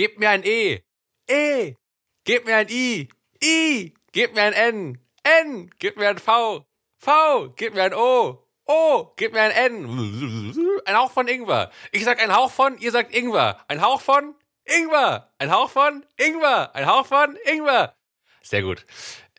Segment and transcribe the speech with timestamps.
[0.00, 0.82] Gebt mir ein E.
[1.28, 1.74] E.
[2.24, 3.10] Gebt mir ein I.
[3.44, 3.92] I.
[4.12, 4.98] Gebt mir ein N.
[5.24, 5.70] N.
[5.78, 6.64] Gebt mir ein V.
[6.96, 7.50] V.
[7.50, 8.42] Gebt mir ein O.
[8.64, 9.12] O.
[9.16, 10.80] Gebt mir ein N.
[10.86, 11.70] Ein Hauch von Ingwer.
[11.92, 13.62] Ich sag ein Hauch von, ihr sagt Ingwer.
[13.68, 15.34] Ein Hauch von Ingwer.
[15.36, 16.74] Ein Hauch von Ingwer.
[16.74, 17.94] Ein Hauch von Ingwer.
[18.40, 18.86] Sehr gut.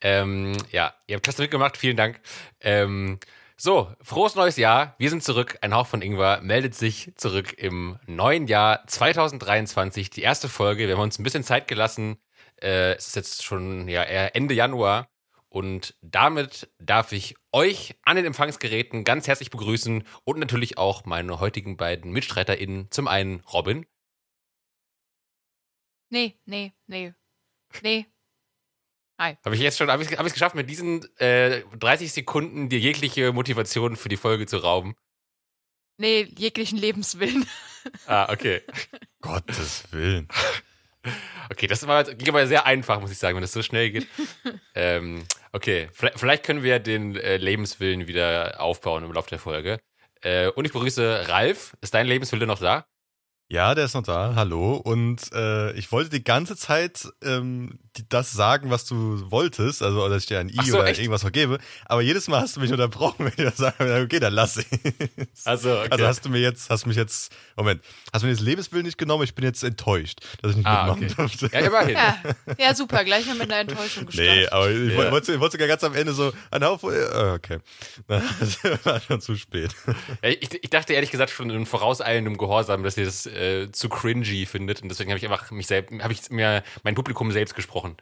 [0.04, 1.76] Ähm, ja, ihr habt klasse mitgemacht.
[1.76, 2.22] Vielen Dank.
[2.60, 3.20] Ähm,
[3.64, 4.96] so, frohes neues Jahr.
[4.98, 5.60] Wir sind zurück.
[5.62, 10.10] Ein Hauch von Ingwer meldet sich zurück im neuen Jahr 2023.
[10.10, 10.88] Die erste Folge.
[10.88, 12.18] Wir haben uns ein bisschen Zeit gelassen.
[12.60, 15.12] Äh, es ist jetzt schon ja, Ende Januar.
[15.48, 21.40] Und damit darf ich euch an den Empfangsgeräten ganz herzlich begrüßen und natürlich auch meine
[21.40, 22.90] heutigen beiden MitstreiterInnen.
[22.90, 23.86] Zum einen Robin.
[26.10, 27.14] Nee, nee, nee.
[27.84, 28.08] Nee,
[29.22, 29.38] Hi.
[29.46, 33.32] Habe ich jetzt schon, habe ich es geschafft, mit diesen äh, 30 Sekunden dir jegliche
[33.32, 34.96] Motivation für die Folge zu rauben?
[35.98, 37.46] Nee, jeglichen Lebenswillen.
[38.08, 38.64] Ah, okay.
[39.22, 40.28] Gottes Willen.
[41.52, 44.08] Okay, das war, ging aber sehr einfach, muss ich sagen, wenn das so schnell geht.
[44.74, 49.80] ähm, okay, vielleicht, vielleicht, können wir den äh, Lebenswillen wieder aufbauen im Laufe der Folge.
[50.24, 51.78] Äh, und ich begrüße Ralf.
[51.82, 52.88] Ist dein Lebenswille noch da?
[53.52, 54.32] Ja, der ist noch da.
[54.36, 54.78] Hallo.
[54.78, 60.08] Und äh, ich wollte die ganze Zeit ähm, die, das sagen, was du wolltest, also
[60.08, 61.00] dass ich dir ein I so, oder echt?
[61.00, 61.58] irgendwas vergebe.
[61.86, 64.68] Aber jedes Mal hast du mich unterbrochen, wenn ich sage, okay, dann lass ich.
[65.44, 65.88] Also, okay.
[65.90, 67.82] also hast du mir jetzt, hast du mich jetzt, Moment,
[68.14, 69.24] hast du mir das Lebensbild nicht genommen?
[69.24, 71.16] Ich bin jetzt enttäuscht, dass ich nicht ah, mitmachen okay.
[71.18, 71.50] durfte.
[71.52, 71.96] Ja, immerhin.
[71.96, 72.18] Ja,
[72.58, 74.34] ja, super, gleich mal mit einer Enttäuschung gestartet.
[74.34, 75.12] Nee, aber ich ja.
[75.12, 77.58] wollte, wollte sogar ganz am Ende so ein Haufen, äh, okay.
[78.08, 79.76] Das war schon zu spät.
[80.24, 83.90] Ja, ich, ich, dachte ehrlich gesagt schon in vorauseilendem Gehorsam, dass ihr das äh, zu
[83.90, 87.56] cringy findet und deswegen habe ich einfach mich selbst, habe ich mir mein Publikum selbst
[87.56, 87.98] gesprochen.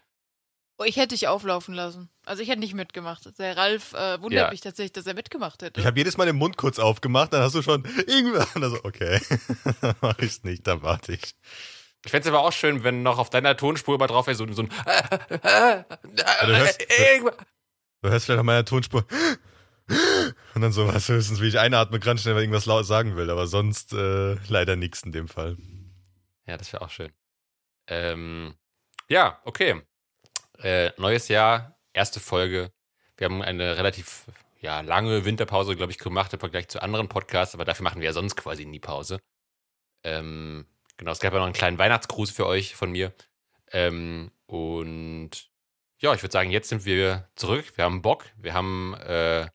[0.82, 2.10] Oh, ich hätte dich auflaufen lassen.
[2.26, 3.38] Also ich hätte nicht mitgemacht.
[3.38, 4.50] Der Ralf äh, wundert ja.
[4.50, 5.82] mich tatsächlich, dass er mitgemacht hätte.
[5.82, 8.64] Ich habe jedes Mal den Mund kurz aufgemacht, dann hast du schon irgendwann.
[8.64, 9.20] Also, okay,
[9.82, 11.36] dann mach ich's nicht, dann warte ich.
[12.06, 14.50] Ich fände es aber auch schön, wenn noch auf deiner Tonspur immer drauf wäre, so,
[14.54, 14.70] so ein.
[15.30, 15.84] Äh,
[16.46, 17.32] du, hörst, du,
[18.02, 19.04] du hörst vielleicht auf meiner Tonspur.
[20.56, 23.30] Und dann sowas höchstens, wie ich einatme, ganz schnell, weil irgendwas laut sagen will.
[23.30, 25.58] Aber sonst äh, leider nichts in dem Fall.
[26.46, 27.12] Ja, das wäre auch schön.
[27.88, 28.56] Ähm,
[29.08, 29.82] ja, okay.
[30.60, 32.72] Äh, neues Jahr, erste Folge.
[33.18, 34.26] Wir haben eine relativ
[34.62, 38.06] ja, lange Winterpause, glaube ich, gemacht im Vergleich zu anderen Podcasts, aber dafür machen wir
[38.06, 39.20] ja sonst quasi nie Pause.
[40.04, 40.66] Ähm,
[40.98, 43.14] genau, es gab ja noch einen kleinen Weihnachtsgruß für euch von mir.
[43.72, 45.50] Ähm, und
[46.00, 47.74] ja, ich würde sagen, jetzt sind wir zurück.
[47.76, 48.26] Wir haben Bock.
[48.38, 49.48] Wir haben äh,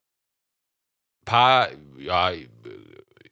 [1.25, 1.69] paar
[1.99, 2.33] ja,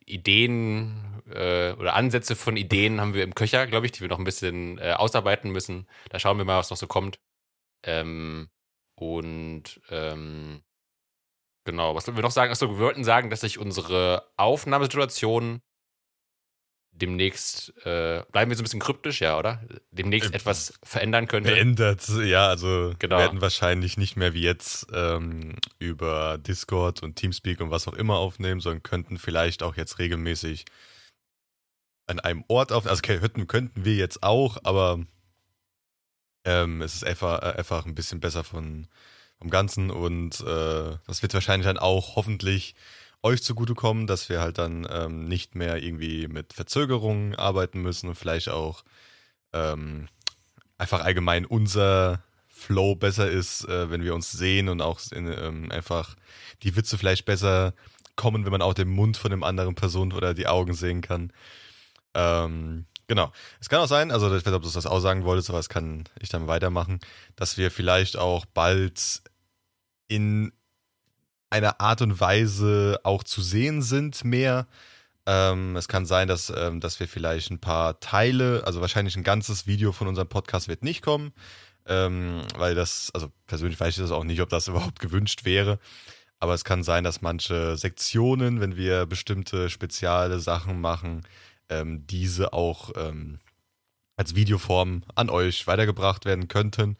[0.06, 4.18] Ideen äh, oder Ansätze von Ideen haben wir im Köcher, glaube ich, die wir noch
[4.18, 5.86] ein bisschen äh, ausarbeiten müssen.
[6.10, 7.18] Da schauen wir mal, was noch so kommt.
[7.84, 8.48] Ähm,
[8.94, 10.62] und ähm,
[11.64, 12.52] genau, was wollten wir noch sagen?
[12.52, 15.62] Achso, wir wollten sagen, dass sich unsere Aufnahmesituation
[17.02, 19.60] demnächst, äh, bleiben wir so ein bisschen kryptisch, ja, oder?
[19.90, 21.50] Demnächst äh, etwas verändern könnte.
[21.50, 23.18] Verändert, ja, also genau.
[23.18, 28.16] werden wahrscheinlich nicht mehr wie jetzt ähm, über Discord und Teamspeak und was auch immer
[28.16, 30.64] aufnehmen, sondern könnten vielleicht auch jetzt regelmäßig
[32.06, 35.00] an einem Ort auf, also okay, könnten, könnten wir jetzt auch, aber
[36.44, 38.86] ähm, es ist einfach, äh, einfach ein bisschen besser von,
[39.38, 42.76] vom Ganzen und äh, das wird wahrscheinlich dann auch hoffentlich
[43.22, 48.16] euch zugutekommen, dass wir halt dann ähm, nicht mehr irgendwie mit Verzögerungen arbeiten müssen und
[48.16, 48.84] vielleicht auch
[49.52, 50.08] ähm,
[50.78, 55.70] einfach allgemein unser Flow besser ist, äh, wenn wir uns sehen und auch in, ähm,
[55.70, 56.16] einfach
[56.62, 57.74] die Witze vielleicht besser
[58.16, 61.32] kommen, wenn man auch den Mund von dem anderen Person oder die Augen sehen kann.
[62.14, 63.30] Ähm, Genau.
[63.60, 65.58] Es kann auch sein, also ich weiß nicht, ob du das auch sagen wolltest, aber
[65.58, 66.98] es kann ich dann weitermachen,
[67.36, 69.22] dass wir vielleicht auch bald
[70.08, 70.52] in
[71.52, 74.66] einer Art und Weise auch zu sehen sind mehr.
[75.26, 79.22] Ähm, es kann sein, dass, ähm, dass wir vielleicht ein paar Teile, also wahrscheinlich ein
[79.22, 81.32] ganzes Video von unserem Podcast wird nicht kommen,
[81.86, 85.78] ähm, weil das, also persönlich weiß ich das auch nicht, ob das überhaupt gewünscht wäre.
[86.40, 91.22] Aber es kann sein, dass manche Sektionen, wenn wir bestimmte spezielle Sachen machen,
[91.68, 93.38] ähm, diese auch ähm,
[94.16, 96.96] als Videoform an euch weitergebracht werden könnten.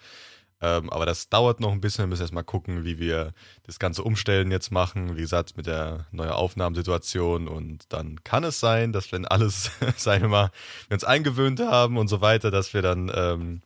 [0.63, 2.05] Ähm, aber das dauert noch ein bisschen.
[2.05, 5.17] Wir müssen erstmal gucken, wie wir das ganze Umstellen jetzt machen.
[5.17, 7.49] Wie gesagt, mit der neuen Aufnahmesituation.
[7.49, 10.51] Und dann kann es sein, dass wenn alles, sagen wir mal,
[10.89, 13.63] wir uns eingewöhnt haben und so weiter, dass wir dann ähm,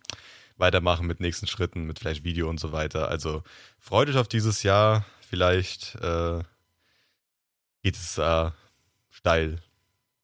[0.56, 3.08] weitermachen mit nächsten Schritten, mit vielleicht Video und so weiter.
[3.08, 3.43] Also
[3.78, 5.04] freut euch auf dieses Jahr.
[5.20, 6.40] Vielleicht äh,
[7.82, 8.50] geht es äh,
[9.10, 9.60] steil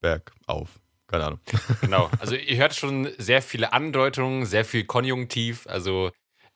[0.00, 0.80] bergauf.
[1.06, 1.40] Keine Ahnung.
[1.82, 2.10] Genau.
[2.19, 5.66] Also ihr hört schon sehr viele Andeutungen, sehr viel Konjunktiv.
[5.66, 6.10] Also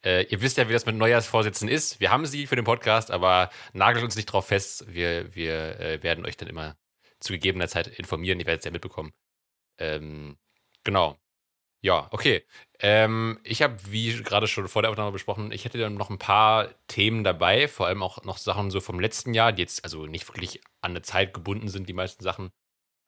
[0.07, 1.99] äh, ihr wisst ja, wie das mit Neujahrsvorsätzen ist.
[2.01, 4.85] Wir haben sie für den Podcast, aber nagelt uns nicht drauf fest.
[4.89, 6.77] Wir, wir äh, werden euch dann immer
[7.19, 8.39] zu gegebener Zeit informieren.
[8.39, 9.13] Ihr werdet es ja mitbekommen.
[9.79, 10.39] Ähm,
[10.85, 11.19] genau.
[11.83, 12.45] Ja, okay.
[12.81, 16.19] Ähm, ich habe, wie gerade schon vor der Aufnahme besprochen, ich hätte dann noch ein
[16.19, 20.07] paar Themen dabei, vor allem auch noch Sachen so vom letzten Jahr, die jetzt also
[20.07, 22.51] nicht wirklich an eine Zeit gebunden sind, die meisten Sachen,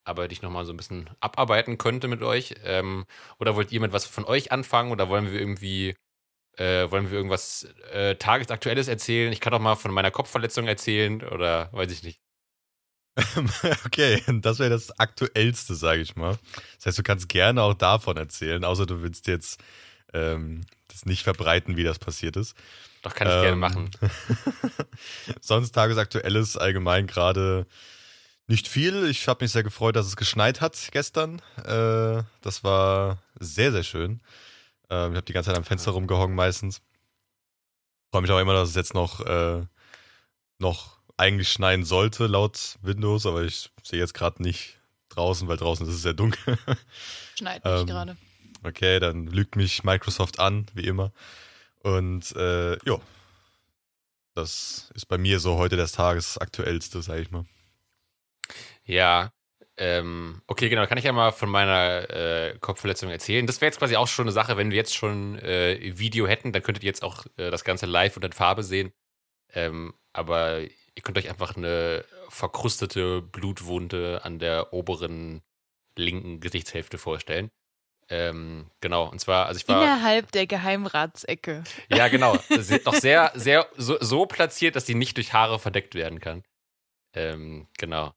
[0.05, 2.57] aber die ich nochmal so ein bisschen abarbeiten könnte mit euch.
[2.65, 3.07] Ähm,
[3.39, 5.97] oder wollt ihr mit was von euch anfangen oder wollen wir irgendwie,
[6.59, 9.33] äh, wollen wir irgendwas äh, Tagesaktuelles erzählen?
[9.33, 12.21] Ich kann doch mal von meiner Kopfverletzung erzählen oder weiß ich nicht.
[13.85, 16.39] okay, das wäre das Aktuellste, sage ich mal.
[16.77, 19.61] Das heißt, du kannst gerne auch davon erzählen, außer du willst jetzt
[20.13, 22.57] ähm, das nicht verbreiten, wie das passiert ist.
[23.03, 23.91] Doch, kann ich ähm, gerne machen.
[25.41, 27.67] Sonst Tagesaktuelles allgemein gerade
[28.47, 29.09] nicht viel.
[29.09, 31.41] Ich habe mich sehr gefreut, dass es geschneit hat gestern.
[31.65, 34.21] Äh, das war sehr, sehr schön.
[34.91, 36.83] Ähm, ich habe die ganze Zeit am Fenster rumgehongen meistens.
[38.11, 39.67] Freue mich auch immer, dass es jetzt noch, äh,
[40.59, 44.79] noch eigentlich schneien sollte laut Windows, aber ich sehe jetzt gerade nicht
[45.11, 46.59] draußen, weil draußen ist es sehr dunkel.
[47.39, 48.17] Schneit nicht ähm, gerade.
[48.63, 51.13] Okay, dann lügt mich Microsoft an, wie immer.
[51.83, 52.99] Und äh, ja,
[54.35, 57.45] das ist bei mir so heute das Tagesaktuellste, sag ich mal.
[58.85, 59.33] Ja,
[59.81, 63.47] ähm, okay, genau, kann ich ja mal von meiner äh, Kopfverletzung erzählen.
[63.47, 66.53] Das wäre jetzt quasi auch schon eine Sache, wenn wir jetzt schon äh, Video hätten,
[66.53, 68.93] dann könntet ihr jetzt auch äh, das Ganze live und in Farbe sehen.
[69.55, 75.43] Ähm, aber ihr könnt euch einfach eine verkrustete Blutwunde an der oberen
[75.97, 77.51] linken Gesichtshälfte vorstellen.
[78.11, 79.81] Ähm, genau, und zwar, also ich war.
[79.81, 81.63] Innerhalb der Geheimratsecke.
[81.89, 82.35] Ja, genau.
[82.85, 86.43] Noch sehr, sehr so, so, platziert, dass die nicht durch Haare verdeckt werden kann.
[87.15, 88.13] Ähm, genau.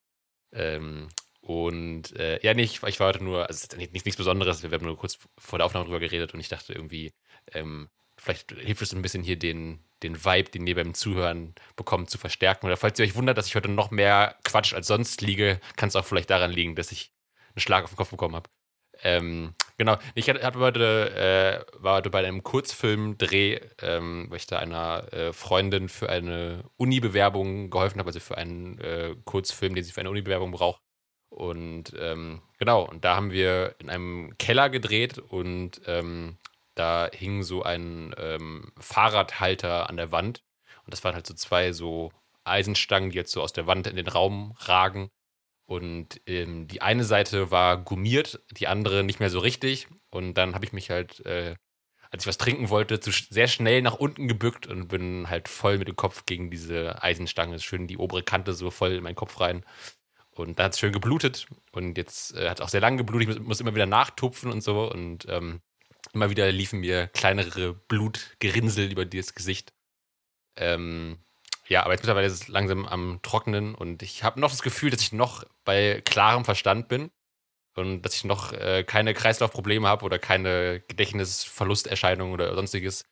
[0.54, 1.10] Ähm,
[1.60, 4.86] und äh, ja, nee, ich, ich war heute nur, also nichts, nichts Besonderes, wir haben
[4.86, 7.14] nur kurz vor der Aufnahme drüber geredet und ich dachte irgendwie,
[7.54, 12.10] ähm, vielleicht hilft es ein bisschen hier den, den Vibe, den ihr beim Zuhören bekommt,
[12.10, 12.68] zu verstärken.
[12.68, 15.90] Oder falls ihr euch wundert, dass ich heute noch mehr Quatsch als sonst liege, kann
[15.90, 17.14] es auch vielleicht daran liegen, dass ich
[17.56, 18.50] einen Schlag auf den Kopf bekommen habe.
[19.04, 24.60] Ähm, genau, ich hab heute, äh, war heute bei einem Kurzfilmdreh, ähm, weil ich da
[24.60, 29.92] einer äh, Freundin für eine Uni-Bewerbung geholfen habe, also für einen äh, Kurzfilm, den sie
[29.92, 30.82] für eine Uni-Bewerbung braucht.
[31.32, 36.38] Und ähm, genau, und da haben wir in einem Keller gedreht und ähm,
[36.76, 40.44] da hing so ein ähm, Fahrradhalter an der Wand.
[40.86, 42.12] Und das waren halt so zwei so
[42.44, 45.10] Eisenstangen, die jetzt so aus der Wand in den Raum ragen.
[45.66, 49.88] Und ähm, die eine Seite war gummiert, die andere nicht mehr so richtig.
[50.10, 51.56] Und dann habe ich mich halt, äh,
[52.10, 55.78] als ich was trinken wollte, zu, sehr schnell nach unten gebückt und bin halt voll
[55.78, 59.40] mit dem Kopf gegen diese Eisenstange, schön die obere Kante so voll in meinen Kopf
[59.40, 59.64] rein.
[60.36, 63.30] Und da hat es schön geblutet und jetzt äh, hat es auch sehr lange geblutet.
[63.30, 64.90] Ich muss, muss, immer wieder nachtupfen und so.
[64.90, 65.62] Und ähm,
[66.14, 69.74] Immer wieder liefen mir kleinere Blutgerinnsel über das Gesicht.
[70.58, 71.20] Ähm,
[71.68, 74.90] ja, aber jetzt mittlerweile ist es langsam am Trocknen und ich habe noch das Gefühl,
[74.90, 77.12] dass ich noch bei klarem Verstand bin
[77.76, 83.06] und dass ich noch äh, keine Kreislaufprobleme habe oder keine Gedächtnisverlusterscheinungen oder sonstiges.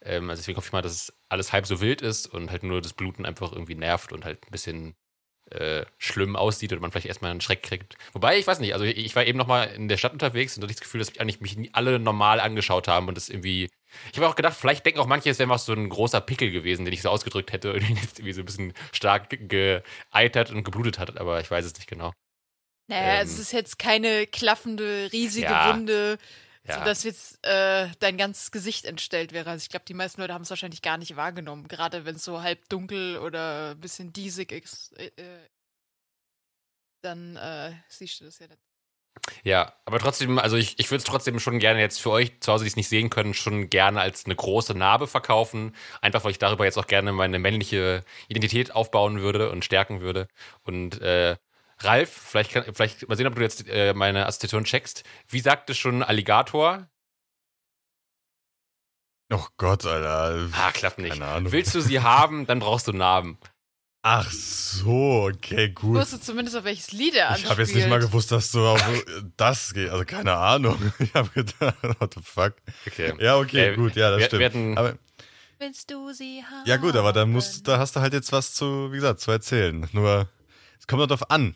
[0.00, 2.62] Ähm, also deswegen hoffe ich mal, dass es alles halb so wild ist und halt
[2.62, 4.94] nur das Bluten einfach irgendwie nervt und halt ein bisschen
[5.50, 7.96] äh, schlimm aussieht oder man vielleicht erstmal einen Schreck kriegt.
[8.12, 10.72] Wobei, ich weiß nicht, also ich war eben nochmal in der Stadt unterwegs und hatte
[10.72, 13.68] das Gefühl, dass mich eigentlich mich alle normal angeschaut haben und das irgendwie.
[14.10, 16.50] Ich habe auch gedacht, vielleicht denken auch manche, es wäre mal so ein großer Pickel
[16.50, 20.50] gewesen, den ich so ausgedrückt hätte und den jetzt irgendwie so ein bisschen stark geeitert
[20.50, 22.12] und geblutet hat, aber ich weiß es nicht genau.
[22.86, 26.18] Naja, ähm, es ist jetzt keine klaffende, riesige ja, Wunde,
[26.66, 26.78] ja.
[26.78, 29.50] So dass jetzt äh, dein ganzes Gesicht entstellt wäre.
[29.50, 32.24] Also ich glaube, die meisten Leute haben es wahrscheinlich gar nicht wahrgenommen, gerade wenn es
[32.24, 34.92] so halb dunkel oder ein bisschen diesig ist.
[34.98, 35.48] Äh, äh,
[37.02, 38.60] dann äh, siehst du das ja nicht.
[39.42, 42.52] Ja, aber trotzdem, also ich, ich würde es trotzdem schon gerne jetzt für euch zu
[42.52, 45.74] Hause, die es nicht sehen können, schon gerne als eine große Narbe verkaufen.
[46.00, 50.28] Einfach, weil ich darüber jetzt auch gerne meine männliche Identität aufbauen würde und stärken würde.
[50.62, 51.36] Und äh,
[51.84, 55.04] Ralf, vielleicht, kann, vielleicht mal sehen, ob du jetzt äh, meine Assoziation checkst.
[55.28, 56.88] Wie sagte schon Alligator?
[59.32, 60.48] Oh Gott, Alter.
[60.52, 61.20] Ah, klappt nicht.
[61.20, 63.38] Willst du sie haben, dann brauchst du Narben.
[64.06, 65.96] Ach so, okay, gut.
[65.96, 67.46] Wusstest du zumindest, auf welches Lied er anspielt?
[67.46, 68.84] Ich habe jetzt nicht mal gewusst, dass du auf
[69.38, 69.88] das geht.
[69.88, 70.92] Also keine Ahnung.
[70.98, 72.52] Ich habe gedacht, what the fuck.
[72.86, 73.14] Okay.
[73.18, 74.40] Ja, okay, äh, gut, ja, das wir, stimmt.
[74.40, 74.98] Wir hatten, aber,
[75.58, 76.66] Willst du sie haben?
[76.66, 79.30] Ja gut, aber dann musst, da hast du halt jetzt was zu, wie gesagt, zu
[79.30, 79.88] erzählen.
[79.92, 80.28] Nur,
[80.78, 81.54] es kommt darauf an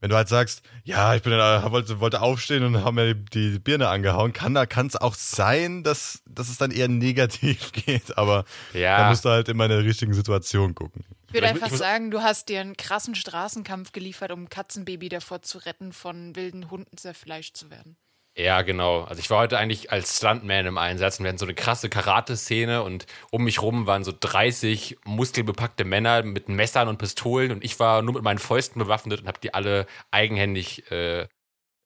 [0.00, 3.52] wenn du halt sagst, ja, ich bin dann, wollte, wollte aufstehen und habe mir die,
[3.52, 7.72] die, Birne angehauen, kann da kann es auch sein, dass, dass es dann eher negativ
[7.72, 8.98] geht, aber ja.
[8.98, 11.04] da musst du halt immer in der richtigen Situation gucken.
[11.28, 15.42] Ich würde einfach sagen, du hast dir einen krassen Straßenkampf geliefert, um ein Katzenbaby davor
[15.42, 17.96] zu retten, von wilden Hunden zerfleischt zu werden.
[18.40, 19.02] Ja, genau.
[19.02, 21.90] Also ich war heute eigentlich als Stuntman im Einsatz und wir hatten so eine krasse
[21.90, 27.62] Karate-Szene und um mich rum waren so 30 muskelbepackte Männer mit Messern und Pistolen und
[27.62, 30.90] ich war nur mit meinen Fäusten bewaffnet und habe die alle eigenhändig.
[30.90, 31.26] Äh,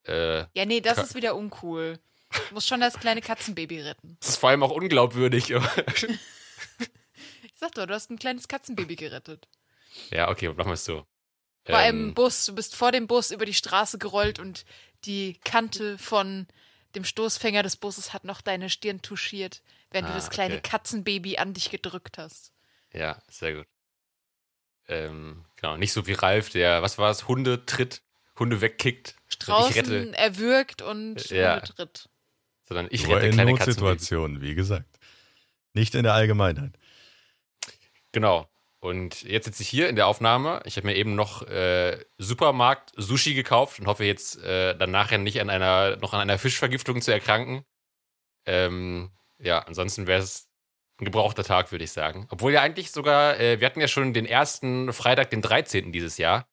[0.06, 1.98] äh, ja, nee, das ist wieder uncool.
[2.30, 4.16] Du musst schon das kleine Katzenbaby retten.
[4.20, 5.50] Das ist vor allem auch unglaubwürdig.
[5.50, 5.60] ich
[7.56, 9.48] sag doch, du hast ein kleines Katzenbaby gerettet.
[10.10, 11.04] Ja, okay, machen wir es so.
[11.66, 14.64] Vor ähm, einem Bus, du bist vor dem Bus über die Straße gerollt und
[15.06, 16.46] die Kante von
[16.94, 20.70] dem Stoßfänger des Busses hat noch deine Stirn touchiert, während ah, du das kleine okay.
[20.70, 22.52] Katzenbaby an dich gedrückt hast.
[22.92, 23.66] Ja, sehr gut.
[24.86, 28.02] Ähm, genau, nicht so wie Ralf, der, was war es, Hunde tritt,
[28.38, 29.16] Hunde wegkickt.
[29.40, 31.54] Draußen erwürgt und ja.
[31.54, 32.08] Hunde tritt.
[32.66, 34.98] Sondern ich Nur rette in kleine Notsituationen, wie gesagt.
[35.72, 36.78] Nicht in der Allgemeinheit.
[38.12, 38.48] Genau.
[38.84, 40.60] Und jetzt sitze ich hier in der Aufnahme.
[40.66, 45.16] Ich habe mir eben noch äh, Supermarkt Sushi gekauft und hoffe jetzt äh, dann nachher
[45.16, 47.64] nicht an einer, noch an einer Fischvergiftung zu erkranken.
[48.44, 50.50] Ähm, ja, ansonsten wäre es
[51.00, 52.26] ein gebrauchter Tag, würde ich sagen.
[52.28, 55.90] Obwohl ja eigentlich sogar, äh, wir hatten ja schon den ersten Freitag, den 13.
[55.90, 56.46] dieses Jahr.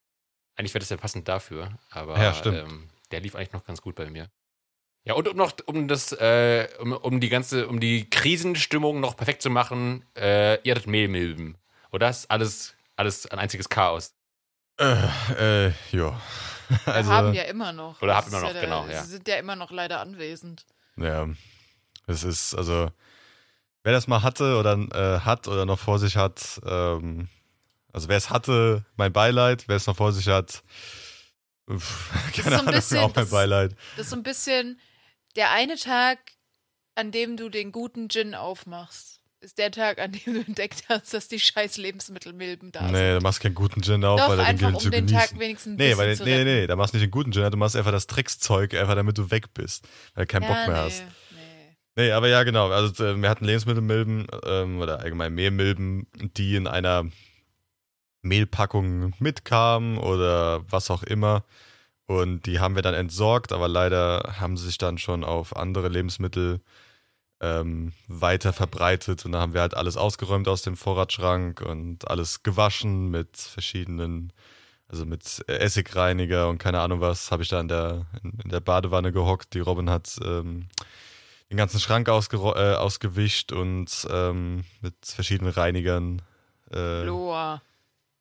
[0.56, 1.78] Eigentlich wäre das ja passend dafür.
[1.90, 4.30] Aber ja, ähm, der lief eigentlich noch ganz gut bei mir.
[5.04, 9.18] Ja, und um noch, um das, äh, um, um die ganze, um die Krisenstimmung noch
[9.18, 11.58] perfekt zu machen, äh, ihr hattet Mehlmilben.
[11.92, 14.14] Oder ist alles, alles ein einziges Chaos?
[14.80, 16.20] Äh, äh, ja.
[16.86, 18.02] also, Wir haben ja immer noch.
[18.02, 19.04] Oder habt immer noch, ja genau, ja.
[19.04, 20.66] Sie sind ja immer noch leider anwesend.
[20.96, 21.28] Ja.
[22.08, 22.90] Es ist, also,
[23.84, 27.30] wer das mal hatte oder äh, hat oder noch vor sich hat, ähm,
[27.94, 30.64] also wer es hatte, mein Beileid, wer es noch vor sich hat,
[31.70, 33.76] pff, keine Ahnung, bisschen, auch mein Beileid.
[33.98, 34.80] Das ist so ein bisschen
[35.36, 36.20] der eine Tag,
[36.96, 41.14] an dem du den guten Gin aufmachst ist der Tag, an dem du entdeckt hast,
[41.14, 42.96] dass die scheiß Lebensmittelmilben da nee, sind.
[42.96, 45.30] Nee, du machst keinen guten Gin auf, Doch, weil er den um zu den genießen.
[45.30, 47.50] Tag wenigstens ein nee, weil, zu nee, nee, da machst du nicht den guten Gin,
[47.50, 50.58] du machst einfach das Trickszeug, einfach damit du weg bist, weil du keinen ja, Bock
[50.68, 51.04] mehr nee, hast.
[51.32, 51.76] Nee.
[51.96, 52.70] nee, aber ja, genau.
[52.70, 56.08] Also äh, wir hatten Lebensmittelmilben ähm, oder allgemein Mehlmilben,
[56.38, 57.06] die in einer
[58.22, 61.44] Mehlpackung mitkamen oder was auch immer.
[62.06, 65.88] Und die haben wir dann entsorgt, aber leider haben sie sich dann schon auf andere
[65.88, 66.62] Lebensmittel
[67.42, 72.44] ähm, weiter verbreitet und da haben wir halt alles ausgeräumt aus dem Vorratsschrank und alles
[72.44, 74.32] gewaschen mit verschiedenen,
[74.88, 79.12] also mit Essigreiniger und keine Ahnung was, habe ich da in der, in, der Badewanne
[79.12, 79.56] gehockt.
[79.56, 80.68] Die Robin hat ähm,
[81.50, 86.22] den ganzen Schrank äh, ausgewischt und ähm, mit verschiedenen Reinigern.
[86.70, 87.62] Äh, Chlor.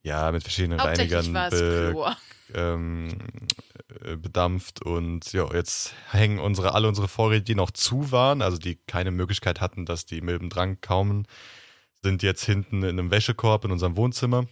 [0.02, 2.16] Ja, mit verschiedenen Reinigern be
[2.54, 3.18] ähm,
[4.04, 8.58] äh, bedampft und ja, jetzt hängen unsere, alle unsere Vorräte, die noch zu waren, also
[8.58, 11.26] die keine Möglichkeit hatten, dass die Milben dran kaumen,
[12.02, 14.46] sind jetzt hinten in einem Wäschekorb in unserem Wohnzimmer.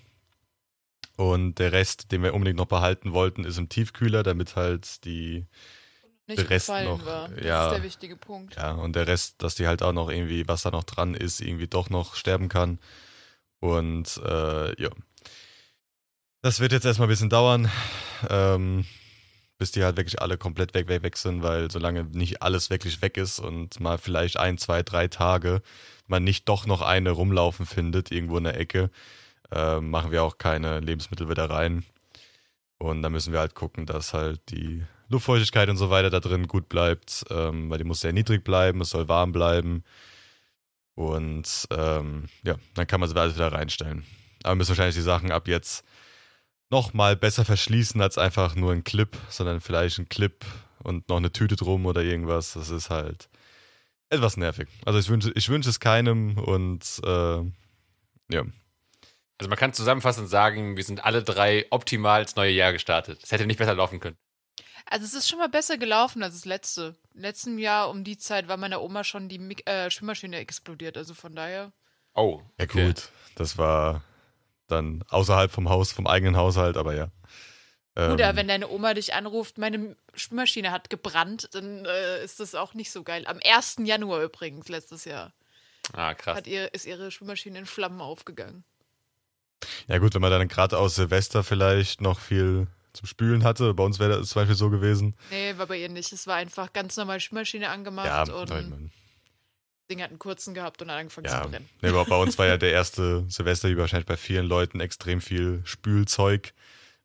[1.17, 5.47] Und der Rest, den wir unbedingt noch behalten wollten, ist im Tiefkühler, damit halt die
[6.28, 7.28] nicht der Rest noch, war.
[7.31, 8.55] Das ja, ist der wichtige Punkt.
[8.55, 11.40] Ja, und der Rest, dass die halt auch noch irgendwie, was da noch dran ist,
[11.40, 12.78] irgendwie doch noch sterben kann.
[13.61, 14.90] Und äh, ja,
[16.42, 17.71] das wird jetzt erstmal ein bisschen dauern,
[18.28, 18.85] ähm,
[19.59, 23.02] bis die halt wirklich alle komplett weg, weg, weg sind, weil solange nicht alles wirklich
[23.02, 25.62] weg ist und mal vielleicht ein, zwei, drei Tage
[26.09, 28.90] man nicht doch noch eine rumlaufen findet, irgendwo in der Ecke,
[29.52, 31.85] äh, machen wir auch keine Lebensmittel wieder rein.
[32.78, 36.47] Und da müssen wir halt gucken, dass halt die Luftfeuchtigkeit und so weiter da drin
[36.47, 39.85] gut bleibt, ähm, weil die muss sehr niedrig bleiben, es soll warm bleiben.
[40.95, 44.04] Und ähm, ja, dann kann man sie alles wieder reinstellen.
[44.42, 45.85] Aber wir müssen wahrscheinlich die Sachen ab jetzt
[46.70, 50.44] noch mal besser verschließen als einfach nur ein Clip, sondern vielleicht ein Clip
[50.82, 52.54] und noch eine Tüte drum oder irgendwas.
[52.54, 53.28] Das ist halt
[54.10, 54.68] etwas nervig.
[54.84, 57.38] Also ich wünsche ich wünsche es keinem und äh,
[58.30, 58.44] ja.
[59.40, 63.20] Also man kann zusammenfassend sagen, wir sind alle drei optimal ins neue Jahr gestartet.
[63.22, 64.16] Es hätte nicht besser laufen können.
[64.87, 66.96] Also es ist schon mal besser gelaufen als das letzte.
[67.14, 70.96] Im letzten Jahr um die Zeit war meiner Oma schon die äh, Schwimmmaschine explodiert.
[70.96, 71.72] Also von daher.
[72.14, 72.40] Oh.
[72.58, 74.02] Ja gut, das war
[74.68, 77.10] dann außerhalb vom Haus, vom eigenen Haushalt, aber ja.
[77.96, 82.54] Oder ähm, wenn deine Oma dich anruft, meine Spülmaschine hat gebrannt, dann äh, ist das
[82.54, 83.25] auch nicht so geil.
[83.26, 83.78] Am 1.
[83.82, 85.32] Januar übrigens, letztes Jahr.
[85.92, 86.37] Ah, krass.
[86.37, 88.62] Hat ihr, ist ihre Spülmaschine in Flammen aufgegangen.
[89.88, 93.75] Ja, gut, wenn man dann gerade aus Silvester vielleicht noch viel zum Spülen hatte.
[93.75, 95.16] Bei uns wäre das zum Beispiel so gewesen.
[95.30, 96.12] Nee, war bei ihr nicht.
[96.12, 98.50] Es war einfach ganz normal Spülmaschine angemacht ja, und.
[98.50, 98.92] Nein,
[99.88, 101.68] Ding hat einen kurzen gehabt und hat angefangen ja, zu brennen.
[101.80, 105.21] Nee, aber bei uns war ja der erste Silvester, wie wahrscheinlich bei vielen Leuten, extrem
[105.21, 106.52] viel Spülzeug,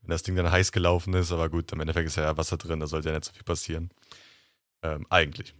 [0.01, 1.31] wenn das Ding dann heiß gelaufen ist.
[1.31, 3.89] Aber gut, im Endeffekt ist ja Wasser drin, da sollte ja nicht so viel passieren.
[4.83, 5.53] Ähm, eigentlich.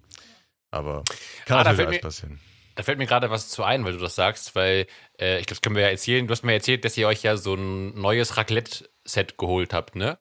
[0.72, 1.04] Aber
[1.46, 2.40] kann ah, natürlich alles mir, passieren.
[2.76, 4.88] Da fällt mir gerade was zu ein, weil du das sagst, weil
[5.20, 6.28] äh, ich glaube, das können wir ja erzählen.
[6.28, 10.18] Du hast mir erzählt, dass ihr euch ja so ein neues Raclette-Set geholt habt, ne?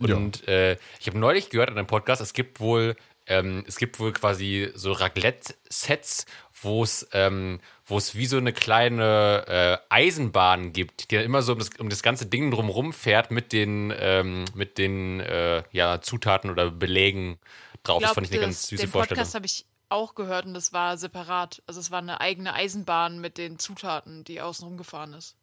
[0.00, 0.52] Und ja.
[0.52, 2.94] äh, ich habe neulich gehört an einem Podcast, es gibt wohl
[3.28, 6.26] ähm, es gibt wohl quasi so Raclette-Sets,
[6.62, 11.42] wo es ähm, wo es wie so eine kleine äh, Eisenbahn gibt, die dann immer
[11.42, 15.62] so um das, um das ganze Ding drumherum fährt mit den ähm, mit den äh,
[15.72, 17.38] ja, Zutaten oder Belägen
[17.82, 17.98] drauf.
[17.98, 19.18] Glaub, das fand ich eine ganz süße den Vorstellung.
[19.18, 21.62] Podcast habe ich auch gehört und das war separat.
[21.66, 25.36] Also es war eine eigene Eisenbahn mit den Zutaten, die außen rumgefahren ist.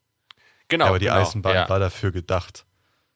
[0.68, 0.86] Genau.
[0.86, 1.70] Ja, aber die genau, Eisenbahn ja.
[1.70, 2.66] war dafür gedacht.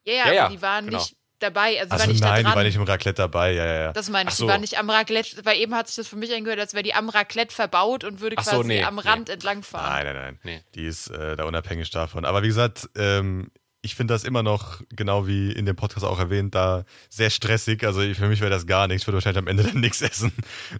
[0.05, 0.99] Ja, ja, ja, aber die waren genau.
[0.99, 1.79] nicht dabei.
[1.79, 3.93] Also, also war nicht nein, da die war nicht im Raclette dabei, ja, ja, ja.
[3.93, 4.45] Das meine ich, so.
[4.45, 6.83] die war nicht am Raclette, weil eben hat sich das für mich angehört, als wäre
[6.83, 9.33] die am Raclette verbaut und würde quasi so, nee, am Rand nee.
[9.33, 10.05] entlangfahren.
[10.05, 10.39] Nein, nein, nein.
[10.43, 10.63] Nee.
[10.75, 12.25] Die ist äh, da unabhängig davon.
[12.25, 16.19] Aber wie gesagt, ähm, ich finde das immer noch, genau wie in dem Podcast auch
[16.19, 17.85] erwähnt, da sehr stressig.
[17.85, 19.03] Also für mich wäre das gar nichts.
[19.03, 20.33] Ich würde wahrscheinlich am Ende dann nichts essen.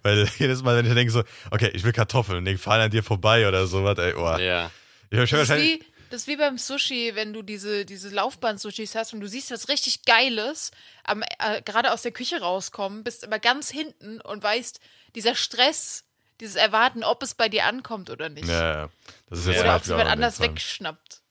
[0.04, 3.04] Weil jedes Mal, wenn ich denke so, okay, ich will Kartoffeln, die fahren an dir
[3.04, 4.38] vorbei oder sowas, ey, oh.
[4.38, 4.72] Ja.
[5.12, 9.22] Ich ist wie, das ist wie beim Sushi, wenn du diese, diese Laufband-Sushis hast und
[9.22, 10.72] du siehst was richtig Geiles,
[11.08, 14.80] äh, gerade aus der Küche rauskommen, bist aber ganz hinten und weißt,
[15.16, 16.06] dieser Stress,
[16.40, 18.48] dieses Erwarten, ob es bei dir ankommt oder nicht.
[18.48, 18.90] Ja, ja.
[19.30, 21.22] Das ist jetzt oder ob es jemand anders wegschnappt.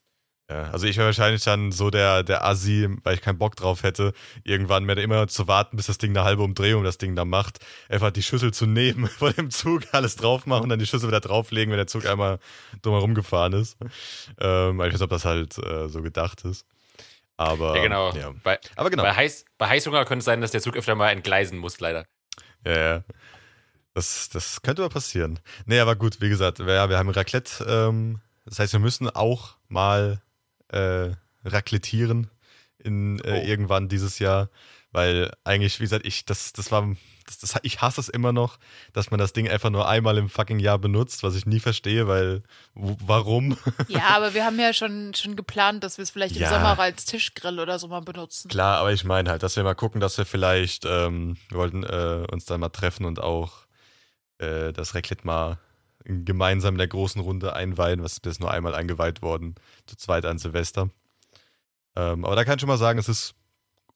[0.50, 3.82] Ja, also ich wäre wahrscheinlich dann so der, der Assi, weil ich keinen Bock drauf
[3.82, 4.14] hätte,
[4.44, 7.58] irgendwann mehr immer zu warten, bis das Ding eine halbe Umdrehung das Ding da macht.
[7.90, 11.20] Einfach die Schüssel zu nehmen, vor dem Zug alles drauf machen, dann die Schüssel wieder
[11.20, 12.38] drauflegen, wenn der Zug einmal
[12.80, 13.76] drumherum gefahren ist.
[14.40, 16.64] Ähm, ich weiß nicht, ob das halt äh, so gedacht ist.
[17.36, 18.12] Aber, ja, genau.
[18.14, 18.32] Ja.
[18.42, 19.02] Bei, aber genau.
[19.02, 22.06] Bei, Heiß, bei Heißhunger könnte es sein, dass der Zug öfter mal entgleisen muss, leider.
[22.64, 23.04] Ja, ja.
[23.92, 25.40] Das, das könnte mal passieren.
[25.66, 27.64] Nee, aber gut, wie gesagt, wir, wir haben Raclette.
[27.68, 30.22] Ähm, das heißt, wir müssen auch mal
[30.68, 31.10] äh,
[31.44, 32.30] raclettieren
[32.78, 33.46] in äh, oh.
[33.46, 34.50] irgendwann dieses Jahr,
[34.92, 36.96] weil eigentlich, wie gesagt, ich, das, das war,
[37.26, 38.58] das, das, ich hasse es immer noch,
[38.92, 42.08] dass man das Ding einfach nur einmal im fucking Jahr benutzt, was ich nie verstehe,
[42.08, 42.42] weil,
[42.75, 43.58] warum?
[43.88, 46.48] Ja, aber wir haben ja schon, schon geplant, dass wir es vielleicht ja.
[46.48, 48.48] im Sommer als Tischgrill oder so mal benutzen.
[48.48, 51.82] Klar, aber ich meine halt, dass wir mal gucken, dass wir vielleicht, ähm, wir wollten
[51.82, 53.66] äh, uns dann mal treffen und auch
[54.38, 55.58] äh, das Raclette mal
[56.04, 59.54] gemeinsam in der großen Runde einweihen, was ist bis nur einmal eingeweiht worden,
[59.86, 60.90] zu zweit an Silvester.
[61.96, 63.34] Ähm, aber da kann ich schon mal sagen, es ist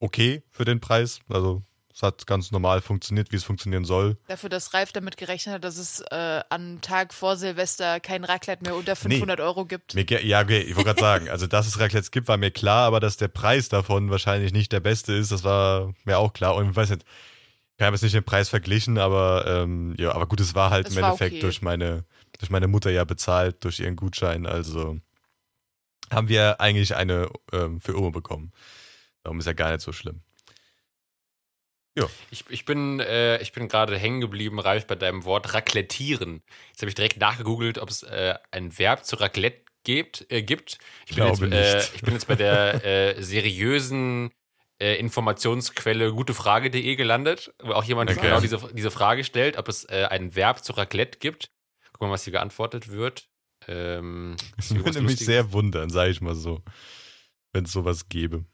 [0.00, 1.20] okay für den Preis.
[1.28, 1.62] Also
[1.94, 4.16] es hat ganz normal funktioniert, wie es funktionieren soll.
[4.26, 8.64] Dafür, dass Ralf damit gerechnet hat, dass es äh, am Tag vor Silvester kein Raclette
[8.64, 9.44] mehr unter 500 nee.
[9.44, 9.94] Euro gibt.
[9.94, 12.86] Mir, ja, okay, ich wollte gerade sagen, also dass es Raclette gibt, war mir klar,
[12.86, 16.54] aber dass der Preis davon wahrscheinlich nicht der beste ist, das war mir auch klar.
[16.56, 17.04] Und ich weiß nicht,
[17.82, 20.86] ich habe jetzt nicht den Preis verglichen, aber ähm, ja, aber gut, es war halt
[20.86, 21.40] es im Endeffekt okay.
[21.40, 22.04] durch meine
[22.38, 25.00] durch meine Mutter ja bezahlt durch ihren Gutschein, also
[26.10, 28.52] haben wir eigentlich eine ähm, für Oma bekommen.
[29.24, 30.20] Darum ist ja gar nicht so schlimm.
[31.98, 32.06] Ja.
[32.30, 36.42] Ich, ich bin, äh, bin gerade hängen geblieben, Ralf, bei deinem Wort raclettieren.
[36.68, 40.26] Jetzt habe ich direkt nachgegoogelt, ob es äh, ein Verb zu Raclette gibt.
[40.30, 40.78] Äh, gibt.
[41.06, 42.84] Ich, bin jetzt, äh, ich bin jetzt bei der
[43.18, 44.30] äh, seriösen
[44.82, 48.20] äh, Informationsquelle gutefrage.de gelandet, wo auch jemand okay.
[48.20, 51.50] genau diese, diese Frage stellt, ob es äh, ein Verb zu Raclette gibt.
[51.92, 53.28] Guck mal, was hier geantwortet wird.
[53.68, 56.62] Ähm, das würde mich sehr wundern, sage ich mal so,
[57.52, 58.44] wenn es sowas gäbe.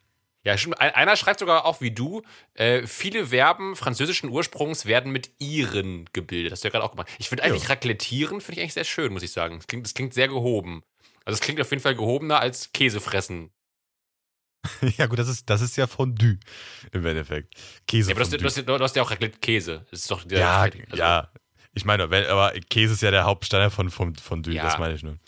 [0.45, 0.81] Ja, stimmt.
[0.81, 2.23] Einer schreibt sogar auch wie du,
[2.55, 6.53] äh, viele Verben französischen Ursprungs werden mit ihren gebildet.
[6.53, 7.09] Das hast du ja gerade auch gemacht.
[7.19, 7.71] Ich finde eigentlich ja.
[7.71, 9.57] raclettieren, finde ich eigentlich sehr schön, muss ich sagen.
[9.57, 10.83] Das klingt, das klingt sehr gehoben.
[11.25, 13.51] Also es klingt auf jeden Fall gehobener als Käse fressen.
[14.99, 16.39] ja, gut, das ist, das ist ja Fondue
[16.93, 17.55] im Endeffekt.
[17.87, 18.11] Käse.
[18.11, 19.87] Ja, aber du hast, du, hast, ja auch Raclette-Käse.
[19.91, 20.79] Das ist doch der ja, also.
[20.95, 21.29] ja.
[21.75, 24.65] Ich meine, aber Käse ist ja der Hauptstein von Fondue, ja.
[24.65, 25.19] das meine ich nur.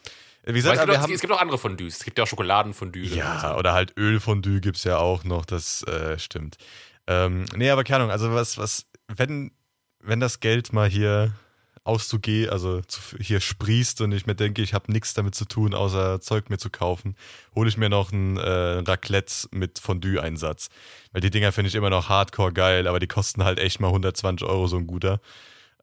[0.44, 1.98] Wie gesagt, es, gibt auch, haben, es gibt auch andere Fondues.
[1.98, 3.02] Es gibt ja auch Schokoladenfondue.
[3.02, 6.56] Ja, oder halt Ölfondue gibt es ja auch noch, das äh, stimmt.
[7.06, 9.52] Ähm, nee, aber keine Ahnung, also was, was, wenn,
[10.00, 11.34] wenn das Geld mal hier
[11.90, 15.74] auszugehen, also zu, hier sprießt und ich mir denke, ich habe nichts damit zu tun,
[15.74, 17.16] außer Zeug mir zu kaufen,
[17.54, 20.68] hole ich mir noch ein äh, Raclette mit Fondue-Einsatz.
[21.12, 23.88] Weil die Dinger finde ich immer noch hardcore geil, aber die kosten halt echt mal
[23.88, 25.20] 120 Euro so ein guter.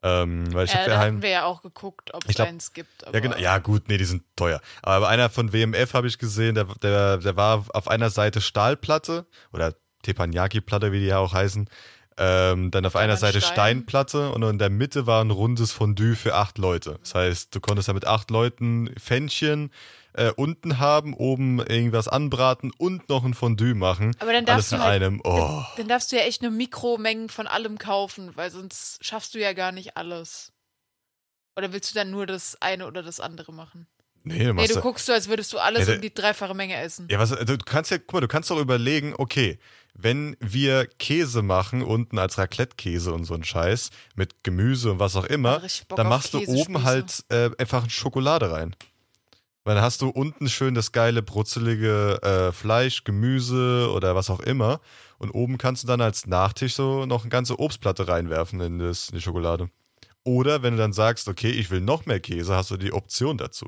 [0.02, 3.04] Ähm, weil ich äh, da haben wir ja auch geguckt, ob es eins gibt.
[3.12, 4.60] Ja, genau, ja, gut, nee, die sind teuer.
[4.82, 9.26] Aber einer von WMF habe ich gesehen, der, der, der war auf einer Seite Stahlplatte
[9.52, 11.68] oder Teppanyaki-Platte, wie die ja auch heißen.
[12.20, 13.52] Ähm, dann auf einer Seite Stein.
[13.52, 16.98] Steinplatte und in der Mitte war ein rundes Fondue für acht Leute.
[17.00, 19.70] Das heißt, du konntest da mit acht Leuten Fännchen
[20.14, 24.16] äh, unten haben, oben irgendwas anbraten und noch ein Fondue machen.
[24.18, 25.20] Aber dann darfst Alles du halt, einem.
[25.22, 25.36] Oh.
[25.36, 29.38] Dann, dann darfst du ja echt nur Mikromengen von allem kaufen, weil sonst schaffst du
[29.38, 30.52] ja gar nicht alles.
[31.56, 33.86] Oder willst du dann nur das eine oder das andere machen?
[34.24, 36.76] Nee, du, nee, du guckst so, als würdest du alles ja, um die dreifache Menge
[36.76, 37.08] essen.
[37.10, 39.58] Ja, was, du kannst ja, guck mal, du kannst doch überlegen, okay,
[39.94, 45.16] wenn wir Käse machen, unten als Raclette-Käse und so ein Scheiß, mit Gemüse und was
[45.16, 45.60] auch immer,
[45.96, 48.76] dann machst du oben halt äh, einfach Schokolade rein.
[49.64, 54.40] Weil dann hast du unten schön das geile, brutzelige äh, Fleisch, Gemüse oder was auch
[54.40, 54.80] immer.
[55.18, 59.10] Und oben kannst du dann als Nachtisch so noch eine ganze Obstplatte reinwerfen in, das,
[59.10, 59.68] in die Schokolade.
[60.28, 63.38] Oder wenn du dann sagst, okay, ich will noch mehr Käse, hast du die Option
[63.38, 63.64] dazu.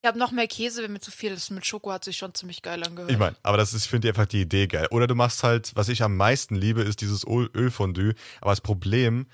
[0.00, 1.50] Ich habe noch mehr Käse, wenn mir zu viel ist.
[1.50, 3.10] Mit Schoko hat sich schon ziemlich geil angehört.
[3.10, 4.86] Ich meine, aber das ist, ich finde einfach die Idee geil.
[4.92, 8.14] Oder du machst halt, was ich am meisten liebe, ist dieses Ölfondue.
[8.40, 9.26] Aber das Problem,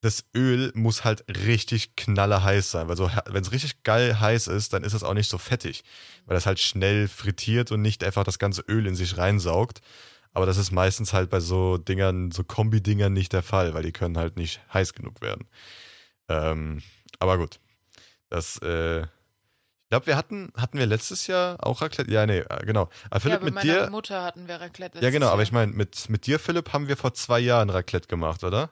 [0.00, 2.88] das Öl muss halt richtig knallerheiß sein.
[2.88, 5.84] Weil so, wenn es richtig geil heiß ist, dann ist es auch nicht so fettig.
[6.26, 9.80] Weil das halt schnell frittiert und nicht einfach das ganze Öl in sich reinsaugt.
[10.34, 13.92] Aber das ist meistens halt bei so Dingern, so Kombi-Dingern nicht der Fall, weil die
[13.92, 15.46] können halt nicht heiß genug werden.
[16.28, 16.82] Ähm,
[17.20, 17.60] aber gut.
[18.30, 22.10] Das, äh, ich glaube, wir hatten, hatten wir letztes Jahr auch Raclette?
[22.10, 22.90] Ja, nee, äh, genau.
[23.10, 23.90] Aber Philipp, ja, mit meiner dir.
[23.90, 24.98] Mutter hatten wir Raclette.
[25.00, 28.08] Ja, genau, aber ich meine, mit, mit dir, Philipp, haben wir vor zwei Jahren Raclette
[28.08, 28.70] gemacht, oder?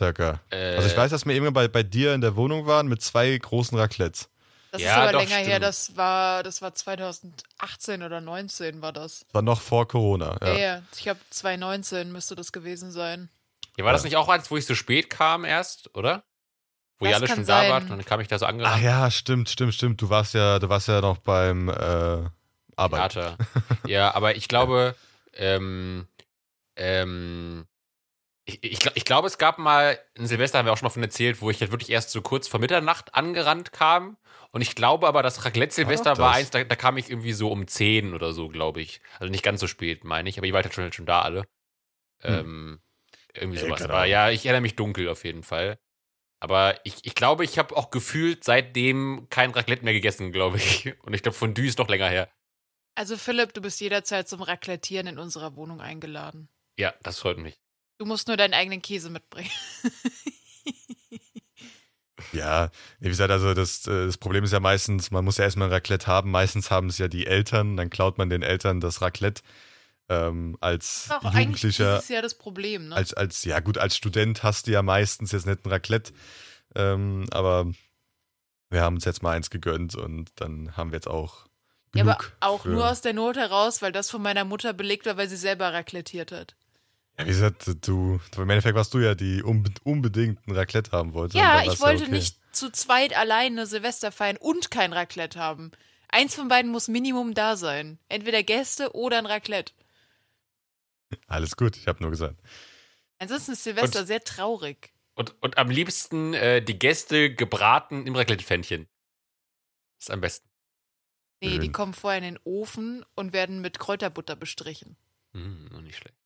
[0.00, 0.40] Circa.
[0.50, 3.02] Äh, also ich weiß, dass wir irgendwann bei, bei dir in der Wohnung waren mit
[3.02, 4.30] zwei großen Raclettes.
[4.70, 5.48] Das ja, ist aber doch, länger stimmt.
[5.48, 9.24] her, das war, das war 2018 oder 19 war das.
[9.32, 10.48] War noch vor Corona, ja.
[10.48, 10.82] Ja, ja.
[10.94, 13.30] ich glaube 2019 müsste das gewesen sein.
[13.78, 16.24] Ja, war das nicht auch eins, wo ich so spät kam erst, oder?
[16.98, 17.68] Wo das ihr alle schon sein.
[17.68, 18.76] da wart und dann kam ich da so angerannt.
[18.76, 20.02] Ach ja, stimmt, stimmt, stimmt.
[20.02, 22.28] Du warst ja, du warst ja noch beim äh,
[22.76, 23.12] Arbeit.
[23.12, 23.36] Theater.
[23.86, 24.96] ja, aber ich glaube,
[25.34, 26.08] ähm,
[26.76, 27.66] ähm,
[28.44, 31.02] ich, ich, ich glaube, es gab mal, ein Silvester haben wir auch schon mal von
[31.02, 34.16] erzählt, wo ich halt wirklich erst so kurz vor Mitternacht angerannt kam.
[34.50, 37.66] Und ich glaube aber, das Raclette-Silvester war eins, da, da, kam ich irgendwie so um
[37.66, 39.00] 10 oder so, glaube ich.
[39.18, 41.42] Also nicht ganz so spät, meine ich, aber ihr wart halt schon, schon da alle.
[42.20, 42.34] Hm.
[42.34, 42.80] Ähm,
[43.34, 43.82] irgendwie sowas.
[43.82, 45.78] Aber ja, ich erinnere mich dunkel auf jeden Fall.
[46.40, 50.86] Aber ich, ich glaube, ich habe auch gefühlt seitdem kein Raclette mehr gegessen, glaube ich.
[51.02, 52.30] Und ich glaube, von Fondue ist noch länger her.
[52.94, 56.48] Also Philipp, du bist jederzeit zum Raclettieren in unserer Wohnung eingeladen.
[56.76, 57.60] Ja, das freut mich.
[57.98, 59.50] Du musst nur deinen eigenen Käse mitbringen.
[62.32, 65.68] ja, wie gesagt, also das, äh, das Problem ist ja meistens, man muss ja erstmal
[65.68, 66.30] ein Raclette haben.
[66.30, 69.42] Meistens haben es ja die Eltern, dann klaut man den Eltern das Raclette
[70.08, 71.94] ähm, als Ach, Jugendlicher.
[71.94, 72.96] Das ist ja das Problem, ne?
[72.96, 76.12] Als, als, ja gut, als Student hast du ja meistens jetzt nicht ein Raclette,
[76.74, 77.66] ähm, aber
[78.70, 81.46] wir haben uns jetzt mal eins gegönnt und dann haben wir jetzt auch.
[81.94, 85.16] Ja, aber auch nur aus der Not heraus, weil das von meiner Mutter belegt war,
[85.16, 86.54] weil sie selber raclettiert hat.
[87.18, 91.36] Ja, wie gesagt, du, im Endeffekt warst du ja die unbedingt ein Raclette haben wolltest.
[91.36, 92.16] Ja, ich wollte ja okay.
[92.16, 95.72] nicht zu zweit alleine Silvester feiern und kein Raclette haben.
[96.08, 97.98] Eins von beiden muss Minimum da sein.
[98.08, 99.72] Entweder Gäste oder ein Raclette.
[101.26, 102.40] Alles gut, ich habe nur gesagt.
[103.18, 104.92] Ansonsten ist Silvester und, sehr traurig.
[105.14, 108.86] Und, und am liebsten äh, die Gäste gebraten im Raclette-Pfännchen.
[109.98, 110.48] Ist am besten.
[111.40, 111.60] Nee, Schön.
[111.60, 114.96] die kommen vorher in den Ofen und werden mit Kräuterbutter bestrichen.
[115.32, 116.16] Mm, noch nicht schlecht.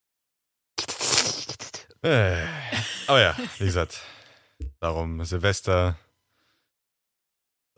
[2.03, 2.43] Äh,
[3.07, 4.01] aber ja, wie gesagt,
[4.81, 5.97] darum Silvester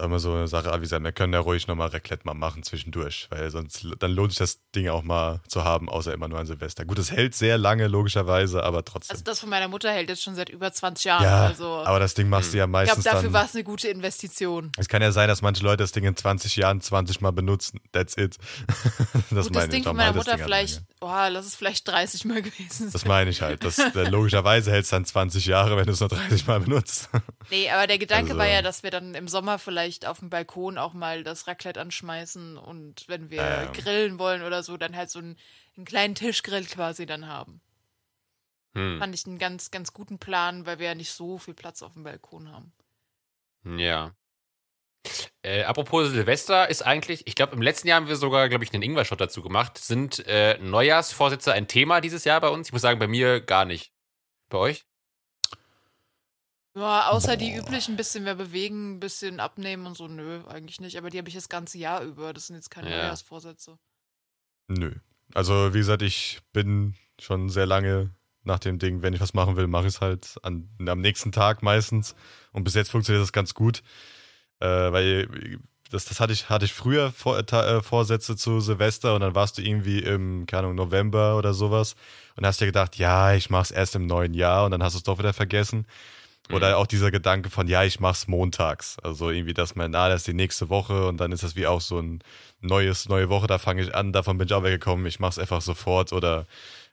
[0.02, 3.28] immer so eine Sache, wie gesagt, wir können ja ruhig nochmal Raclette mal machen zwischendurch,
[3.30, 6.46] weil sonst, dann lohnt sich das Ding auch mal zu haben, außer immer nur an
[6.46, 6.84] Silvester.
[6.84, 9.14] Gut, es hält sehr lange, logischerweise, aber trotzdem.
[9.14, 11.22] Also das von meiner Mutter hält jetzt schon seit über 20 Jahren.
[11.22, 13.62] Ja, also, aber das Ding machst du ja meistens Ich glaube, dafür war es eine
[13.62, 14.72] gute Investition.
[14.78, 17.80] Es kann ja sein, dass manche Leute das Ding in 20 Jahren 20 Mal benutzen.
[17.92, 18.36] That's it.
[19.30, 22.90] das Gut, das Ding von meiner Mutter vielleicht, oh, lass es vielleicht 30 Mal gewesen
[22.90, 22.92] sein.
[22.92, 23.62] Das meine ich halt.
[23.62, 27.10] Das, logischerweise hält es dann 20 Jahre, wenn du es nur 30 Mal benutzt.
[27.50, 30.30] nee, aber der Gedanke also, war ja, dass wir dann im Sommer vielleicht auf dem
[30.30, 33.72] Balkon Balkon auch mal das Raclette anschmeißen und wenn wir ähm.
[33.72, 35.36] grillen wollen oder so, dann halt so einen,
[35.76, 37.60] einen kleinen Tischgrill quasi dann haben.
[38.74, 38.98] Hm.
[38.98, 41.92] Fand ich einen ganz, ganz guten Plan, weil wir ja nicht so viel Platz auf
[41.94, 42.72] dem Balkon haben.
[43.78, 44.14] Ja.
[45.42, 48.72] Äh, apropos Silvester ist eigentlich, ich glaube, im letzten Jahr haben wir sogar, glaube ich,
[48.72, 49.78] einen Ingwer-Shot dazu gemacht.
[49.78, 52.68] Sind äh, Neujahrsvorsätze ein Thema dieses Jahr bei uns?
[52.68, 53.92] Ich muss sagen, bei mir gar nicht.
[54.48, 54.86] Bei euch?
[56.76, 60.98] Ja, außer die üblichen bisschen mehr bewegen, ein bisschen abnehmen und so, nö, eigentlich nicht.
[60.98, 62.32] Aber die habe ich das ganze Jahr über.
[62.32, 62.96] Das sind jetzt keine ja.
[62.96, 63.78] Neujahrsvorsätze.
[64.68, 64.92] Nö.
[65.34, 68.10] Also, wie gesagt, ich bin schon sehr lange
[68.42, 71.32] nach dem Ding, wenn ich was machen will, mache ich es halt an, am nächsten
[71.32, 72.14] Tag meistens.
[72.52, 73.82] Und bis jetzt funktioniert das ganz gut.
[74.60, 75.60] Äh, weil
[75.90, 79.58] das, das hatte ich, hatte ich früher vor, äh, Vorsätze zu Silvester und dann warst
[79.58, 81.94] du irgendwie im, keine Ahnung, November oder sowas
[82.36, 84.98] und hast dir gedacht, ja, ich mach's erst im neuen Jahr und dann hast du
[84.98, 85.86] es doch wieder vergessen.
[86.50, 86.74] Oder mhm.
[86.74, 88.98] auch dieser Gedanke von, ja, ich mach's montags.
[89.02, 91.66] Also irgendwie, dass man, na, das ist die nächste Woche und dann ist das wie
[91.66, 92.22] auch so ein
[92.60, 95.62] neues, neue Woche, da fange ich an, davon bin ich auch weggekommen, ich mach's einfach
[95.62, 96.46] sofort oder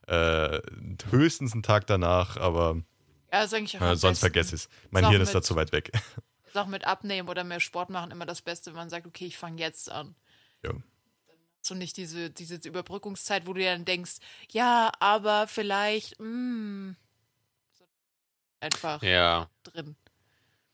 [0.08, 0.60] äh,
[1.10, 2.82] höchstens einen Tag danach, aber
[3.32, 4.70] ja, äh, sonst vergesse ich's.
[4.90, 5.92] Mein Hirn ist da zu weit weg.
[6.46, 9.26] Ist auch mit Abnehmen oder mehr Sport machen immer das Beste, wenn man sagt, okay,
[9.26, 10.16] ich fange jetzt an.
[10.66, 10.72] Ja.
[10.72, 10.82] Dann
[11.62, 14.18] hast du nicht diese, diese Überbrückungszeit, wo du dir dann denkst,
[14.50, 16.96] ja, aber vielleicht, mh,
[18.62, 19.50] einfach ja.
[19.64, 19.96] drin.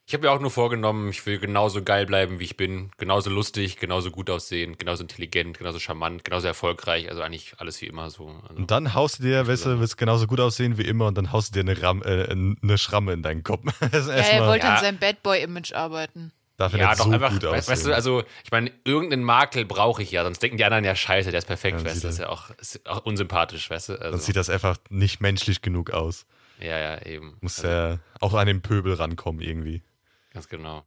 [0.10, 2.92] Ich habe mir auch nur vorgenommen, ich will genauso geil bleiben, wie ich bin.
[2.98, 7.10] Genauso lustig, genauso gut aussehen, genauso intelligent, genauso charmant, genauso erfolgreich.
[7.10, 8.30] Also eigentlich alles wie immer so.
[8.48, 11.18] Also und dann haust du dir, weißt du, willst genauso gut aussehen wie immer und
[11.18, 13.66] dann haust du dir eine, Ram äh, eine Schramme in deinen Kopf.
[13.82, 14.76] ja, er wollte ja.
[14.76, 16.32] an seinem Bad Boy-Image arbeiten.
[16.56, 20.02] Darf ja, doch so einfach, gut weißt, weißt, du, also ich meine, irgendeinen Makel brauche
[20.02, 22.16] ich ja, sonst denken die anderen ja scheiße, der ist perfekt, ja, weißt du, das
[22.16, 23.94] ist ja auch, ist auch unsympathisch, weißt du.
[23.94, 24.12] Also.
[24.12, 26.26] Dann sieht das einfach nicht menschlich genug aus.
[26.60, 27.38] Ja, ja, eben.
[27.42, 29.84] Muss also, ja auch an den Pöbel rankommen irgendwie.
[30.32, 30.86] Ganz genau.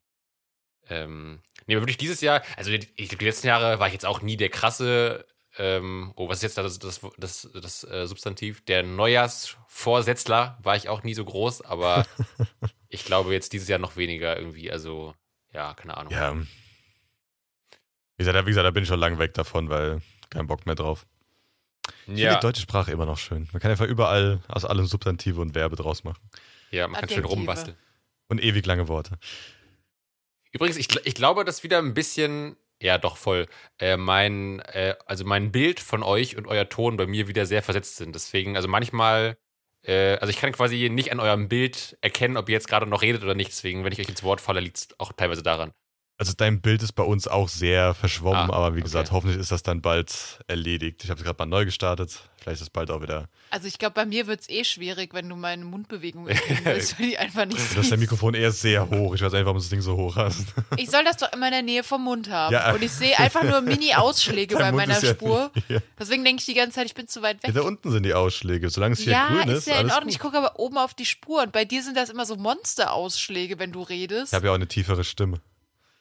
[0.88, 4.06] Ähm, nee, aber wirklich dieses Jahr, also ich glaube, die letzten Jahre war ich jetzt
[4.06, 8.06] auch nie der krasse, ähm, oh, was ist jetzt da das, das, das, das äh,
[8.06, 8.64] Substantiv?
[8.64, 12.06] Der Neujahrsvorsätzler war ich auch nie so groß, aber
[12.88, 15.14] ich glaube jetzt dieses Jahr noch weniger irgendwie, also
[15.52, 16.12] ja, keine Ahnung.
[16.12, 16.35] Ja.
[18.16, 20.74] Wie gesagt, wie gesagt, da bin ich schon lange weg davon, weil kein Bock mehr
[20.74, 21.06] drauf.
[22.07, 22.31] Ich ja.
[22.31, 23.48] finde die deutsche Sprache immer noch schön.
[23.53, 26.20] Man kann einfach überall aus allem Substantive und Verbe draus machen.
[26.70, 27.22] Ja, man Adjektive.
[27.22, 27.76] kann schön rumbasteln.
[28.29, 29.18] Und ewig lange Worte.
[30.53, 33.46] Übrigens, ich, ich glaube, dass wieder ein bisschen, ja doch voll,
[33.79, 37.62] äh, mein, äh, also mein Bild von euch und euer Ton bei mir wieder sehr
[37.62, 38.14] versetzt sind.
[38.14, 39.37] Deswegen, also manchmal,
[39.83, 43.03] äh, also ich kann quasi nicht an eurem Bild erkennen, ob ihr jetzt gerade noch
[43.03, 43.50] redet oder nicht.
[43.50, 45.72] Deswegen, wenn ich euch ins Wort falle, liegt es auch teilweise daran.
[46.20, 49.16] Also dein Bild ist bei uns auch sehr verschwommen, ah, aber wie gesagt, okay.
[49.16, 51.02] hoffentlich ist das dann bald erledigt.
[51.02, 52.20] Ich habe es gerade mal neu gestartet.
[52.37, 53.30] Vielleicht ist es bald auch wieder.
[53.48, 57.06] Also ich glaube, bei mir wird es eh schwierig, wenn du meine Mundbewegungen willst, weil
[57.06, 59.14] die einfach nicht Du hast dein Mikrofon eher sehr hoch.
[59.14, 60.44] Ich weiß einfach, warum du das Ding so hoch hast.
[60.76, 62.52] Ich soll das doch immer in der Nähe vom Mund haben.
[62.52, 62.74] Ja.
[62.74, 65.50] Und ich sehe einfach nur Mini-Ausschläge bei Mund meiner Spur.
[65.68, 67.54] Ja Deswegen denke ich die ganze Zeit, ich bin zu weit weg.
[67.54, 68.68] Ja, da unten sind die Ausschläge.
[68.68, 69.48] Solange es hier ja, grün ist.
[69.48, 70.11] Ja, ist ja in Ordnung.
[70.11, 71.42] Ich gucke aber oben auf die Spur.
[71.42, 74.33] Und bei dir sind das immer so Monster-Ausschläge, wenn du redest.
[74.33, 75.40] Ich habe ja auch eine tiefere Stimme.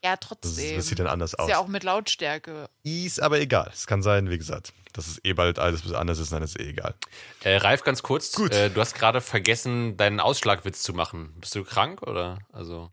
[0.04, 0.52] Ja, trotzdem.
[0.52, 1.48] Das, das, sieht dann anders aus.
[1.48, 2.70] Ist ja auch mit Lautstärke.
[2.84, 3.70] Ist aber egal.
[3.74, 6.70] Es kann sein, wie gesagt, dass es eh bald alles anders ist, dann ist eh
[6.70, 6.96] egal.
[7.44, 8.32] Äh, Ralf, ganz kurz.
[8.32, 8.54] Gut.
[8.54, 11.34] Äh, du hast gerade vergessen, deinen Ausschlagwitz zu machen.
[11.40, 12.40] Bist du krank oder?
[12.54, 12.92] Also.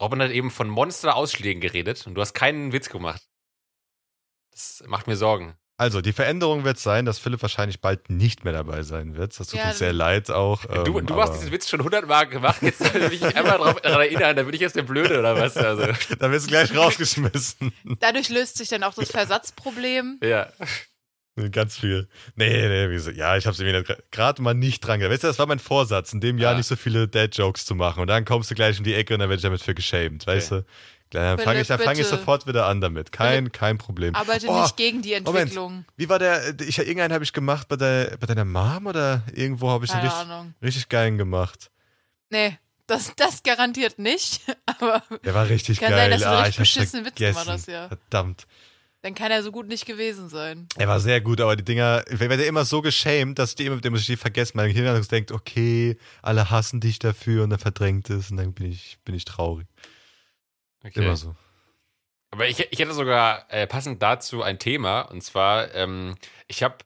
[0.00, 3.22] Robin hat eben von Monster-Ausschlägen geredet und du hast keinen Witz gemacht.
[4.52, 5.56] Das macht mir Sorgen.
[5.80, 9.38] Also, die Veränderung wird sein, dass Philipp wahrscheinlich bald nicht mehr dabei sein wird.
[9.38, 10.64] Das tut ja, uns sehr leid auch.
[10.68, 14.34] Ähm, du, du hast diesen Witz schon hundertmal gemacht, jetzt will ich einmal daran erinnern,
[14.34, 15.56] da bin ich jetzt der Blöde oder was?
[15.56, 15.86] Also.
[16.18, 17.72] da wirst du gleich rausgeschmissen.
[18.00, 20.18] Dadurch löst sich dann auch das Versatzproblem.
[20.20, 20.48] Ja.
[21.52, 22.08] Ganz viel.
[22.34, 25.12] Nee, nee, wie so, ja, ich hab's mir gerade mal nicht dran gedacht.
[25.12, 26.58] Weißt du, das war mein Vorsatz, in dem Jahr ja.
[26.58, 28.00] nicht so viele Dad-Jokes zu machen.
[28.00, 30.26] Und dann kommst du gleich um die Ecke und dann werde ich damit für geschämt,
[30.26, 30.62] weißt okay.
[30.62, 30.66] du?
[31.10, 33.12] Dann fange ich, fang ich sofort wieder an damit.
[33.12, 34.14] Kein, Philipp, kein Problem.
[34.14, 35.70] Arbeite oh, nicht gegen die Entwicklung.
[35.70, 35.86] Moment.
[35.96, 36.60] Wie war der?
[36.60, 40.06] Ich, irgendeinen habe ich gemacht bei, der, bei deiner Mom oder irgendwo habe ich einen
[40.06, 41.70] richtig, richtig geilen gemacht.
[42.30, 44.42] Nee, das, das garantiert nicht.
[44.66, 46.10] Aber der war richtig kann geil.
[46.10, 47.88] Sein, dass du ah, richtig beschissene Witze gemacht hast, ja.
[47.88, 48.46] Verdammt.
[49.02, 50.66] Dann kann er so gut nicht gewesen sein.
[50.76, 53.80] Er war sehr gut, aber die Dinger, ich werde immer so geschämt, dass die immer,
[53.80, 54.56] dem muss ich die vergessen.
[54.56, 58.72] Mein Gehirn denkt, okay, alle hassen dich dafür und dann verdrängt es und dann bin
[58.72, 59.68] ich, bin ich traurig.
[60.84, 61.00] Okay.
[61.00, 61.34] Immer so.
[62.30, 65.02] Aber ich, ich hätte sogar äh, passend dazu ein Thema.
[65.02, 66.14] Und zwar, ähm,
[66.46, 66.76] ich habe,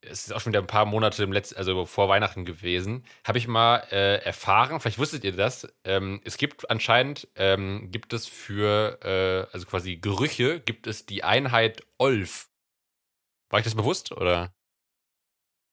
[0.00, 3.38] es ist auch schon wieder ein paar Monate im letzten, also vor Weihnachten gewesen, habe
[3.38, 8.28] ich mal äh, erfahren, vielleicht wusstet ihr das, ähm, es gibt anscheinend, ähm, gibt es
[8.28, 12.48] für, äh, also quasi Gerüche, gibt es die Einheit Olf.
[13.50, 14.54] War ich das bewusst oder?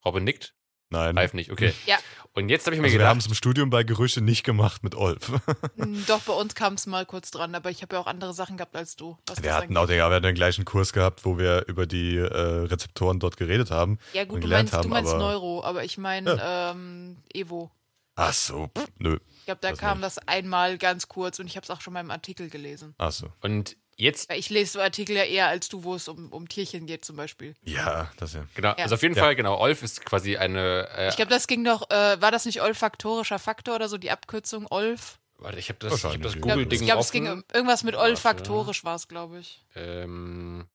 [0.04, 0.56] Robin nickt?
[0.94, 1.16] Nein.
[1.16, 1.74] Live nicht, okay.
[1.86, 1.98] Ja.
[2.36, 3.06] Und jetzt habe ich mir also gedacht.
[3.06, 5.32] Wir haben es im Studium bei Gerüche nicht gemacht mit Olf.
[5.76, 8.34] Hm, doch, bei uns kam es mal kurz dran, aber ich habe ja auch andere
[8.34, 9.18] Sachen gehabt als du.
[9.42, 12.26] wir hatten auch den, wir hatten den gleichen Kurs gehabt, wo wir über die äh,
[12.26, 13.98] Rezeptoren dort geredet haben.
[14.14, 16.72] Ja, gut, du meinst, haben, du meinst aber, Neuro, aber ich meine ja.
[16.72, 17.72] ähm, Evo.
[18.16, 19.18] Ach so, pff, nö.
[19.40, 20.06] Ich glaube, da das kam nicht.
[20.06, 22.94] das einmal ganz kurz und ich habe es auch schon mal im Artikel gelesen.
[23.00, 23.28] Ach so.
[23.42, 24.32] Und Jetzt.
[24.32, 27.16] Ich lese so Artikel ja eher als du, wo es um, um Tierchen geht, zum
[27.16, 27.56] Beispiel.
[27.64, 28.46] Ja, das ja.
[28.56, 28.70] Genau.
[28.70, 28.84] Ja.
[28.84, 29.24] Also auf jeden ja.
[29.24, 29.58] Fall, genau.
[29.58, 30.90] Olf ist quasi eine.
[30.98, 31.90] Äh, ich glaube, das ging doch.
[31.90, 35.20] Äh, war das nicht olfaktorischer Faktor oder so, die Abkürzung Olf?
[35.38, 37.96] Warte, ich habe das, ich hab das Google-Ding Ich glaube, es ging um irgendwas mit
[37.96, 39.62] olfaktorisch, war es, glaube ich.
[39.76, 40.68] Ähm.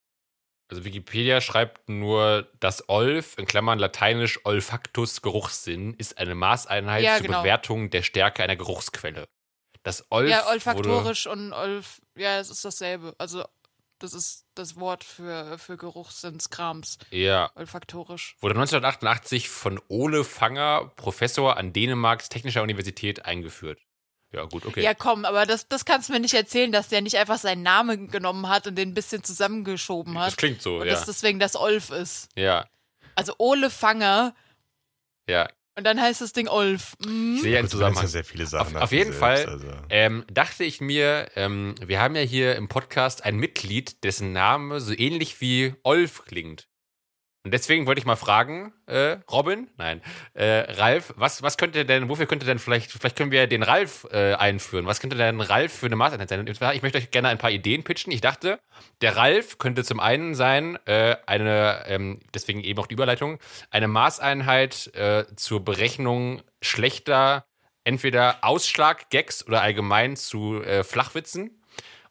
[0.71, 7.17] Also Wikipedia schreibt nur, dass Olf, in Klammern lateinisch Olfactus Geruchssinn, ist eine Maßeinheit ja,
[7.17, 7.41] zur genau.
[7.41, 9.29] Bewertung der Stärke einer Geruchsquelle.
[9.89, 13.15] Das Olf ja, olfaktorisch und Olf, ja, es ist dasselbe.
[13.17, 13.43] Also
[13.99, 16.99] das ist das Wort für, für Geruchssinnskrams.
[17.11, 17.51] Ja.
[17.55, 18.37] Olfaktorisch.
[18.41, 23.81] Wurde 1988 von Ole Fanger, Professor an Dänemarks Technischer Universität, eingeführt.
[24.31, 24.83] Ja, gut, okay.
[24.83, 27.63] Ja, komm, aber das, das kannst du mir nicht erzählen, dass der nicht einfach seinen
[27.63, 30.27] Namen genommen hat und den ein bisschen zusammengeschoben hat.
[30.27, 30.93] Das klingt so, und ja.
[30.93, 32.29] dass deswegen das Olf ist.
[32.37, 32.69] Ja.
[33.15, 34.35] Also Ole Fanger.
[35.27, 35.49] Ja,
[35.79, 36.95] und dann heißt das Ding Olf.
[37.07, 37.37] Mhm.
[37.37, 38.03] Ich sehe ja einen Zusammenhang.
[38.03, 39.69] Ja sehr viele Sachen auf, auf jeden selbst, Fall also.
[39.89, 44.81] ähm, dachte ich mir, ähm, wir haben ja hier im Podcast ein Mitglied, dessen Name
[44.81, 46.69] so ähnlich wie Olf klingt.
[47.49, 50.03] Und deswegen wollte ich mal fragen, äh, Robin, nein,
[50.35, 54.07] äh, Ralf, was, was könnte denn, wofür könnte denn vielleicht, vielleicht können wir den Ralf
[54.13, 54.85] äh, einführen.
[54.85, 56.47] Was könnte denn Ralf für eine Maßeinheit sein?
[56.47, 58.13] Ich möchte euch gerne ein paar Ideen pitchen.
[58.13, 58.61] Ich dachte,
[59.01, 63.39] der Ralf könnte zum einen sein, äh, eine, ähm, deswegen eben auch die Überleitung,
[63.71, 67.47] eine Maßeinheit äh, zur Berechnung schlechter,
[67.85, 71.58] entweder Ausschlag-Gags oder allgemein zu äh, Flachwitzen.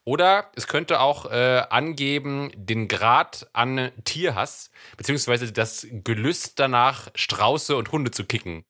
[0.08, 7.76] Oder es könnte auch äh, angeben den Grad an Tierhass, beziehungsweise das Gelüst danach, Strauße
[7.76, 8.64] und Hunde zu kicken.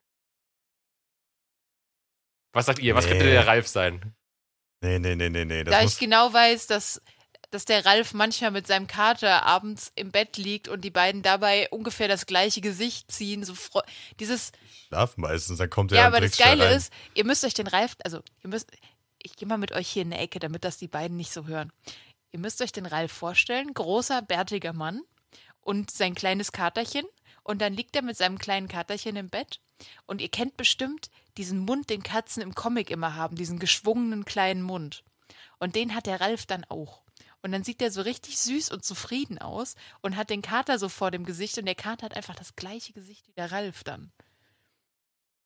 [2.52, 2.96] Was sagt ihr?
[2.96, 3.12] Was nee.
[3.12, 4.16] könnte der Ralf sein?
[4.80, 5.62] Nee, nee, nee, nee, nee.
[5.62, 7.00] da ich genau weiß, dass,
[7.52, 11.68] dass der Ralf manchmal mit seinem Kater abends im Bett liegt und die beiden dabei
[11.70, 13.54] ungefähr das gleiche Gesicht ziehen, so
[14.18, 14.50] dieses.
[14.88, 16.76] Schlafen meistens, dann kommt er Ja, aber das Geile rein.
[16.76, 18.72] ist, ihr müsst euch den Ralf, also ihr müsst,
[19.22, 21.46] ich gehe mal mit euch hier in eine Ecke, damit das die beiden nicht so
[21.46, 21.72] hören.
[22.30, 25.02] Ihr müsst euch den Ralf vorstellen, großer, bärtiger Mann
[25.60, 27.06] und sein kleines Katerchen.
[27.42, 29.60] Und dann liegt er mit seinem kleinen Katerchen im Bett.
[30.06, 34.62] Und ihr kennt bestimmt diesen Mund, den Katzen im Comic immer haben, diesen geschwungenen kleinen
[34.62, 35.04] Mund.
[35.58, 37.02] Und den hat der Ralf dann auch.
[37.42, 40.88] Und dann sieht er so richtig süß und zufrieden aus und hat den Kater so
[40.88, 44.12] vor dem Gesicht und der Kater hat einfach das gleiche Gesicht wie der Ralf dann.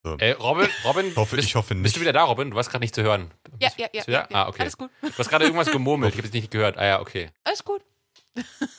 [0.05, 0.17] So.
[0.19, 1.85] Äh, Robin, Robin ich hoffe, bist, ich hoffe nicht.
[1.85, 2.51] Bist du wieder da, Robin?
[2.51, 3.31] Du warst gerade nicht zu hören.
[3.61, 4.63] Ja, ja, ja, ja, Ah, okay.
[4.63, 4.91] Alles gut.
[5.01, 6.77] Du hast gerade irgendwas gemurmelt, ich habe es nicht gehört.
[6.77, 7.31] Ah ja, okay.
[7.45, 7.83] Alles gut.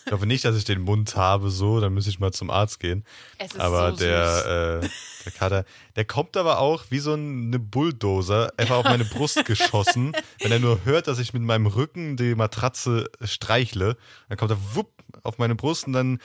[0.06, 2.80] Ich hoffe nicht, dass ich den Mund habe, so, dann müsste ich mal zum Arzt
[2.80, 3.06] gehen.
[3.38, 4.90] Es ist aber so der, äh,
[5.26, 10.14] der Kater, der kommt aber auch wie so eine Bulldozer einfach auf meine Brust geschossen.
[10.42, 13.96] Wenn er nur hört, dass ich mit meinem Rücken die Matratze streichle,
[14.28, 16.20] dann kommt er wupp auf meine Brust und dann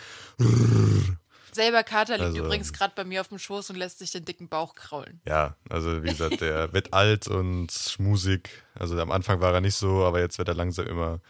[1.53, 4.25] Selber Kater liegt also, übrigens gerade bei mir auf dem Schoß und lässt sich den
[4.25, 5.21] dicken Bauch kraulen.
[5.27, 8.51] Ja, also wie gesagt, der wird alt und schmusig.
[8.75, 11.21] Also am Anfang war er nicht so, aber jetzt wird er langsam immer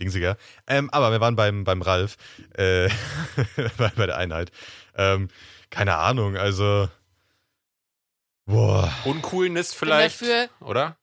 [0.00, 0.36] dingsiger.
[0.66, 2.16] Ähm, aber wir waren beim, beim Ralf,
[2.54, 2.88] äh,
[3.76, 4.50] bei der Einheit.
[4.96, 5.28] Ähm,
[5.70, 6.88] keine Ahnung, also.
[8.46, 8.92] Boah.
[9.04, 10.96] Uncoolness vielleicht, dafür, oder?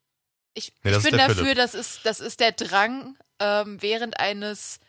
[0.54, 4.80] Ich, nee, ich bin dafür, das ist, das ist der Drang, ähm, während eines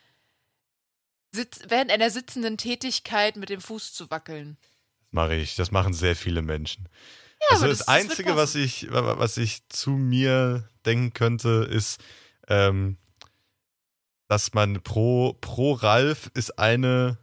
[1.31, 4.57] Sitz, während einer sitzenden Tätigkeit mit dem Fuß zu wackeln.
[5.01, 5.55] Das mache ich.
[5.55, 6.89] Das machen sehr viele Menschen.
[7.41, 12.01] Ja, also das, das Einzige, was ich, was ich zu mir denken könnte, ist,
[12.47, 12.97] ähm,
[14.27, 17.17] dass man pro, pro Ralf ist eine,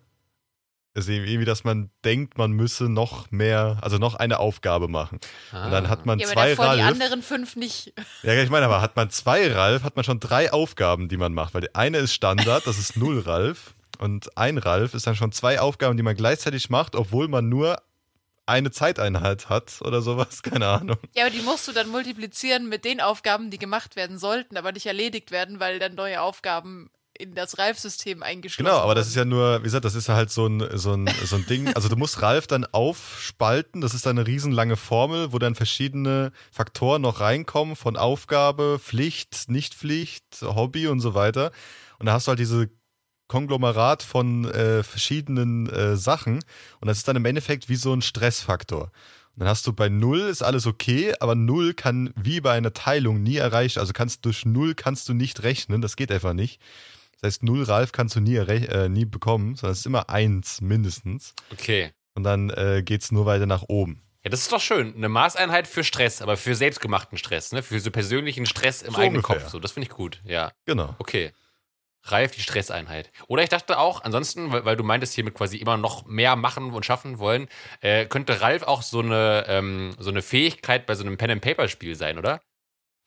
[0.94, 5.20] also irgendwie, dass man denkt, man müsse noch mehr, also noch eine Aufgabe machen.
[5.52, 5.66] Ah.
[5.66, 6.76] Und dann hat man ja, zwei aber Ralf.
[6.76, 7.92] die anderen fünf nicht.
[8.22, 11.34] Ja, ich meine, aber hat man zwei Ralf, hat man schon drei Aufgaben, die man
[11.34, 11.54] macht.
[11.54, 13.74] Weil die eine ist Standard, das ist null Ralf.
[13.98, 17.82] Und ein Ralf ist dann schon zwei Aufgaben, die man gleichzeitig macht, obwohl man nur
[18.46, 20.98] eine Zeiteinheit hat oder sowas, keine Ahnung.
[21.14, 24.72] Ja, aber die musst du dann multiplizieren mit den Aufgaben, die gemacht werden sollten, aber
[24.72, 29.16] nicht erledigt werden, weil dann neue Aufgaben in das Ralf-System eingeschlossen Genau, aber das ist
[29.16, 31.72] ja nur, wie gesagt, das ist halt so ein, so ein, so ein Ding.
[31.74, 36.32] Also du musst Ralf dann aufspalten, das ist dann eine riesenlange Formel, wo dann verschiedene
[36.52, 41.52] Faktoren noch reinkommen von Aufgabe, Pflicht, Nichtpflicht, Hobby und so weiter.
[41.98, 42.68] Und da hast du halt diese
[43.28, 46.44] Konglomerat von äh, verschiedenen äh, Sachen
[46.80, 48.82] und das ist dann im Endeffekt wie so ein Stressfaktor.
[49.36, 52.72] Und dann hast du bei null ist alles okay, aber null kann wie bei einer
[52.72, 53.80] Teilung nie erreichen.
[53.80, 56.60] Also kannst durch null kannst du nicht rechnen, das geht einfach nicht.
[57.20, 60.60] Das heißt, null Ralf kannst du nie, äh, nie bekommen, sondern es ist immer eins
[60.60, 61.34] mindestens.
[61.52, 61.92] Okay.
[62.14, 64.02] Und dann äh, es nur weiter nach oben.
[64.24, 64.94] Ja, das ist doch schön.
[64.96, 67.62] Eine Maßeinheit für Stress, aber für selbstgemachten Stress, ne?
[67.62, 69.42] Für so persönlichen Stress im so eigenen ungefähr.
[69.42, 69.50] Kopf.
[69.50, 70.50] So, das finde ich gut, ja.
[70.64, 70.94] Genau.
[70.98, 71.32] Okay.
[72.10, 73.10] Ralf die Stresseinheit.
[73.28, 76.72] Oder ich dachte auch, ansonsten, weil, weil, du meintest hiermit quasi immer noch mehr machen
[76.72, 77.48] und schaffen wollen,
[77.80, 82.18] äh, könnte Ralf auch so eine, ähm, so eine Fähigkeit bei so einem Pen-and-Paper-Spiel sein,
[82.18, 82.40] oder?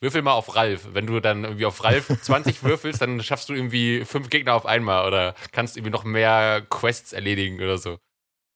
[0.02, 0.90] Würfel mal auf Ralf.
[0.94, 4.66] Wenn du dann irgendwie auf Ralf 20 würfelst, dann schaffst du irgendwie fünf Gegner auf
[4.66, 7.98] einmal oder kannst irgendwie noch mehr Quests erledigen oder so.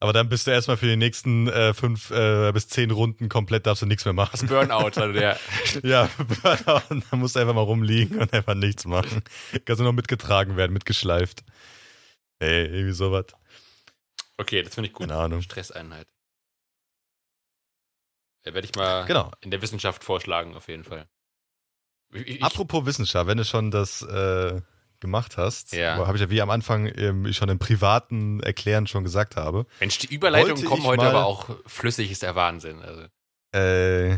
[0.03, 3.65] Aber dann bist du erstmal für die nächsten äh, fünf äh, bis zehn Runden komplett,
[3.65, 4.31] darfst du nichts mehr machen.
[4.33, 5.39] Das Burnout, also der.
[5.83, 9.23] ja, Burnout, dann musst du einfach mal rumliegen und einfach nichts machen.
[9.63, 11.45] Kannst du noch mitgetragen werden, mitgeschleift.
[12.39, 13.27] Ey, irgendwie sowas.
[14.35, 15.07] Okay, das finde ich gut.
[15.07, 15.41] Keine Ahnung.
[15.41, 16.07] Stresseinheit.
[18.43, 19.31] Da werde ich mal genau.
[19.39, 21.07] in der Wissenschaft vorschlagen, auf jeden Fall.
[22.11, 24.59] Ich, Apropos Wissenschaft, wenn du schon das äh,
[25.03, 25.73] gemacht hast.
[25.73, 25.97] Ja.
[25.97, 29.67] Habe ich ja wie am Anfang ähm, schon im privaten Erklären schon gesagt habe.
[29.79, 32.81] Mensch, die Überleitungen kommen heute aber auch flüssig, ist der Wahnsinn.
[32.81, 33.03] Also.
[33.53, 34.09] Äh,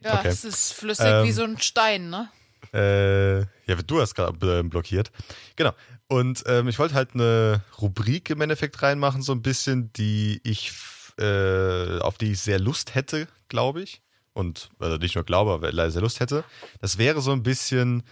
[0.00, 0.28] ja, okay.
[0.28, 2.28] es ist flüssig ähm, wie so ein Stein, ne?
[2.72, 5.10] Äh, ja, du hast gerade blockiert.
[5.56, 5.72] Genau.
[6.06, 10.72] Und ähm, ich wollte halt eine Rubrik im Endeffekt reinmachen, so ein bisschen, die ich,
[11.18, 14.02] äh, auf die ich sehr Lust hätte, glaube ich.
[14.32, 16.44] Und, also nicht nur glaube, aber sehr Lust hätte.
[16.80, 18.02] Das wäre so ein bisschen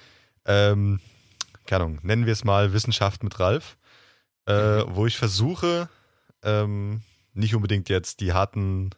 [0.49, 1.01] ähm,
[1.67, 3.77] keine Ahnung, nennen wir es mal Wissenschaft mit Ralf.
[4.49, 4.97] äh, mhm.
[4.97, 5.89] wo ich versuche,
[6.43, 7.03] ähm,
[7.35, 8.91] nicht unbedingt jetzt die harten,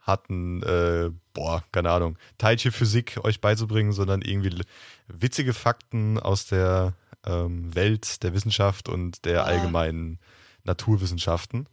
[0.00, 4.62] harten, äh, boah, keine Ahnung, Teilchenphysik euch beizubringen, sondern irgendwie
[5.06, 6.94] witzige Fakten aus der
[7.24, 10.18] ähm, Welt der Wissenschaft und der allgemeinen
[10.64, 11.68] Naturwissenschaften.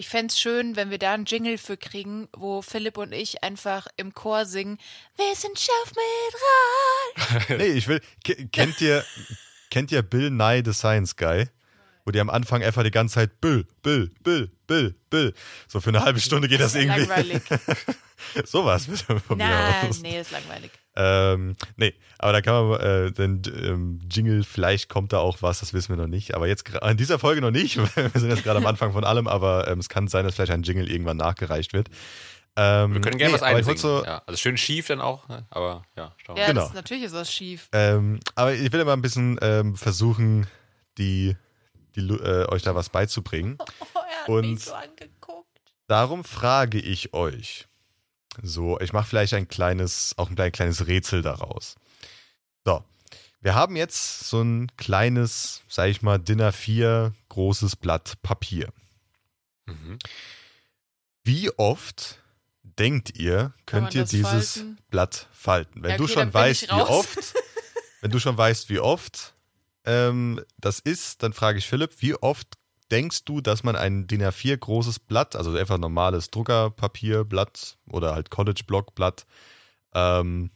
[0.00, 3.44] Ich fände es schön, wenn wir da einen Jingle für kriegen, wo Philipp und ich
[3.44, 4.78] einfach im Chor singen:
[5.18, 7.50] Wissenschaft mit Rat.
[7.58, 8.00] nee, ich will.
[8.50, 9.04] Kennt ihr,
[9.68, 11.48] kennt ihr Bill Nye, the Science Guy?
[12.06, 15.34] Wo die am Anfang einfach die ganze Zeit Bill, Bill, Bill, Bill, Bill.
[15.68, 17.00] So für eine halbe Stunde geht das, das irgendwie.
[17.00, 17.42] Langweilig.
[18.44, 20.02] Sowas bitte von Nein, mir aus.
[20.02, 20.70] nee, ist langweilig.
[20.96, 25.60] Ähm, nee, aber da kann man äh, den ähm, Jingle, vielleicht kommt da auch was,
[25.60, 26.34] das wissen wir noch nicht.
[26.34, 29.28] Aber jetzt in dieser Folge noch nicht, wir sind jetzt gerade am Anfang von allem,
[29.28, 31.88] aber ähm, es kann sein, dass vielleicht ein Jingle irgendwann nachgereicht wird.
[32.56, 33.78] Ähm, wir können gerne nee, was einsingen.
[33.78, 35.46] So, ja, also schön schief dann auch, ne?
[35.50, 36.62] aber ja, schauen wir Ja, genau.
[36.62, 37.68] Das, natürlich ist das schief.
[37.72, 40.46] Ähm, aber ich will immer ein bisschen ähm, versuchen,
[40.98, 41.36] die,
[41.94, 43.56] die äh, euch da was beizubringen.
[43.94, 45.46] Oh, er hat Und mich so angeguckt.
[45.86, 47.66] Darum frage ich euch,
[48.42, 51.76] so, ich mache vielleicht ein kleines, auch ein kleines Rätsel daraus.
[52.64, 52.84] So,
[53.40, 58.68] wir haben jetzt so ein kleines, sag ich mal, DIN A4 großes Blatt Papier.
[59.66, 59.98] Mhm.
[61.24, 62.18] Wie oft
[62.62, 64.78] denkt ihr, könnt ihr dieses falten?
[64.90, 65.82] Blatt falten?
[65.82, 67.34] Wenn ja, okay, du schon weißt, wie oft,
[68.00, 69.34] wenn du schon weißt, wie oft
[69.84, 72.59] ähm, das ist, dann frage ich Philipp, wie oft
[72.90, 78.30] denkst du, dass man ein DIN A4 großes Blatt, also einfach normales Druckerpapierblatt oder halt
[78.30, 79.26] College-Block-Blatt,
[79.94, 80.50] ähm,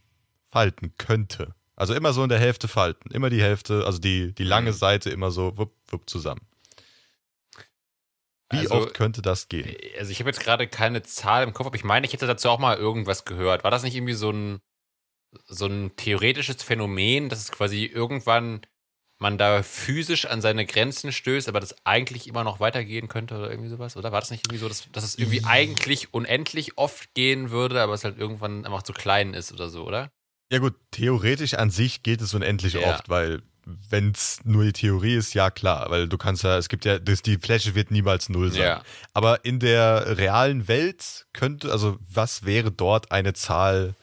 [0.51, 1.55] falten könnte?
[1.76, 3.11] Also immer so in der Hälfte falten.
[3.11, 4.76] Immer die Hälfte, also die, die lange mhm.
[4.76, 6.47] Seite immer so wupp, wupp zusammen.
[8.51, 9.74] Wie also, oft könnte das gehen?
[9.99, 12.49] Also ich habe jetzt gerade keine Zahl im Kopf, aber ich meine, ich hätte dazu
[12.51, 13.64] auch mal irgendwas gehört.
[13.64, 14.61] War das nicht irgendwie so ein,
[15.47, 18.61] so ein theoretisches Phänomen, dass es quasi irgendwann
[19.18, 23.50] man da physisch an seine Grenzen stößt, aber das eigentlich immer noch weitergehen könnte oder
[23.50, 23.96] irgendwie sowas?
[23.96, 27.80] Oder war das nicht irgendwie so, dass, dass es irgendwie eigentlich unendlich oft gehen würde,
[27.80, 30.10] aber es halt irgendwann einfach zu klein ist oder so, oder?
[30.52, 32.94] Ja gut, theoretisch an sich geht es unendlich ja.
[32.94, 36.68] oft, weil wenn es nur die Theorie ist, ja klar, weil du kannst ja, es
[36.68, 38.62] gibt ja, das, die Fläche wird niemals null sein.
[38.62, 38.82] Ja.
[39.14, 43.94] Aber in der realen Welt könnte, also was wäre dort eine Zahl,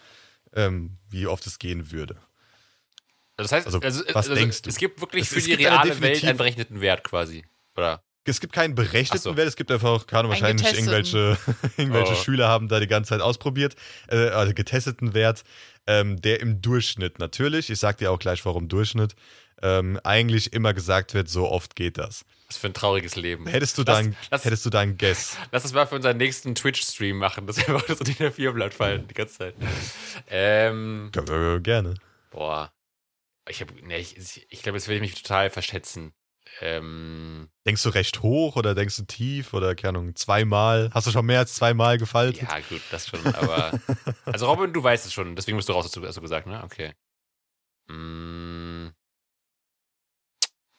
[0.54, 2.18] ähm, wie oft es gehen würde?
[3.44, 4.70] Das heißt, also, also, was also, denkst du?
[4.70, 8.04] Es gibt wirklich es, für es die reale Welt einen berechneten Wert quasi, oder?
[8.24, 9.36] Es gibt keinen berechneten so.
[9.36, 11.38] Wert, es gibt einfach, keine wahrscheinlich irgendwelche,
[11.78, 12.24] irgendwelche oh.
[12.24, 13.76] Schüler haben da die ganze Zeit ausprobiert,
[14.10, 15.44] äh, also getesteten Wert,
[15.88, 19.16] ähm, der im Durchschnitt natürlich, ich sag dir auch gleich warum Durchschnitt,
[19.64, 22.26] ähm, eigentlich immer gesagt wird, so oft geht das.
[22.48, 23.48] Was für ein trauriges Leben.
[23.48, 25.38] Hättest du dann, hättest du da einen Guess?
[25.52, 28.74] Lass uns mal für unseren nächsten Twitch-Stream machen, dass wir einfach so in der Vierblatt
[28.74, 29.56] fallen die ganze Zeit.
[30.28, 31.12] Ähm,
[31.64, 31.96] Gerne.
[32.30, 32.72] Boah,
[33.52, 36.14] ich habe, ne, ich, ich glaube, jetzt werde ich mich total verschätzen.
[36.60, 40.90] Ähm, denkst du recht hoch oder denkst du tief oder keine Ahnung, zweimal?
[40.94, 42.42] Hast du schon mehr als zweimal gefaltet?
[42.42, 43.80] Ja, gut, das schon, aber.
[44.26, 46.48] also, Robin, du weißt es schon, deswegen bist du raus, hast du, hast du gesagt,
[46.48, 46.64] ne?
[46.64, 46.94] Okay.
[47.88, 48.90] Mm.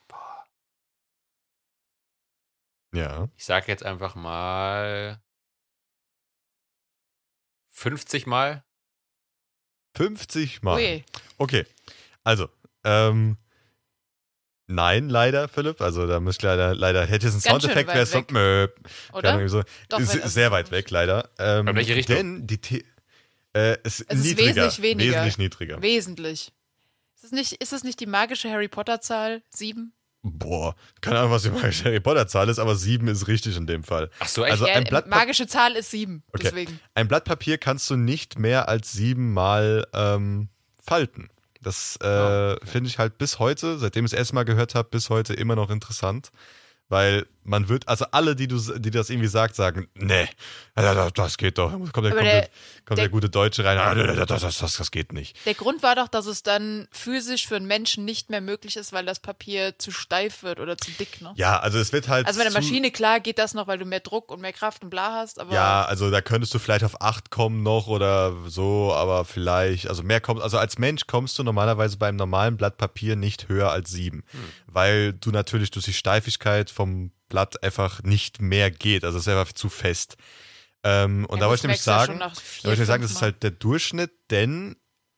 [0.09, 0.45] Boah.
[2.93, 3.29] Ja.
[3.37, 5.23] Ich sag jetzt einfach mal
[7.71, 8.65] 50 Mal.
[9.95, 10.77] 50 Mal.
[10.77, 11.05] Ui.
[11.39, 11.67] Okay.
[12.25, 12.49] Also,
[12.85, 13.37] ähm,
[14.67, 15.81] nein, leider, Philipp.
[15.81, 18.75] Also da müsste leider, leider hätte es ein Soundeffekt, wäre es so, möp,
[19.13, 19.49] Oder?
[19.49, 19.63] So.
[19.89, 21.31] Doch, sehr, sehr weit weg, leider.
[21.39, 22.17] Ähm, In welche Richtung?
[22.17, 22.85] Denn die The
[23.55, 25.13] äh, es, es ist niedriger, wesentlich weniger.
[25.13, 25.83] Wesentlich niedriger.
[25.83, 26.53] Wesentlich.
[27.17, 29.43] Ist es nicht, ist es nicht die magische Harry Potter-Zahl?
[29.51, 29.93] Sieben?
[30.23, 33.85] Boah, keine Ahnung, was die magische Harry Potter-Zahl ist, aber sieben ist richtig in dem
[33.85, 34.09] Fall.
[34.21, 34.53] Ach so, echt?
[34.53, 36.45] Also ein ja, Blatt magische Zahl ist sieben, okay.
[36.45, 36.81] deswegen.
[36.95, 40.49] Ein Blatt Papier kannst du nicht mehr als sieben Mal ähm,
[40.83, 41.29] falten.
[41.63, 42.57] Das äh, ja.
[42.65, 45.71] finde ich halt bis heute, seitdem ich es erstmal gehört habe, bis heute immer noch
[45.71, 46.31] interessant.
[46.89, 50.29] Weil man wird, also alle, die du, die das irgendwie sagt, sagen, nee,
[50.75, 51.73] das geht doch.
[51.73, 52.49] Kommt der, kommt der,
[52.85, 55.37] kommt der, der gute Deutsche rein, ah, das, das, das, das geht nicht.
[55.45, 58.93] Der Grund war doch, dass es dann physisch für einen Menschen nicht mehr möglich ist,
[58.93, 61.33] weil das Papier zu steif wird oder zu dick, ne?
[61.37, 62.27] Ja, also es wird halt.
[62.27, 64.85] Also bei der Maschine, klar, geht das noch, weil du mehr Druck und mehr Kraft
[64.85, 65.53] und bla hast, aber.
[65.53, 70.03] Ja, also da könntest du vielleicht auf acht kommen noch oder so, aber vielleicht, also
[70.03, 73.91] mehr kommt, also als Mensch kommst du normalerweise beim normalen Blatt Papier nicht höher als
[73.91, 74.41] sieben, hm.
[74.67, 79.05] weil du natürlich durch die Steifigkeit vom Blatt einfach nicht mehr geht.
[79.05, 80.17] Also es ist einfach zu fest.
[80.85, 82.31] Ähm, und ja, da wollte ich nämlich sagen, da
[82.65, 84.77] wollte ich sagen, das ist halt der Durchschnitt, denn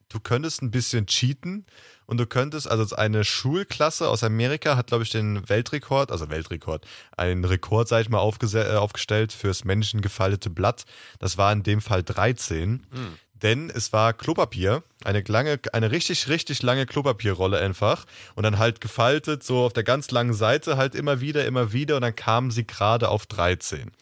[0.09, 1.67] du könntest ein bisschen cheaten
[2.07, 6.87] und du könntest, also eine Schulklasse aus Amerika hat, glaube ich, den Weltrekord, also Weltrekord,
[7.17, 10.85] einen Rekord, sag ich mal, äh, aufgestellt fürs menschengefaltete Blatt.
[11.19, 12.87] Das war in dem Fall 13.
[12.91, 13.19] Mhm.
[13.45, 18.81] Denn es war Klopapier, eine lange, eine richtig, richtig lange Klopapierrolle einfach und dann halt
[18.81, 22.51] gefaltet, so auf der ganz langen Seite halt immer wieder, immer wieder und dann kamen
[22.51, 23.93] sie gerade auf 13.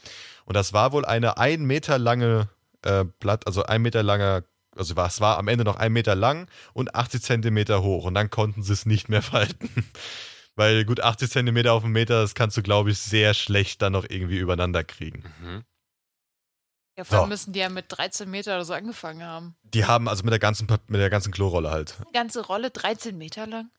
[0.45, 2.49] Und das war wohl eine ein Meter lange
[2.83, 6.49] äh, Blatt, also ein Meter langer also es war am Ende noch ein Meter lang
[6.73, 9.69] und 80 Zentimeter hoch und dann konnten sie es nicht mehr falten.
[10.55, 13.93] Weil gut 80 Zentimeter auf einen Meter, das kannst du, glaube ich, sehr schlecht dann
[13.93, 15.25] noch irgendwie übereinander kriegen.
[15.43, 15.65] Mhm.
[16.97, 17.29] Ja, vor allem so.
[17.31, 19.57] müssen die ja mit 13 Meter oder so angefangen haben.
[19.63, 21.97] Die haben also mit der ganzen, mit der ganzen Klorolle halt.
[22.09, 23.71] Die ganze Rolle 13 Meter lang?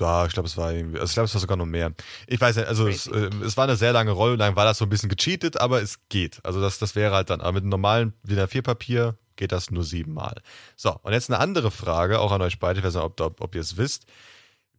[0.00, 1.92] Ja, ich glaube, es war irgendwie, also ich glaube, es war sogar noch mehr.
[2.26, 4.78] Ich weiß nicht, also es, äh, es, war eine sehr lange Rolle, dann war das
[4.78, 6.44] so ein bisschen gecheatet, aber es geht.
[6.44, 9.84] Also das, das wäre halt dann, aber mit einem normalen DIN A4-Papier geht das nur
[9.84, 10.42] siebenmal.
[10.74, 13.40] So, und jetzt eine andere Frage, auch an euch beide, ich weiß nicht, ob, ob,
[13.40, 14.06] ob ihr es wisst.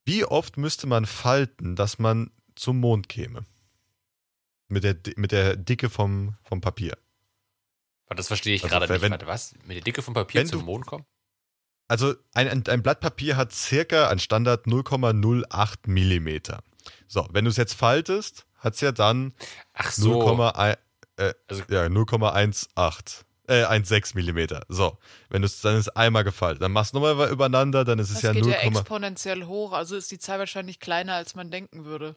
[0.04, 3.44] Wie oft müsste man falten, dass man zum Mond käme?
[4.68, 6.98] Mit der, mit der Dicke vom, vom Papier.
[8.10, 9.02] Das verstehe ich also, gerade nicht.
[9.02, 9.54] Wenn, Warte, was?
[9.66, 11.06] Mit der Dicke vom Papier zum du, Mond kommen?
[11.88, 16.60] Also ein, ein, ein, Blatt Papier hat circa an Standard 0,08 Millimeter.
[17.08, 19.34] So, wenn du es jetzt faltest, hat es ja dann
[19.74, 20.22] Ach so.
[20.22, 20.78] 0,1,
[21.18, 23.24] äh, also, ja, 0,18.
[23.48, 24.66] Äh, 1,6 Millimeter.
[24.70, 24.98] So,
[25.30, 28.16] wenn du es dann ist einmal gefaltet, dann machst du nochmal übereinander, dann ist es
[28.16, 31.52] das ja 0, geht ja exponentiell hoch, also ist die Zahl wahrscheinlich kleiner, als man
[31.52, 32.16] denken würde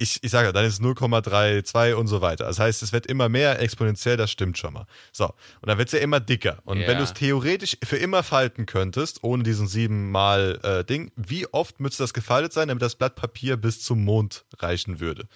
[0.00, 2.46] ich, ich sage, dann ist es 0,32 und so weiter.
[2.46, 4.86] Das heißt, es wird immer mehr exponentiell, das stimmt schon mal.
[5.12, 6.58] So, und dann wird es ja immer dicker.
[6.64, 6.88] Und yeah.
[6.88, 11.80] wenn du es theoretisch für immer falten könntest, ohne diesen siebenmal äh, Ding, wie oft
[11.80, 15.28] müsste das gefaltet sein, damit das Blatt Papier bis zum Mond reichen würde?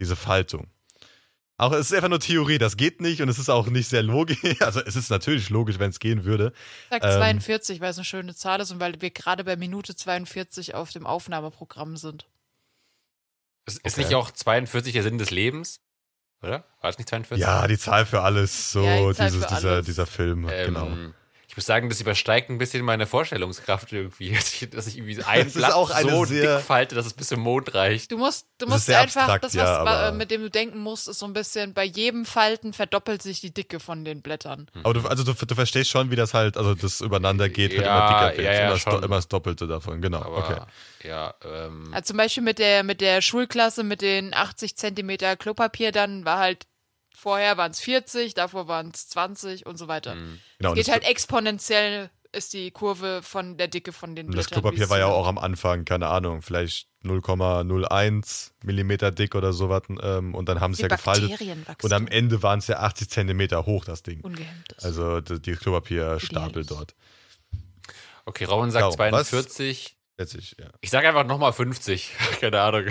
[0.00, 0.68] Diese Faltung.
[1.56, 4.04] Auch es ist einfach nur Theorie, das geht nicht und es ist auch nicht sehr
[4.04, 4.38] logisch.
[4.60, 6.52] Also es ist natürlich logisch, wenn es gehen würde.
[6.84, 9.56] Ich sag 42, ähm, weil es eine schöne Zahl ist und weil wir gerade bei
[9.56, 12.26] Minute 42 auf dem Aufnahmeprogramm sind.
[13.68, 15.80] Ist, ist nicht auch 42 der Sinn des Lebens?
[16.42, 16.64] Oder?
[16.80, 17.44] War es nicht 42?
[17.44, 19.86] Ja, die Zahl für alles, so ja, die dieses, dieser, alles.
[19.86, 20.88] dieser Film, ähm, genau
[21.58, 25.50] muss sagen, das übersteigt ein bisschen meine Vorstellungskraft irgendwie, dass ich, dass ich irgendwie ein
[25.50, 28.10] Blatt so dick falte, dass es bis zum Mond reicht.
[28.10, 31.18] Du musst, du musst einfach, abstrakt, das, was, ja, mit dem du denken musst, ist
[31.18, 34.70] so ein bisschen, bei jedem Falten verdoppelt sich die Dicke von den Blättern.
[34.84, 37.84] Aber du, also du, du verstehst schon, wie das halt, also das übereinander geht, wird
[37.84, 38.46] ja, immer dicker wird.
[38.46, 39.02] Ja, ja, immer, schon.
[39.02, 40.22] immer das Doppelte davon, genau.
[40.22, 40.60] Aber, okay.
[41.08, 41.88] Ja, ähm.
[41.92, 46.38] Also zum Beispiel mit der, mit der Schulklasse mit den 80 Zentimeter Klopapier, dann war
[46.38, 46.66] halt
[47.20, 50.14] Vorher waren es 40, davor waren es 20 und so weiter.
[50.14, 50.38] Mhm.
[50.58, 54.50] Genau, es geht halt exponentiell, ist die Kurve von der Dicke von den Blättern.
[54.50, 59.82] Das Klopapier war ja auch am Anfang, keine Ahnung, vielleicht 0,01 Millimeter dick oder sowas.
[60.00, 61.40] Ähm, und dann haben sie ja gefaltet.
[61.82, 64.20] Und am Ende waren es ja 80 Zentimeter hoch, das Ding.
[64.20, 64.84] Ungehemmtes.
[64.84, 66.94] Also die, die Klopapierstapel dort.
[68.26, 69.96] Okay, Rauen sagt Darum, 42.
[70.16, 70.34] Was?
[70.34, 70.66] Ich, ja.
[70.80, 72.12] ich sage einfach nochmal 50.
[72.40, 72.84] Keine Ahnung.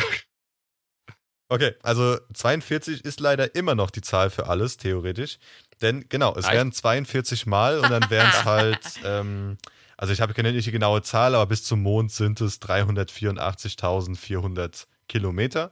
[1.49, 5.39] Okay, also 42 ist leider immer noch die Zahl für alles, theoretisch.
[5.81, 9.57] Denn genau, es wären 42 Mal und dann wären es halt, ähm,
[9.95, 14.87] also ich habe keine nicht die genaue Zahl, aber bis zum Mond sind es 384.400
[15.07, 15.71] Kilometer.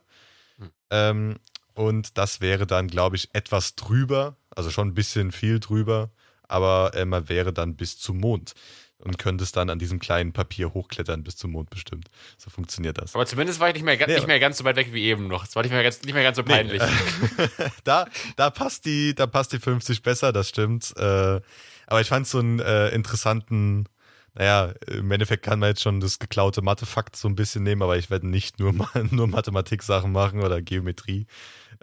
[0.58, 0.72] Hm.
[0.92, 1.36] Ähm,
[1.74, 6.10] und das wäre dann, glaube ich, etwas drüber, also schon ein bisschen viel drüber,
[6.48, 8.54] aber äh, man wäre dann bis zum Mond
[9.00, 12.10] und könntest dann an diesem kleinen Papier hochklettern bis zum Mond bestimmt.
[12.38, 13.14] So funktioniert das.
[13.16, 15.28] Aber zumindest war ich nicht mehr, nee, nicht mehr ganz so weit weg wie eben
[15.28, 15.46] noch.
[15.46, 16.82] Es war nicht mehr ganz, nicht mehr ganz so peinlich.
[16.82, 17.48] Nee,
[17.84, 20.94] da, da, passt die, da passt die 50 besser, das stimmt.
[20.98, 21.42] Äh,
[21.88, 23.88] aber ich fand so einen äh, interessanten,
[24.38, 27.98] naja, im Endeffekt kann man jetzt schon das geklaute Mathefakt so ein bisschen nehmen, aber
[27.98, 28.74] ich werde nicht nur,
[29.12, 31.26] nur Mathematik-Sachen machen oder Geometrie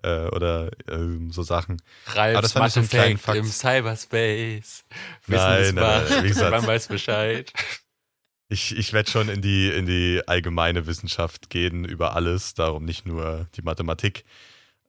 [0.03, 1.81] äh, oder äh, so Sachen.
[2.07, 3.39] Ralfs Aber das fand ich einen Fakt.
[3.39, 4.85] im Cyberspace.
[5.27, 6.51] Nein, nein, nein, wie gesagt.
[6.51, 7.53] Man weiß Bescheid.
[8.49, 13.07] Ich, ich werde schon in die, in die allgemeine Wissenschaft gehen über alles, darum nicht
[13.07, 14.25] nur die Mathematik.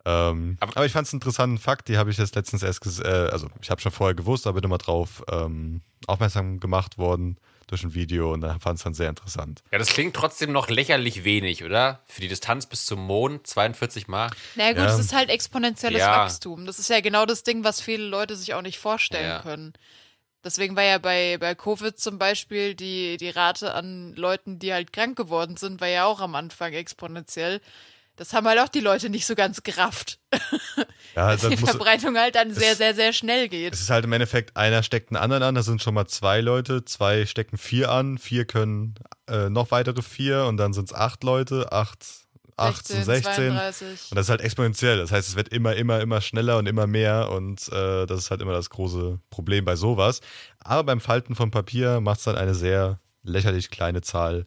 [0.05, 2.85] Ähm, aber, aber, ich fand es einen interessanten Fakt, die habe ich jetzt letztens erst,
[2.99, 7.37] äh, also ich habe schon vorher gewusst, aber bin immer drauf ähm, aufmerksam gemacht worden
[7.67, 9.63] durch ein Video und dann fand es dann sehr interessant.
[9.71, 12.01] Ja, das klingt trotzdem noch lächerlich wenig, oder?
[12.07, 14.29] Für die Distanz bis zum Mond 42 Mal.
[14.55, 16.17] Na naja, gut, es ist halt exponentielles ja.
[16.17, 16.65] Wachstum.
[16.65, 19.41] Das ist ja genau das Ding, was viele Leute sich auch nicht vorstellen ja.
[19.41, 19.73] können.
[20.43, 24.91] Deswegen war ja bei, bei Covid zum Beispiel die, die Rate an Leuten, die halt
[24.91, 27.61] krank geworden sind, war ja auch am Anfang exponentiell.
[28.15, 30.19] Das haben halt auch die Leute nicht so ganz gerafft.
[31.15, 33.73] Ja, Dass die Verbreitung halt dann sehr, sehr, sehr schnell geht.
[33.73, 36.39] Es ist halt im Endeffekt, einer steckt einen anderen an, da sind schon mal zwei
[36.41, 38.95] Leute, zwei stecken vier an, vier können
[39.27, 42.05] äh, noch weitere vier und dann sind es acht Leute, acht,
[42.55, 43.33] 18, 16.
[43.33, 44.11] 32.
[44.11, 44.97] Und das ist halt exponentiell.
[44.97, 48.31] Das heißt, es wird immer, immer, immer schneller und immer mehr und äh, das ist
[48.31, 50.21] halt immer das große Problem bei sowas.
[50.59, 54.45] Aber beim Falten von Papier macht es dann eine sehr lächerlich kleine Zahl,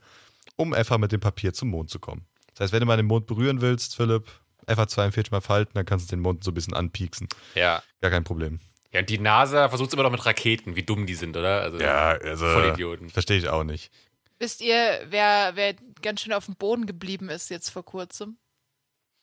[0.55, 2.27] um einfach mit dem Papier zum Mond zu kommen.
[2.57, 4.25] Das heißt, wenn du mal den Mond berühren willst, Philipp,
[4.67, 7.29] einfach 42 mal falten, dann kannst du den Mond so ein bisschen anpieksen.
[7.55, 7.83] Ja.
[8.01, 8.61] Gar kein Problem.
[8.93, 11.61] Ja, und die NASA versucht es immer noch mit Raketen, wie dumm die sind, oder?
[11.61, 12.47] Also, ja, also.
[12.47, 13.11] Vollidioten.
[13.11, 13.93] Verstehe ich auch nicht.
[14.39, 18.39] Wisst ihr, wer, wer ganz schön auf dem Boden geblieben ist jetzt vor kurzem?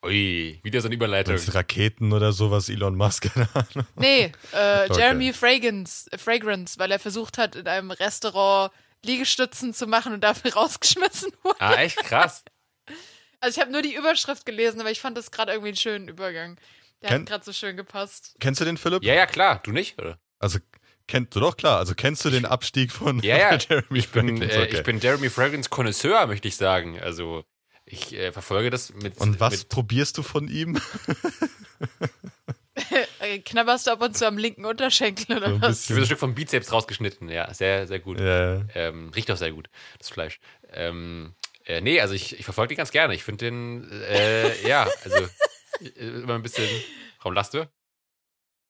[0.06, 1.34] Ui, wieder so eine Überleitung.
[1.34, 3.88] Das Raketen oder sowas, Elon Musk, keine Ahnung.
[3.96, 5.00] Nee, äh, okay.
[5.00, 8.72] Jeremy Fragrance, äh, Fragrance, weil er versucht hat, in einem Restaurant
[9.06, 11.62] Liegestützen zu machen und dafür rausgeschmissen wurde.
[11.62, 12.44] Ah, echt krass.
[13.44, 16.08] Also ich habe nur die Überschrift gelesen, aber ich fand das gerade irgendwie einen schönen
[16.08, 16.58] Übergang.
[17.02, 18.36] Der Ken hat gerade so schön gepasst.
[18.40, 19.04] Kennst du den, Philipp?
[19.04, 19.60] Ja, ja, klar.
[19.64, 20.18] Du nicht, oder?
[20.40, 20.60] Also
[21.08, 23.58] Kennst du doch klar, also kennst du den Abstieg von ja, ja.
[23.70, 24.58] Jeremy ich bin, Fragrance?
[24.58, 26.98] Äh, ich bin Jeremy Fragrance Connoisseur, möchte ich sagen.
[27.02, 27.44] Also
[27.84, 29.18] ich äh, verfolge das mit.
[29.18, 30.80] Und was mit probierst du von ihm?
[33.46, 35.90] Knabberst du ab und zu am linken Unterschenkel oder so was?
[35.90, 37.54] Ich ein Stück vom Bizeps rausgeschnitten, ja.
[37.54, 38.22] Sehr, sehr gut.
[38.22, 38.62] Ja.
[38.74, 39.70] Ähm, riecht auch sehr gut,
[40.00, 40.40] das Fleisch.
[40.72, 41.36] Ähm,
[41.66, 43.14] äh, nee, also ich, ich verfolge den ganz gerne.
[43.14, 45.30] Ich finde den, äh, ja, also
[45.82, 46.68] äh, immer ein bisschen.
[47.18, 47.70] Warum lachst du?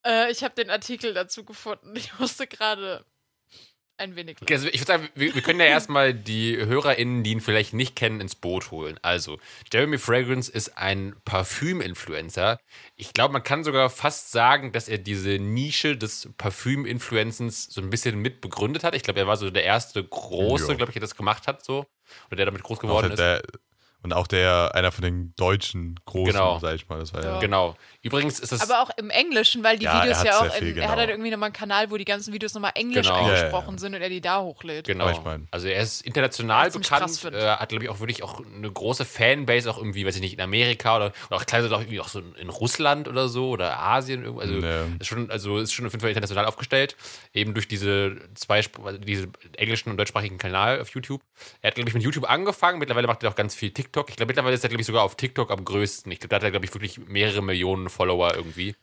[0.06, 1.96] Äh, ich habe den Artikel dazu gefunden.
[1.96, 3.06] Ich musste gerade
[3.98, 4.38] ein wenig.
[4.42, 7.74] Okay, also ich würde sagen, wir, wir, können ja erstmal die HörerInnen, die ihn vielleicht
[7.74, 9.00] nicht kennen, ins Boot holen.
[9.02, 9.40] Also,
[9.72, 12.60] Jeremy Fragrance ist ein Parfüm-Influencer.
[12.96, 17.90] Ich glaube, man kann sogar fast sagen, dass er diese Nische des Parfüm-Influencens so ein
[17.90, 18.96] bisschen mit begründet hat.
[18.96, 21.86] Ich glaube, er war so der erste große, glaube ich, der das gemacht hat, so.
[22.28, 23.20] Oder der damit groß geworden ist.
[23.20, 23.42] Der,
[24.04, 26.60] und auch der, einer von den deutschen Großen, genau.
[26.60, 27.00] sag ich mal.
[27.00, 27.40] Das war ja.
[27.40, 27.78] Genau.
[28.04, 28.70] Übrigens ist das.
[28.70, 30.54] Aber auch im Englischen, weil die ja, Videos ja auch.
[30.54, 30.86] Viel, in, genau.
[30.86, 33.24] Er hat halt irgendwie nochmal einen Kanal, wo die ganzen Videos nochmal Englisch genau.
[33.24, 34.86] eingesprochen ja, sind und er die da hochlädt.
[34.86, 35.10] Genau.
[35.10, 35.48] Ich mein.
[35.52, 39.06] Also er ist international ist bekannt, äh, hat, glaube ich, auch wirklich auch eine große
[39.06, 42.22] Fanbase, auch irgendwie, weiß ich nicht, in Amerika oder, oder auch auch irgendwie auch so
[42.38, 44.38] in Russland oder so oder Asien.
[44.38, 44.84] Also, nee.
[45.00, 46.98] ist schon, also ist schon auf jeden Fall international aufgestellt.
[47.34, 51.22] Eben durch diese zwei, also diese englischen und deutschsprachigen Kanal auf YouTube.
[51.62, 52.80] Er hat, glaube ich, mit YouTube angefangen.
[52.80, 54.10] Mittlerweile macht er auch ganz viel TikTok.
[54.10, 56.12] Ich glaube, mittlerweile ist er, glaube ich, sogar auf TikTok am größten.
[56.12, 58.76] Ich glaube, da hat er, glaube ich, wirklich mehrere Millionen Follower irgendwie.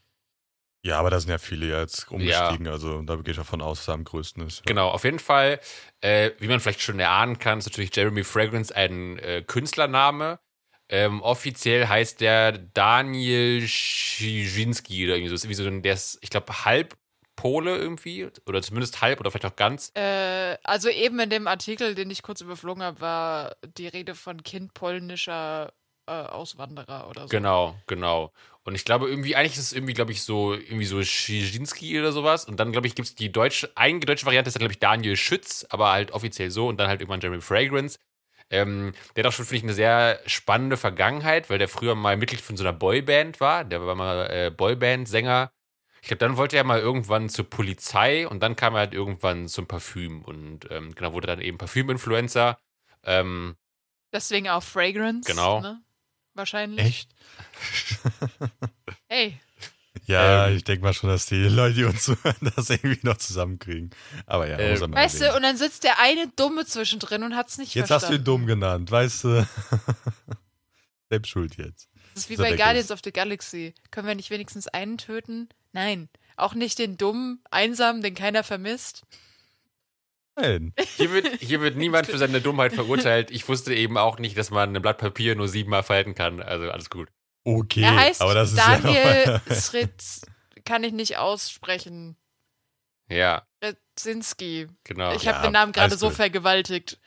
[0.82, 2.72] Ja, aber da sind ja viele jetzt umgestiegen, ja.
[2.72, 4.58] also da gehe ich davon aus, dass er am größten ist.
[4.60, 4.64] Ja.
[4.66, 5.60] Genau, auf jeden Fall,
[6.00, 10.38] äh, wie man vielleicht schon erahnen kann, ist natürlich Jeremy Fragrance ein äh, Künstlername.
[10.88, 15.48] Ähm, offiziell heißt der Daniel Schizinski oder irgendwie so.
[15.48, 16.96] Wie so der ist, ich glaube, halb
[17.36, 19.92] Pole irgendwie oder zumindest halb oder vielleicht auch ganz.
[19.94, 24.42] Äh, also eben in dem Artikel, den ich kurz überflogen habe, war die Rede von
[24.42, 25.72] Kind polnischer
[26.06, 27.28] äh, Auswanderer oder so.
[27.28, 28.32] Genau, genau.
[28.70, 32.12] Und ich glaube irgendwie, eigentlich ist es irgendwie, glaube ich, so, irgendwie so Schizinski oder
[32.12, 32.44] sowas.
[32.44, 34.78] Und dann, glaube ich, gibt es die deutsche, eigene deutsche Variante ist dann, glaube ich,
[34.78, 37.98] Daniel Schütz, aber halt offiziell so und dann halt irgendwann Jeremy Fragrance.
[38.48, 42.16] Ähm, der hat auch schon, finde ich, eine sehr spannende Vergangenheit, weil der früher mal
[42.16, 43.64] Mitglied von so einer Boyband war.
[43.64, 45.50] Der war mal äh, Boyband-Sänger.
[46.02, 49.48] Ich glaube, dann wollte er mal irgendwann zur Polizei und dann kam er halt irgendwann
[49.48, 52.56] zum Parfüm und ähm, genau, wurde dann eben Parfüm-Influencer.
[53.02, 53.56] Ähm,
[54.12, 55.28] Deswegen auch Fragrance.
[55.28, 55.60] Genau.
[55.60, 55.82] Ne?
[56.40, 56.84] Wahrscheinlich.
[56.84, 57.10] Echt?
[59.08, 59.40] hey.
[60.06, 63.18] Ja, ähm, ich denke mal schon, dass die Leute, die uns zuhören, das irgendwie noch
[63.18, 63.90] zusammenkriegen.
[64.26, 67.36] Aber ja, ähm, muss man Weißt du, und dann sitzt der eine Dumme zwischendrin und
[67.36, 68.14] hat es nicht jetzt verstanden.
[68.14, 69.48] Jetzt hast du ihn dumm genannt, weißt du?
[71.10, 71.88] Selbst schuld jetzt.
[72.14, 73.74] Das ist wie so bei Guardians of the Galaxy.
[73.90, 75.48] Können wir nicht wenigstens einen töten?
[75.72, 76.08] Nein.
[76.36, 79.04] Auch nicht den dummen, einsamen, den keiner vermisst.
[80.40, 80.74] Nein.
[80.96, 83.30] Hier wird, hier wird niemand für seine Dummheit verurteilt.
[83.30, 86.40] Ich wusste eben auch nicht, dass man ein Blatt Papier nur siebenmal falten kann.
[86.40, 87.08] Also alles gut.
[87.44, 90.22] Okay, er heißt aber das Daniel ist ja Sritz,
[90.64, 92.16] kann ich nicht aussprechen.
[93.08, 93.42] Ja.
[93.62, 94.68] Retzinski.
[94.84, 95.14] Genau.
[95.14, 96.98] Ich habe ja, den Namen gerade so vergewaltigt.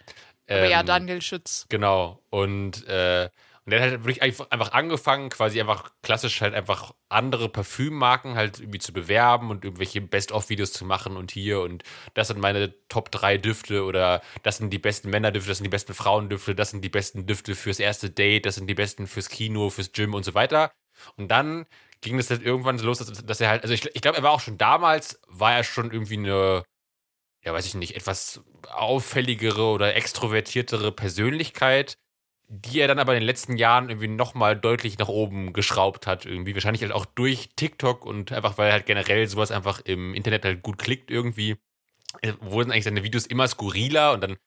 [0.47, 1.65] Aber ähm, ja, Daniel Schütz.
[1.69, 2.21] Genau.
[2.29, 3.29] Und äh,
[3.65, 8.59] und der hat halt wirklich einfach angefangen, quasi einfach klassisch halt einfach andere Parfümmarken halt
[8.59, 11.83] irgendwie zu bewerben und irgendwelche Best-of-Videos zu machen und hier und
[12.13, 15.69] das sind meine Top 3 Düfte oder das sind die besten Männerdüfte, das sind die
[15.69, 19.29] besten Frauendüfte, das sind die besten Düfte fürs erste Date, das sind die besten fürs
[19.29, 20.71] Kino, fürs Gym und so weiter.
[21.15, 21.65] Und dann
[22.01, 24.23] ging es halt irgendwann so los, dass, dass er halt, also ich, ich glaube, er
[24.23, 26.63] war auch schon damals, war er schon irgendwie eine,
[27.45, 31.97] ja, weiß ich nicht, etwas auffälligere oder extrovertiertere Persönlichkeit
[32.47, 36.25] die er dann aber in den letzten Jahren irgendwie nochmal deutlich nach oben geschraubt hat.
[36.25, 36.53] Irgendwie.
[36.53, 40.61] Wahrscheinlich halt auch durch TikTok und einfach, weil halt generell sowas einfach im Internet halt
[40.61, 41.57] gut klickt irgendwie,
[42.21, 44.13] äh, wurden eigentlich seine Videos immer skurriler?
[44.13, 44.37] Und dann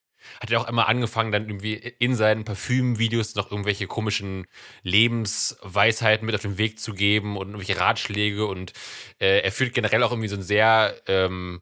[0.41, 4.47] hat er auch immer angefangen, dann irgendwie in seinen Parfüm-Videos noch irgendwelche komischen
[4.83, 8.47] Lebensweisheiten mit auf den Weg zu geben und irgendwelche Ratschläge.
[8.47, 8.73] Und
[9.21, 11.61] äh, er führt generell auch irgendwie so ein sehr ähm,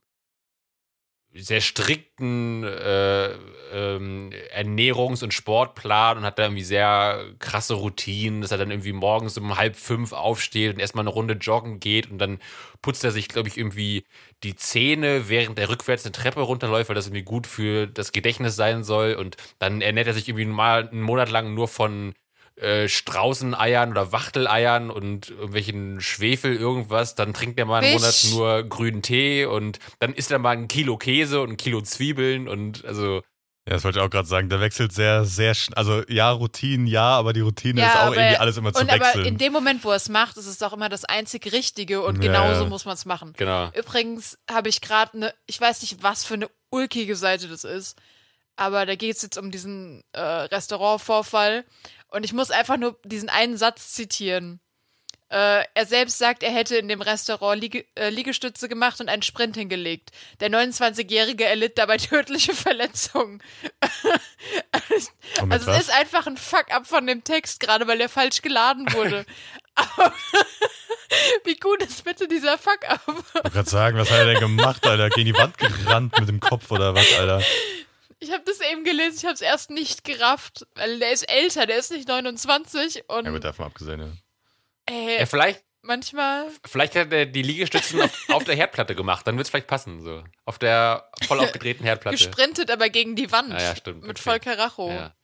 [1.37, 3.31] sehr strikten äh,
[3.73, 8.93] ähm, Ernährungs- und Sportplan und hat da irgendwie sehr krasse Routinen, dass er dann irgendwie
[8.93, 12.39] morgens um halb fünf aufsteht und erstmal eine Runde joggen geht und dann
[12.83, 14.05] putzt er sich, glaube ich, irgendwie
[14.45, 18.55] die Zähne, während er rückwärts eine Treppe runterläuft, weil das irgendwie gut für das Gedächtnis
[18.55, 22.15] sein soll und dann ernährt er sich irgendwie mal einen Monat lang nur von
[22.57, 28.63] äh, Straußeneiern oder Wachteleiern und irgendwelchen Schwefel irgendwas, dann trinkt er mal einen Monat nur
[28.63, 32.85] grünen Tee und dann isst er mal ein Kilo Käse und ein Kilo Zwiebeln und
[32.85, 33.23] also
[33.67, 34.51] ja, das wollte ich auch gerade sagen.
[34.51, 35.77] Der wechselt sehr, sehr schnell.
[35.79, 38.89] Also ja, Routinen ja, aber die Routine ja, ist auch irgendwie alles immer zu und
[38.89, 39.21] wechseln.
[39.21, 42.03] Aber in dem Moment, wo er es macht, ist es auch immer das einzig Richtige
[42.03, 42.31] und ja.
[42.31, 43.33] genauso muss man es machen.
[43.37, 43.71] Genau.
[43.71, 47.99] Übrigens habe ich gerade eine, ich weiß nicht, was für eine ulkige Seite das ist,
[48.57, 51.65] aber da geht es jetzt um diesen äh, Restaurantvorfall
[52.15, 54.61] und ich muss einfach nur diesen einen Satz zitieren.
[55.31, 59.23] Äh, er selbst sagt, er hätte in dem Restaurant Liege, äh, Liegestütze gemacht und einen
[59.23, 60.11] Sprint hingelegt.
[60.41, 63.43] Der 29-Jährige erlitt dabei tödliche Verletzungen.
[65.51, 69.27] also es ist einfach ein Fuck-up von dem Text, gerade weil er falsch geladen wurde.
[71.45, 73.01] wie gut ist bitte dieser Fuck-up?
[73.07, 75.11] Ich wollte gerade sagen, was hat er denn gemacht, Alter?
[75.11, 77.43] Gegen die Wand gerannt mit dem Kopf oder was, Alter?
[78.21, 81.67] Ich habe das eben gelesen, ich habe es erst nicht gerafft, weil der ist älter,
[81.67, 83.25] der ist nicht 29 und.
[83.25, 84.95] Ja, gut, davon abgesehen, ja.
[84.95, 85.65] Äh, ja, vielleicht.
[85.83, 86.49] Manchmal.
[86.65, 90.01] Vielleicht hat er die Liegestützen auf, auf der Herdplatte gemacht, dann wird es vielleicht passen.
[90.01, 90.25] So.
[90.47, 92.17] Auf der voll aufgedrehten Herdplatte.
[92.17, 93.53] Gesprintet, aber gegen die Wand.
[93.53, 94.01] Ah, ja, stimmt.
[94.03, 94.23] Mit okay.
[94.23, 94.89] voll Karacho.
[94.89, 95.15] Ja.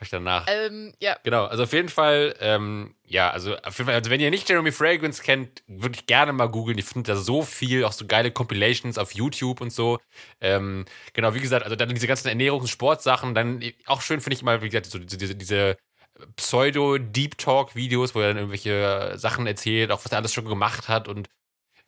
[0.00, 0.46] Vielleicht danach.
[0.48, 1.18] Ähm, ja.
[1.24, 4.48] Genau, also auf jeden Fall, ähm, ja, also auf jeden Fall, also wenn ihr nicht
[4.48, 6.78] Jeremy Fragrance kennt, würde ich gerne mal googeln.
[6.78, 9.98] Ich finde da so viel, auch so geile Compilations auf YouTube und so.
[10.40, 14.36] Ähm, genau, wie gesagt, also dann diese ganzen Ernährungs- und Sportsachen, dann auch schön finde
[14.36, 15.76] ich mal, wie gesagt, so diese, diese
[16.36, 21.08] Pseudo-Deep Talk-Videos, wo er dann irgendwelche Sachen erzählt, auch was er alles schon gemacht hat
[21.08, 21.28] und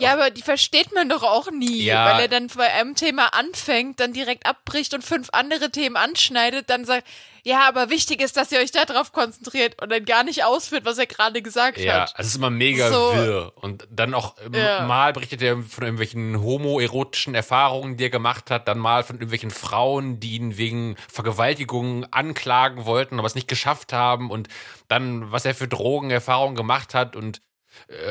[0.00, 2.06] ja, aber die versteht man doch auch nie, ja.
[2.06, 6.70] weil er dann bei einem Thema anfängt, dann direkt abbricht und fünf andere Themen anschneidet,
[6.70, 7.06] dann sagt,
[7.44, 10.98] ja, aber wichtig ist, dass ihr euch darauf konzentriert und dann gar nicht ausführt, was
[10.98, 12.10] er gerade gesagt ja, hat.
[12.10, 13.16] Ja, es ist immer mega so.
[13.16, 13.52] wirr.
[13.56, 14.86] Und dann auch ja.
[14.86, 19.50] mal berichtet er von irgendwelchen homoerotischen Erfahrungen, die er gemacht hat, dann mal von irgendwelchen
[19.50, 24.48] Frauen, die ihn wegen Vergewaltigung anklagen wollten, aber es nicht geschafft haben und
[24.86, 27.40] dann, was er für Drogenerfahrungen gemacht hat und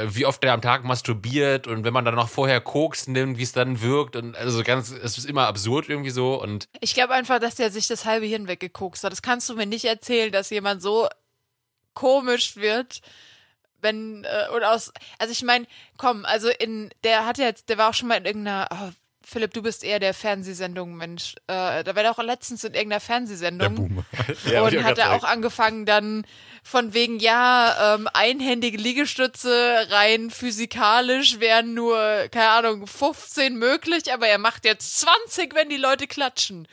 [0.07, 3.43] wie oft er am Tag masturbiert und wenn man dann noch vorher Koks nimmt, wie
[3.43, 6.68] es dann wirkt und also ganz, es ist immer absurd irgendwie so und.
[6.80, 9.12] Ich glaube einfach, dass der sich das halbe Hirn weggekokst hat.
[9.12, 11.07] Das kannst du mir nicht erzählen, dass jemand so
[11.93, 13.01] komisch wird,
[13.82, 15.66] wenn äh, oder aus, also ich meine,
[15.97, 18.91] komm, also in, der hat jetzt, der war auch schon mal in irgendeiner, oh,
[19.24, 21.36] Philipp, du bist eher der Fernsehsendung, Mensch.
[21.48, 24.04] Äh, da war er auch letztens in irgendeiner Fernsehsendung.
[24.46, 26.26] Der und hat er auch angefangen dann
[26.64, 34.28] von wegen, ja, ähm, einhändige Liegestütze rein physikalisch wären nur, keine Ahnung, 15 möglich, aber
[34.28, 36.68] er macht jetzt 20, wenn die Leute klatschen.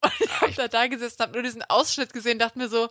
[0.00, 2.88] Und ich hab da da gesessen, hab nur diesen Ausschnitt gesehen, dachte mir so,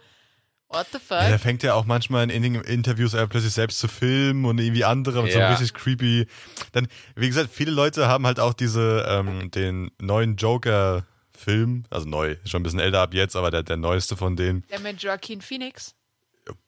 [0.69, 1.21] What the fuck?
[1.21, 4.83] Ja, der fängt ja auch manchmal in Interviews äh, plötzlich selbst zu filmen und irgendwie
[4.83, 5.47] andere mit ja.
[5.47, 6.27] so richtig creepy.
[6.73, 12.35] Dann, wie gesagt, viele Leute haben halt auch diese, ähm, den neuen Joker-Film, also neu,
[12.45, 14.65] schon ein bisschen älter ab jetzt, aber der, der neueste von denen.
[14.69, 15.95] Der mit Joaquin Phoenix?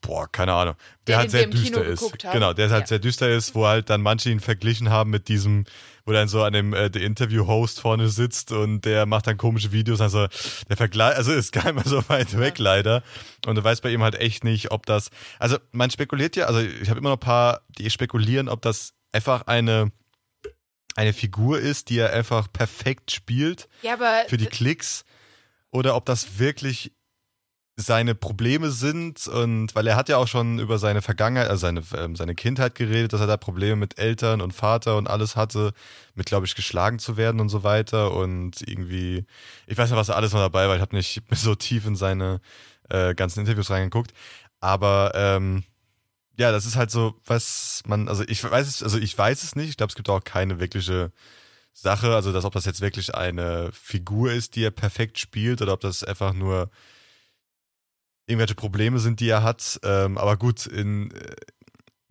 [0.02, 0.76] Boah, keine Ahnung,
[1.08, 2.20] der, der halt sehr düster ist.
[2.20, 2.88] Genau, der halt ja.
[2.88, 5.66] sehr düster ist, wo halt dann manche ihn verglichen haben mit diesem,
[6.06, 10.02] wo dann so an dem äh, Interview-Host vorne sitzt und der macht dann komische Videos.
[10.02, 10.28] Also
[10.70, 12.40] der Vergleich, also ist gar nicht mehr so weit ja.
[12.40, 13.04] weg leider.
[13.46, 15.10] Und du weißt bei ihm halt echt nicht, ob das,
[15.40, 18.94] also man spekuliert ja, also ich habe immer noch ein paar, die spekulieren, ob das
[19.12, 19.92] einfach eine
[20.96, 25.06] eine Figur ist, die er einfach perfekt spielt ja, für die Klicks
[25.72, 26.92] oder ob das wirklich
[27.82, 31.82] seine Probleme sind und weil er hat ja auch schon über seine Vergangenheit, also seine,
[31.96, 35.72] ähm, seine Kindheit geredet, dass er da Probleme mit Eltern und Vater und alles hatte,
[36.14, 39.26] mit, glaube ich, geschlagen zu werden und so weiter und irgendwie,
[39.66, 41.96] ich weiß nicht, was da alles noch dabei war, ich habe nicht so tief in
[41.96, 42.42] seine
[42.90, 44.12] äh, ganzen Interviews reingeguckt,
[44.60, 45.64] aber ähm,
[46.38, 49.56] ja, das ist halt so, was man, also ich weiß es, also ich weiß es
[49.56, 51.14] nicht, ich glaube, es gibt auch keine wirkliche
[51.72, 55.72] Sache, also dass ob das jetzt wirklich eine Figur ist, die er perfekt spielt oder
[55.72, 56.70] ob das einfach nur
[58.30, 59.80] irgendwelche Probleme sind, die er hat.
[59.84, 61.36] Ähm, aber gut, in äh,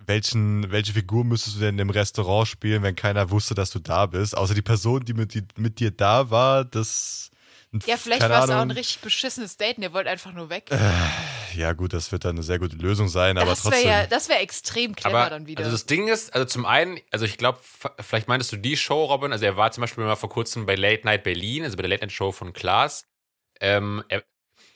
[0.08, 4.06] welchen, welche Figur müsstest du denn im Restaurant spielen, wenn keiner wusste, dass du da
[4.06, 4.36] bist?
[4.36, 7.30] Außer die Person, die mit, die, mit dir da war, das.
[7.84, 10.70] Ja, vielleicht war es auch ein richtig beschissenes Date und ihr wollt einfach nur weg.
[10.70, 10.78] Äh,
[11.54, 13.86] ja, gut, das wird dann eine sehr gute Lösung sein, das aber trotzdem.
[13.86, 15.60] Ja, das wäre extrem clever aber, dann wieder.
[15.60, 17.58] Also das Ding ist, also zum einen, also ich glaube,
[18.00, 20.76] vielleicht meintest du die Show, Robin, also er war zum Beispiel mal vor kurzem bei
[20.76, 23.04] Late Night Berlin, also bei der Late Night Show von Klaas.
[23.60, 24.24] Ähm, er,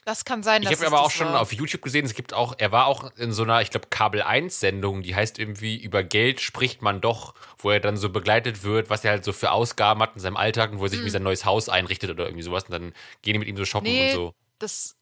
[0.05, 1.41] das kann sein, Ich habe aber auch schon war.
[1.41, 4.23] auf YouTube gesehen, es gibt auch, er war auch in so einer, ich glaube, Kabel
[4.23, 8.65] 1 Sendung, die heißt irgendwie über Geld spricht man doch, wo er dann so begleitet
[8.65, 10.99] wird, was er halt so für Ausgaben hat in seinem Alltag und wo er sich
[10.99, 11.07] hm.
[11.07, 12.93] wie sein neues Haus einrichtet oder irgendwie sowas und dann
[13.23, 14.35] gehen die mit ihm so shoppen nee, und so.
[14.59, 14.97] Das,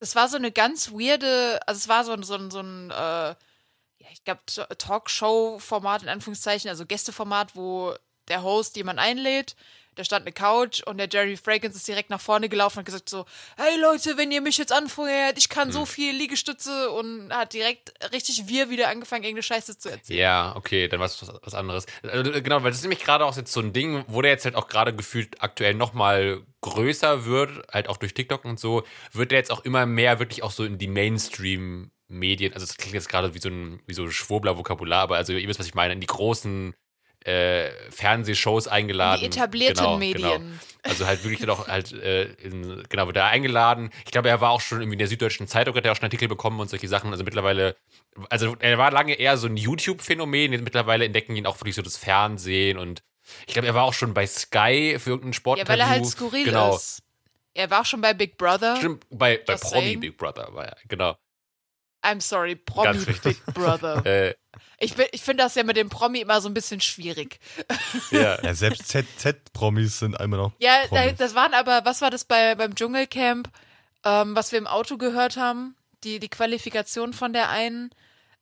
[0.00, 4.08] das war so eine ganz weirde, also es war so, so, so ein, äh, ja,
[4.12, 4.40] ich glaube,
[4.76, 7.94] Talkshow-Format in Anführungszeichen, also Gästeformat, wo
[8.26, 9.54] der Host jemand einlädt
[9.96, 12.86] da stand eine Couch und der Jerry Fragrance ist direkt nach vorne gelaufen und hat
[12.86, 13.24] gesagt so,
[13.56, 15.72] hey Leute, wenn ihr mich jetzt anfeuert, ich kann hm.
[15.72, 20.18] so viel Liegestütze und hat direkt richtig wir wieder angefangen, irgendeine Scheiße zu erzählen.
[20.18, 21.86] Ja, okay, dann war es was, was anderes.
[22.02, 24.44] Also, genau, weil das ist nämlich gerade auch jetzt so ein Ding, wo der jetzt
[24.44, 29.30] halt auch gerade gefühlt aktuell nochmal größer wird, halt auch durch TikTok und so, wird
[29.32, 32.94] der jetzt auch immer mehr wirklich auch so in die Mainstream Medien, also das klingt
[32.94, 35.94] jetzt gerade wie so ein wie so Schwurbler-Vokabular, aber also ihr wisst, was ich meine,
[35.94, 36.74] in die großen
[37.24, 39.20] äh, Fernsehshows eingeladen.
[39.20, 39.98] Die etablierten genau.
[39.98, 40.40] Medien.
[40.40, 40.58] Genau.
[40.82, 43.90] Also halt wirklich dann auch halt, äh, in, genau, wird da eingeladen.
[44.06, 46.04] Ich glaube, er war auch schon irgendwie in der Süddeutschen Zeitung, hat er auch schon
[46.04, 47.10] Artikel bekommen und solche Sachen.
[47.10, 47.76] Also mittlerweile,
[48.30, 50.62] also er war lange eher so ein YouTube-Phänomen.
[50.64, 53.02] Mittlerweile entdecken ihn auch wirklich so das Fernsehen und
[53.46, 55.58] ich glaube, er war auch schon bei Sky für irgendeinen Sport.
[55.58, 56.74] Ja, weil er halt skurril genau.
[56.74, 57.02] ist.
[57.54, 58.76] Er war auch schon bei Big Brother.
[58.76, 59.96] Stimmt, bei, bei Promi.
[59.96, 61.16] Big Brother war er, genau.
[62.02, 64.04] I'm sorry, Promi Big Brother.
[64.06, 64.34] äh,
[64.78, 67.38] ich, ich finde das ja mit dem Promi immer so ein bisschen schwierig.
[68.10, 70.52] Ja, ja selbst ZZ-Promis sind einmal noch.
[70.58, 73.50] Ja, da, das waren aber, was war das bei, beim Dschungelcamp,
[74.04, 75.76] ähm, was wir im Auto gehört haben?
[76.02, 77.90] Die, die Qualifikation von der einen.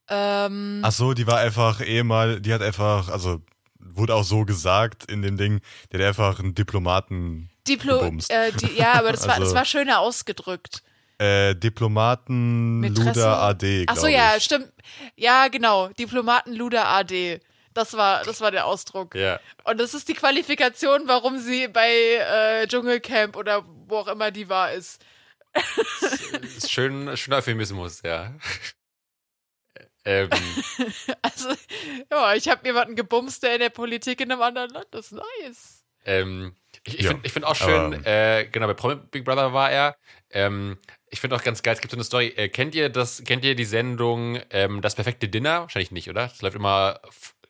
[0.09, 3.43] Ähm, Ach so, die war einfach eh mal, die hat einfach, also
[3.79, 5.61] wurde auch so gesagt in dem Ding,
[5.93, 9.65] der hat einfach einen Diplomaten Diplo äh, die, ja, aber das war, also, das war
[9.65, 10.83] schöner ausgedrückt.
[11.19, 13.87] Äh, Diplomaten Luda AD.
[13.89, 14.73] Ach so, ja, stimmt.
[15.17, 15.89] Ja, genau.
[15.89, 17.41] Diplomaten Luda AD.
[17.75, 19.15] Das war, das war der Ausdruck.
[19.15, 19.41] Ja.
[19.65, 24.49] Und das ist die Qualifikation, warum sie bei äh, Dschungelcamp oder wo auch immer die
[24.49, 25.05] war ist.
[26.43, 28.35] ist schön, schöner Euphemismus, ja.
[30.05, 30.31] ähm.
[31.23, 31.49] Also,
[32.11, 35.13] ja, ich habe jemanden gebumst, der in der Politik in einem anderen Land ist.
[35.13, 35.85] Nice.
[36.05, 36.55] Ähm,
[36.85, 39.97] ich, ich ja, finde find auch schön, äh, genau, bei Promi Big Brother war er.
[40.31, 40.79] Ähm,
[41.11, 42.29] ich finde auch ganz geil, es gibt so eine Story.
[42.37, 45.63] Äh, kennt ihr das, kennt ihr die Sendung ähm, Das perfekte Dinner?
[45.63, 46.29] Wahrscheinlich nicht, oder?
[46.29, 47.01] Das läuft immer.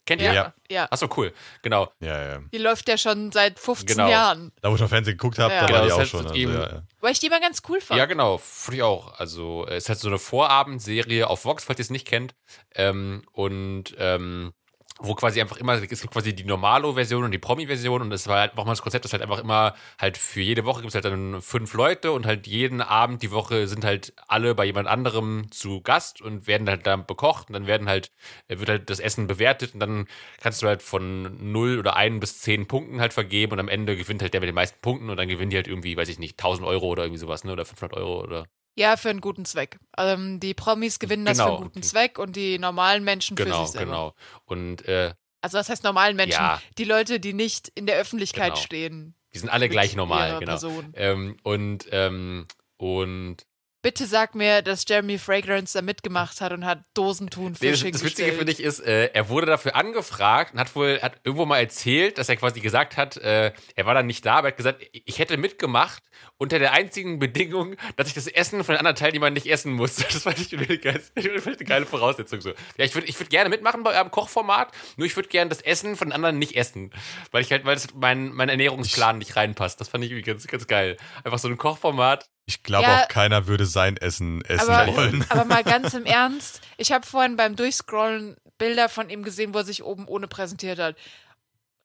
[0.07, 0.33] Kennt ihr?
[0.33, 0.55] Ja.
[0.71, 0.89] ja.
[0.91, 1.35] Achso, cool.
[1.61, 1.93] Genau.
[2.01, 2.39] Ja, ja.
[2.51, 4.09] Die läuft ja schon seit 15 genau.
[4.09, 4.53] Jahren.
[4.63, 5.61] Da, wo ich auf Fernsehen geguckt habe, ja.
[5.61, 6.23] da genau, war die auch schon.
[6.23, 6.83] Also, eben, ja, ja.
[7.01, 7.99] Weil ich die immer ganz cool fand.
[7.99, 8.39] Ja, genau.
[8.39, 9.19] Finde ich auch.
[9.21, 12.35] Also, es ist halt so eine Vorabendserie auf Vox, falls ihr es nicht kennt.
[12.75, 14.55] Ähm, und ähm,
[15.01, 18.41] wo quasi einfach immer, es gibt quasi die Normalo-Version und die Promi-Version und es war
[18.41, 21.05] halt nochmal das Konzept, dass halt einfach immer halt für jede Woche gibt es halt
[21.05, 25.51] dann fünf Leute und halt jeden Abend die Woche sind halt alle bei jemand anderem
[25.51, 28.11] zu Gast und werden halt dann bekocht und dann werden halt,
[28.49, 30.07] wird halt das Essen bewertet und dann
[30.41, 33.97] kannst du halt von null oder ein bis zehn Punkten halt vergeben und am Ende
[33.97, 36.19] gewinnt halt der mit den meisten Punkten und dann gewinnen die halt irgendwie, weiß ich
[36.19, 38.47] nicht, 1000 Euro oder irgendwie sowas, ne, oder 500 Euro oder
[38.79, 39.79] ja, für einen guten Zweck.
[39.99, 41.89] Ähm, die Promis gewinnen das genau, für einen guten okay.
[41.89, 43.93] Zweck und die normalen Menschen genau, für sich selber.
[43.93, 44.15] Genau,
[44.45, 46.41] Und äh, also was heißt normalen Menschen?
[46.41, 46.63] Ja.
[46.79, 48.57] Die Leute, die nicht in der Öffentlichkeit genau.
[48.57, 49.15] stehen.
[49.35, 50.59] Die sind alle gleich normal, genau.
[50.95, 53.37] Ähm, und ähm, und
[53.81, 58.01] Bitte sag mir, dass Jeremy Fragrance da mitgemacht hat und hat Dosenthun Fisch nee, das,
[58.01, 61.47] das Witzige für dich ist, äh, er wurde dafür angefragt und hat wohl hat irgendwo
[61.47, 64.51] mal erzählt, dass er quasi gesagt hat, äh, er war dann nicht da, aber er
[64.51, 66.03] hat gesagt, ich hätte mitgemacht
[66.39, 69.97] unter der einzigen Bedingung, dass ich das Essen von den anderen Teilnehmern nicht essen muss.
[70.19, 72.51] Das fand ich eine geile, eine geile Voraussetzung so.
[72.77, 75.61] Ja, ich würde ich würd gerne mitmachen bei eurem Kochformat, nur ich würde gerne das
[75.61, 76.91] Essen von den anderen nicht essen,
[77.31, 79.81] weil ich halt weil das mein mein Ernährungsplan nicht reinpasst.
[79.81, 80.97] Das fand ich ganz ganz geil.
[81.23, 85.25] Einfach so ein Kochformat ich glaube ja, auch keiner würde sein Essen essen aber, wollen.
[85.29, 89.59] Aber mal ganz im Ernst, ich habe vorhin beim Durchscrollen Bilder von ihm gesehen, wo
[89.59, 90.97] er sich oben ohne präsentiert hat.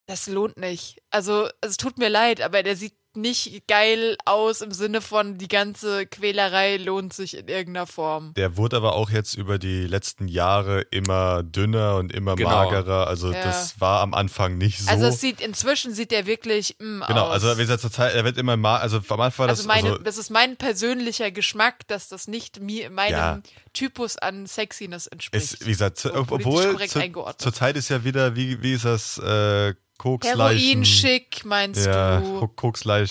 [0.05, 1.03] Das lohnt nicht.
[1.09, 5.47] Also, es tut mir leid, aber der sieht nicht geil aus im Sinne von, die
[5.47, 8.34] ganze Quälerei lohnt sich in irgendeiner Form.
[8.36, 12.49] Der wurde aber auch jetzt über die letzten Jahre immer dünner und immer genau.
[12.49, 13.07] magerer.
[13.07, 13.43] Also ja.
[13.43, 14.89] das war am Anfang nicht so.
[14.89, 17.43] Also es sieht inzwischen sieht er wirklich mm, Genau, aus.
[17.43, 19.91] also wie gesagt, zur Zeit, er wird immer mal, also am Anfang also das meine,
[19.91, 23.41] also, das ist mein persönlicher Geschmack, dass das nicht mir meinem ja.
[23.74, 25.53] Typus an Sexiness entspricht.
[25.53, 29.18] Ist, wie gesagt, so, obwohl zur, zur Zeit ist ja wieder, wie, wie ist das,
[29.18, 30.59] äh, Koksleichen.
[30.59, 32.47] Heroin-Schick, meinst ja, du?
[32.47, 33.03] Koksleichen,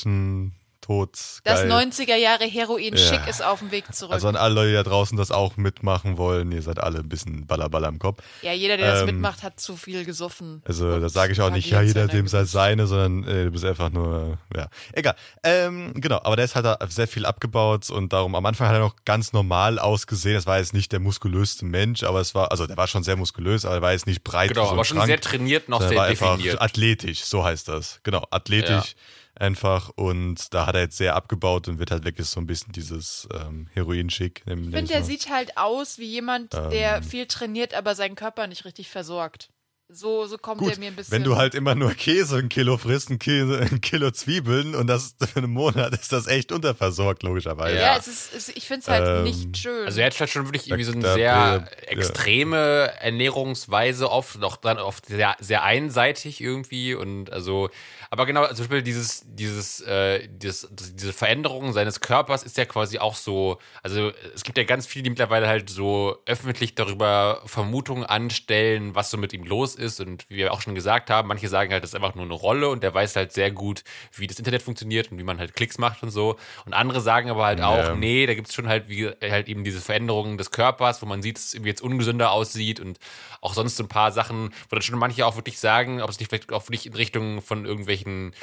[0.83, 1.41] tot.
[1.45, 3.25] Das 90er Jahre Heroin-Schick ja.
[3.25, 4.13] ist auf dem Weg zurück.
[4.13, 7.47] Also an alle Leute da draußen, das auch mitmachen wollen, ihr seid alle ein bisschen
[7.47, 8.23] Ballerballer im Kopf.
[8.43, 10.63] Ja, jeder, der ähm, das mitmacht, hat zu viel gesoffen.
[10.67, 13.65] Also da sage ich auch nicht, ja, jeder dem sei seine, sondern äh, du bist
[13.65, 15.15] einfach nur, ja, egal.
[15.45, 18.81] Ähm, genau, aber der ist halt sehr viel abgebaut und darum, am Anfang hat er
[18.81, 20.35] noch ganz normal ausgesehen.
[20.35, 23.17] Das war jetzt nicht der muskulöste Mensch, aber es war, also der war schon sehr
[23.17, 24.49] muskulös, aber er war jetzt nicht breit.
[24.49, 26.55] Genau, so aber schon sehr trainiert, noch sehr war definiert.
[26.55, 28.01] Einfach athletisch, so heißt das.
[28.03, 28.69] Genau, athletisch.
[28.69, 32.47] Ja einfach und da hat er jetzt sehr abgebaut und wird halt wirklich so ein
[32.47, 34.43] bisschen dieses ähm, Heroin-Schick.
[34.47, 38.47] Ich finde, der sieht halt aus wie jemand, ähm, der viel trainiert, aber seinen Körper
[38.47, 39.49] nicht richtig versorgt.
[39.95, 41.13] So, so kommt Gut, er mir ein bisschen.
[41.13, 44.87] Wenn du halt immer nur Käse ein Kilo frisst, ein Kilo, ein Kilo Zwiebeln und
[44.87, 47.77] das für einen Monat ist das echt unterversorgt, logischerweise.
[47.77, 49.85] Ja, es ist, es, ich finde es halt ähm, nicht schön.
[49.85, 52.87] Also er hat halt schon wirklich irgendwie so eine da, sehr da, extreme ja.
[52.87, 57.69] Ernährungsweise, oft noch dann oft sehr, sehr einseitig irgendwie und also
[58.13, 62.99] aber genau, zum Beispiel dieses, dieses, äh, dieses, diese Veränderung seines Körpers ist ja quasi
[62.99, 68.05] auch so, also es gibt ja ganz viele, die mittlerweile halt so öffentlich darüber Vermutungen
[68.05, 69.99] anstellen, was so mit ihm los ist.
[70.03, 72.35] Und wie wir auch schon gesagt haben, manche sagen halt, das ist einfach nur eine
[72.35, 73.83] Rolle und der weiß halt sehr gut,
[74.15, 76.37] wie das Internet funktioniert und wie man halt Klicks macht und so.
[76.67, 77.95] Und andere sagen aber halt auch, ja.
[77.95, 81.23] nee, da gibt es schon halt wie halt eben diese Veränderungen des Körpers, wo man
[81.23, 82.99] sieht, dass es irgendwie jetzt ungesünder aussieht und
[83.41, 86.19] auch sonst so ein paar Sachen, wo dann schon manche auch wirklich sagen, ob es
[86.19, 88.35] nicht vielleicht auch wirklich in Richtung von irgendwelchen irgendwelchen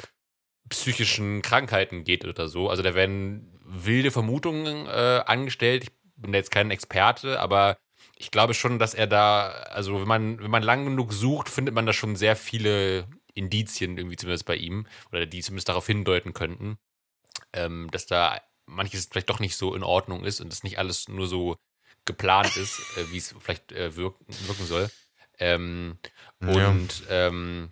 [0.68, 2.68] psychischen Krankheiten geht oder so.
[2.68, 5.84] Also da werden wilde Vermutungen äh, angestellt.
[5.84, 7.76] Ich bin da jetzt kein Experte, aber
[8.16, 11.74] ich glaube schon, dass er da, also wenn man, wenn man lang genug sucht, findet
[11.74, 16.32] man da schon sehr viele Indizien irgendwie zumindest bei ihm oder die zumindest darauf hindeuten
[16.32, 16.78] könnten,
[17.52, 21.08] ähm, dass da manches vielleicht doch nicht so in Ordnung ist und dass nicht alles
[21.08, 21.56] nur so
[22.04, 24.90] geplant ist, äh, wie es vielleicht äh, wirken, wirken soll.
[25.38, 25.98] Ähm,
[26.42, 26.68] ja.
[26.68, 27.70] Und ähm,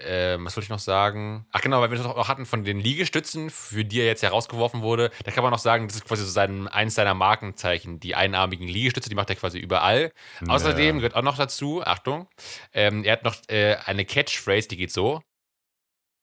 [0.00, 1.46] ähm, was wollte ich noch sagen?
[1.52, 5.10] Ach genau, weil wir auch hatten von den Liegestützen, für die er jetzt herausgeworfen wurde.
[5.24, 8.00] Da kann man noch sagen, das ist quasi so sein, eins seiner Markenzeichen.
[8.00, 10.12] Die einarmigen Liegestütze, die macht er quasi überall.
[10.40, 10.54] Ja.
[10.54, 12.28] Außerdem gehört auch noch dazu, Achtung,
[12.72, 15.22] ähm, er hat noch äh, eine Catchphrase, die geht so.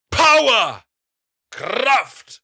[0.09, 0.83] Power!
[1.51, 2.41] Kraft!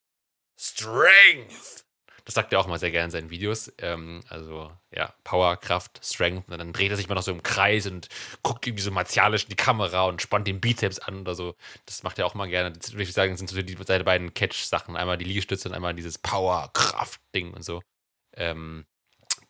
[0.58, 1.81] Strength!
[2.26, 3.72] Das sagt er auch mal sehr gerne in seinen Videos.
[3.80, 6.50] Ähm, also ja, Power, Kraft, Strength.
[6.50, 8.08] Und dann dreht er sich mal noch so im Kreis und
[8.44, 11.56] guckt irgendwie so martialisch in die Kamera und spannt den Bizeps an oder so.
[11.86, 12.72] Das macht er auch mal gerne.
[12.72, 14.96] Das würde ich sagen, sind so die, seine beiden Catch-Sachen.
[14.96, 17.82] Einmal die Liegestütze und einmal dieses Power, Kraft-Ding und so.
[18.36, 18.86] Ähm,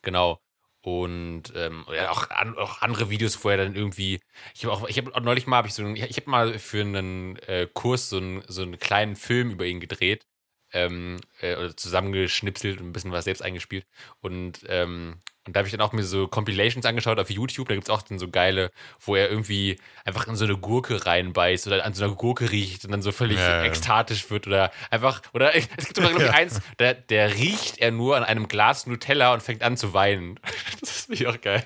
[0.02, 0.40] genau.
[0.84, 4.20] Und ähm, ja, auch, an, auch andere Videos, wo er dann irgendwie,
[4.54, 6.80] ich habe auch, ich habe neulich mal, hab ich so, ich, ich habe mal für
[6.80, 10.26] einen äh, Kurs so, ein, so einen kleinen Film über ihn gedreht
[10.72, 13.86] ähm, äh, oder zusammengeschnipselt und ein bisschen was selbst eingespielt.
[14.20, 17.68] Und, ähm, und da habe ich dann auch mir so Compilations angeschaut auf YouTube.
[17.68, 18.70] Da gibt es auch dann so geile,
[19.00, 22.84] wo er irgendwie einfach in so eine Gurke reinbeißt oder an so einer Gurke riecht
[22.84, 26.30] und dann so völlig ja, ekstatisch wird oder einfach, oder es gibt sogar, glaube ich,
[26.34, 30.38] eins, der, der riecht er nur an einem Glas Nutella und fängt an zu weinen.
[30.80, 31.64] das finde ich auch geil.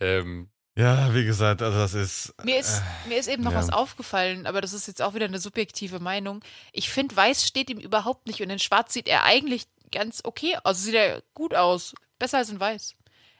[0.00, 0.48] Ähm,
[0.78, 2.34] ja, wie gesagt, also das ist.
[2.44, 3.58] Mir ist, äh, mir ist eben noch ja.
[3.58, 6.40] was aufgefallen, aber das ist jetzt auch wieder eine subjektive Meinung.
[6.72, 10.54] Ich finde, weiß steht ihm überhaupt nicht und in schwarz sieht er eigentlich ganz okay
[10.54, 10.62] aus.
[10.64, 11.94] Also sieht er gut aus.
[12.20, 12.94] Besser als in weiß.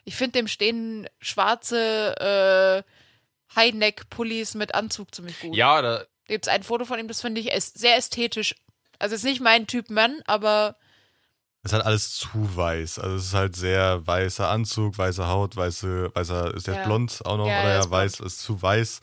[0.04, 5.54] Ich finde, dem stehen schwarze äh, Highneck-Pullis mit Anzug ziemlich gut.
[5.54, 6.04] Ja, da.
[6.26, 8.56] Gibt es ein Foto von ihm, das finde ich sehr ästhetisch.
[8.98, 10.76] Also ist nicht mein Typ Mann, aber
[11.62, 12.98] ist halt alles zu weiß.
[12.98, 16.84] Also es ist halt sehr weißer Anzug, weiße Haut, weiße, weißer, ist der ja.
[16.84, 19.00] blond auch noch, ja, oder ja, weiß, ist zu weiß.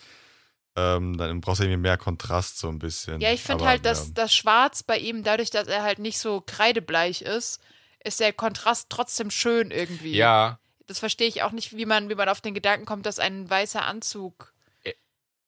[0.78, 3.22] Ähm, dann brauchst du irgendwie mehr Kontrast so ein bisschen.
[3.22, 6.42] Ja, ich finde halt, dass das Schwarz bei ihm, dadurch, dass er halt nicht so
[6.42, 7.62] kreidebleich ist,
[8.04, 10.16] ist der Kontrast trotzdem schön irgendwie.
[10.16, 10.60] Ja.
[10.88, 13.50] Das verstehe ich auch nicht, wie man, wie man auf den Gedanken kommt, dass ein
[13.50, 14.54] weißer Anzug.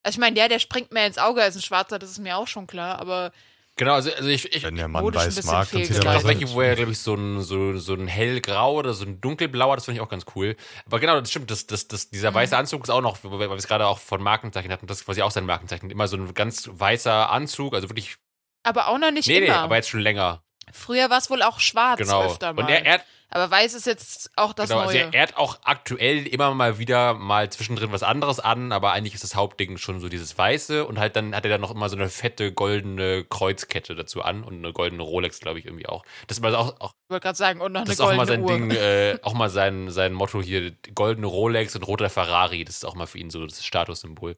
[0.03, 2.37] Also ich meine, ja, der springt mir ins Auge als ein schwarzer, das ist mir
[2.37, 3.33] auch schon klar, aber
[3.77, 6.49] Genau, also, also ich, ich wenn der Mann weiß mag, dann sieht er auch welche,
[6.51, 9.85] wo er glaube ich so ein so, so ein hellgrau oder so ein dunkelblauer, das
[9.85, 10.55] finde ich auch ganz cool.
[10.87, 12.35] Aber genau, das stimmt, das, das, das, dieser mhm.
[12.35, 15.05] weiße Anzug ist auch noch, weil wir es gerade auch von Markenzeichen hatten, das ist
[15.05, 18.15] quasi auch sein Markenzeichen, immer so ein ganz weißer Anzug, also wirklich.
[18.63, 19.45] Aber auch noch nicht nee, immer.
[19.45, 20.41] Nee, aber jetzt schon länger.
[20.73, 22.25] Früher war es wohl auch schwarz genau.
[22.25, 22.63] öfter mal.
[22.63, 25.05] Und er, er, aber weiß ist jetzt auch das genau, Neue.
[25.05, 29.15] Also er hat auch aktuell immer mal wieder mal zwischendrin was anderes an, aber eigentlich
[29.15, 31.89] ist das Hauptding schon so dieses Weiße und halt dann hat er dann noch immer
[31.89, 36.05] so eine fette goldene Kreuzkette dazu an und eine goldene Rolex, glaube ich, irgendwie auch.
[36.27, 38.15] Das ist mal auch, auch ich wollte gerade sagen, und noch eine das ist auch
[38.15, 38.47] mal sein Uhr.
[38.47, 42.85] Ding, äh, auch mal sein, sein Motto hier, goldene Rolex und roter Ferrari, das ist
[42.85, 44.37] auch mal für ihn so das Statussymbol,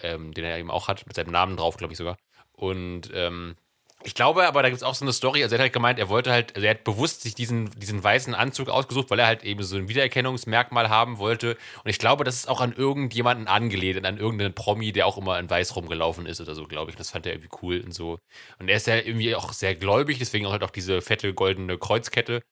[0.00, 2.16] ähm, den er eben auch hat, mit seinem Namen drauf, glaube ich sogar.
[2.52, 3.56] Und ähm,
[4.04, 5.42] ich glaube aber, da gibt es auch so eine Story.
[5.42, 8.02] Also, er hat halt gemeint, er wollte halt, also er hat bewusst sich diesen, diesen
[8.02, 11.56] weißen Anzug ausgesucht, weil er halt eben so ein Wiedererkennungsmerkmal haben wollte.
[11.82, 15.38] Und ich glaube, das ist auch an irgendjemanden angelehnt, an irgendeinen Promi, der auch immer
[15.38, 16.96] in weiß rumgelaufen ist oder so, glaube ich.
[16.96, 18.20] Das fand er irgendwie cool und so.
[18.58, 21.76] Und er ist ja irgendwie auch sehr gläubig, deswegen auch halt auch diese fette goldene
[21.78, 22.42] Kreuzkette.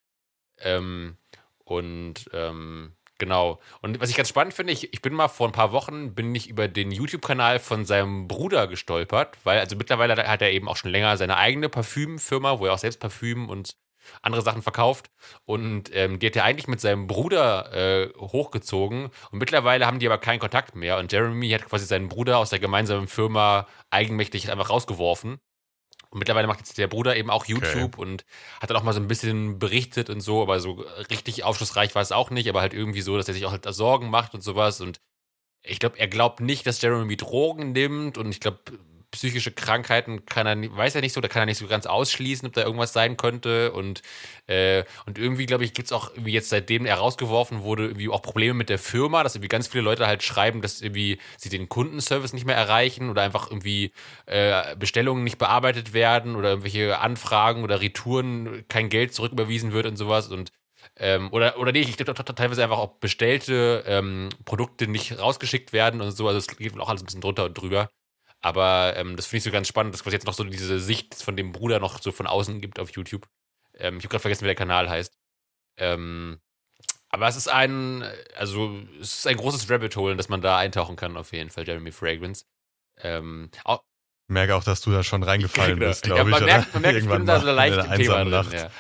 [0.61, 1.17] Ähm,
[1.65, 3.61] und ähm, Genau.
[3.81, 6.35] Und was ich ganz spannend finde, ich, ich bin mal vor ein paar Wochen, bin
[6.35, 10.77] ich über den YouTube-Kanal von seinem Bruder gestolpert, weil also mittlerweile hat er eben auch
[10.77, 13.77] schon länger seine eigene Parfümfirma, wo er auch selbst Parfüm und
[14.23, 15.11] andere Sachen verkauft.
[15.45, 19.11] Und ähm, die hat er eigentlich mit seinem Bruder äh, hochgezogen.
[19.31, 20.99] Und mittlerweile haben die aber keinen Kontakt mehr.
[20.99, 25.39] Und Jeremy hat quasi seinen Bruder aus der gemeinsamen Firma eigenmächtig einfach rausgeworfen.
[26.17, 28.01] Und mittlerweile macht jetzt der Bruder eben auch YouTube okay.
[28.01, 28.25] und
[28.59, 32.01] hat dann auch mal so ein bisschen berichtet und so, aber so richtig aufschlussreich war
[32.01, 34.41] es auch nicht, aber halt irgendwie so, dass er sich auch halt Sorgen macht und
[34.41, 34.81] sowas.
[34.81, 34.99] Und
[35.63, 38.61] ich glaube, er glaubt nicht, dass Jeremy Drogen nimmt und ich glaube,
[39.17, 42.47] psychische Krankheiten kann er, weiß er nicht so, da kann er nicht so ganz ausschließen,
[42.47, 43.73] ob da irgendwas sein könnte.
[43.73, 44.03] Und,
[44.47, 48.11] äh, und irgendwie, glaube ich, gibt es auch, wie jetzt seitdem er rausgeworfen wurde, irgendwie
[48.11, 51.49] auch Probleme mit der Firma, dass irgendwie ganz viele Leute halt schreiben, dass irgendwie sie
[51.49, 53.93] den Kundenservice nicht mehr erreichen oder einfach irgendwie
[54.27, 59.97] äh, Bestellungen nicht bearbeitet werden oder irgendwelche Anfragen oder Retouren kein Geld zurücküberwiesen wird und
[59.97, 60.29] sowas.
[60.29, 60.53] Und
[60.99, 66.01] ähm, oder, oder nee, ich glaube teilweise einfach auch bestellte ähm, Produkte nicht rausgeschickt werden
[66.01, 66.29] und so.
[66.29, 67.91] Also es geht auch alles ein bisschen drunter und drüber.
[68.47, 71.21] Aber ähm, das finde ich so ganz spannend, dass es jetzt noch so diese Sicht
[71.21, 73.27] von dem Bruder noch so von außen gibt auf YouTube.
[73.75, 75.13] Ähm, ich habe gerade vergessen, wie der Kanal heißt.
[75.79, 76.39] Ähm,
[77.09, 78.05] aber es ist ein,
[78.37, 81.67] also es ist ein großes Rabbit Hole, dass man da eintauchen kann, auf jeden Fall,
[81.67, 82.45] Jeremy Fragrance.
[82.99, 83.83] Ähm, auch,
[84.29, 86.41] merke auch, dass du da schon reingefallen bist, glaube ja, ich.
[86.41, 88.71] Man merkt, man merkt ich bin da so leicht im Thema drin, ja.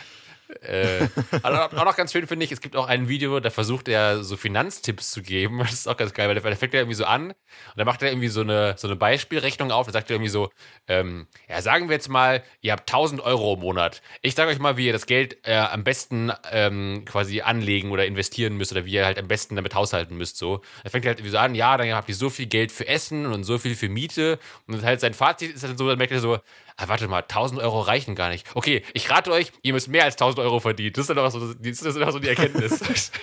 [0.62, 1.08] Äh,
[1.42, 4.36] auch noch ganz schön finde ich, es gibt auch ein Video, da versucht er so
[4.36, 5.62] Finanztipps zu geben.
[5.66, 7.34] Das ist auch ganz geil, weil der, fängt ja irgendwie so an und
[7.76, 9.86] dann macht er irgendwie so eine, so eine Beispielrechnung auf.
[9.86, 10.50] Da sagt er irgendwie so,
[10.86, 14.00] ähm, ja, sagen wir jetzt mal, ihr habt 1000 Euro im Monat.
[14.22, 18.06] Ich sage euch mal, wie ihr das Geld äh, am besten ähm, quasi anlegen oder
[18.06, 20.36] investieren müsst oder wie ihr halt am besten damit haushalten müsst.
[20.38, 22.70] So, da fängt er halt irgendwie so an, ja, dann habt ihr so viel Geld
[22.70, 25.98] für Essen und so viel für Miete und halt sein Fazit ist halt so, dann
[25.98, 26.38] merkt er so,
[26.76, 28.46] ah, warte mal, 1000 Euro reichen gar nicht.
[28.54, 30.92] Okay, ich rate euch, ihr müsst mehr als 1000 Euro verdienen.
[30.92, 33.10] Das ist dann auch so, das ist dann auch so die Erkenntnis.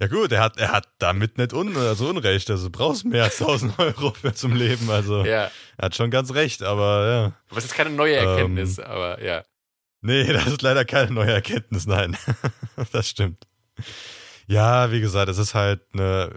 [0.00, 2.48] Ja gut, er hat, er hat damit nicht un, also Unrecht.
[2.50, 4.88] Also du brauchst mehr als 1000 Euro für zum Leben.
[4.90, 5.50] Also ja.
[5.76, 7.32] er hat schon ganz recht, aber ja.
[7.48, 9.42] Aber es ist keine neue Erkenntnis, ähm, aber ja.
[10.00, 12.16] Nee, das ist leider keine neue Erkenntnis, nein.
[12.92, 13.48] das stimmt.
[14.46, 16.30] Ja, wie gesagt, es ist halt eine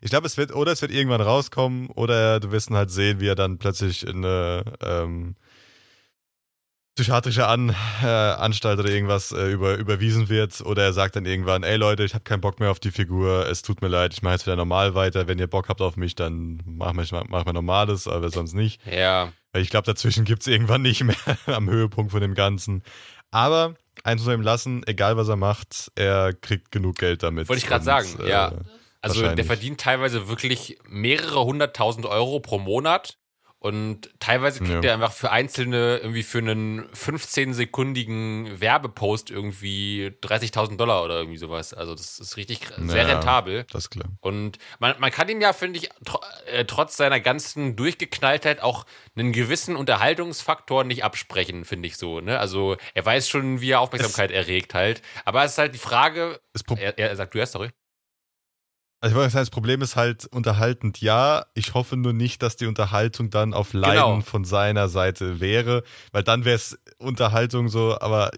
[0.00, 3.20] ich glaube, es wird, oder es wird irgendwann rauskommen, oder du wirst ihn halt sehen,
[3.20, 5.36] wie er dann plötzlich in eine ähm,
[6.98, 11.62] psychiatrische An, äh, Anstalt oder irgendwas äh, über, überwiesen wird, oder er sagt dann irgendwann,
[11.62, 14.22] ey Leute, ich habe keinen Bock mehr auf die Figur, es tut mir leid, ich
[14.22, 17.44] mache jetzt wieder normal weiter, wenn ihr Bock habt auf mich, dann mach mal, mach
[17.44, 18.80] mal Normales, aber sonst nicht.
[18.84, 19.32] Ja.
[19.52, 21.16] Weil ich glaube, dazwischen gibt es irgendwann nicht mehr
[21.46, 22.82] am Höhepunkt von dem Ganzen.
[23.30, 27.48] Aber eins muss er ihm lassen, egal was er macht, er kriegt genug Geld damit.
[27.48, 28.52] Wollte ich gerade sagen, äh, ja.
[29.00, 33.18] Also der verdient teilweise wirklich mehrere hunderttausend Euro pro Monat
[33.60, 34.90] und teilweise kriegt ja.
[34.90, 41.74] er einfach für einzelne, irgendwie für einen 15-sekundigen Werbepost irgendwie 30.000 Dollar oder irgendwie sowas.
[41.74, 43.66] Also das ist richtig sehr ja, rentabel.
[43.72, 44.10] Das ist klar.
[44.20, 48.86] Und man, man kann ihm ja, finde ich, tr äh, trotz seiner ganzen Durchgeknalltheit auch
[49.16, 52.20] einen gewissen Unterhaltungsfaktor nicht absprechen, finde ich so.
[52.20, 52.38] Ne?
[52.38, 55.02] Also er weiß schon, wie er Aufmerksamkeit es erregt halt.
[55.24, 56.40] Aber es ist halt die Frage.
[56.76, 57.70] Er, er sagt, du erst, sorry.
[59.00, 61.46] Also ich wollte sagen, das Problem ist halt unterhaltend, ja.
[61.54, 64.20] Ich hoffe nur nicht, dass die Unterhaltung dann auf Leiden genau.
[64.22, 68.32] von seiner Seite wäre, weil dann wäre es Unterhaltung so, aber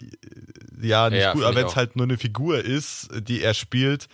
[0.81, 1.45] ja, nicht ja, gut.
[1.45, 4.09] Aber wenn es halt nur eine Figur ist, die er spielt,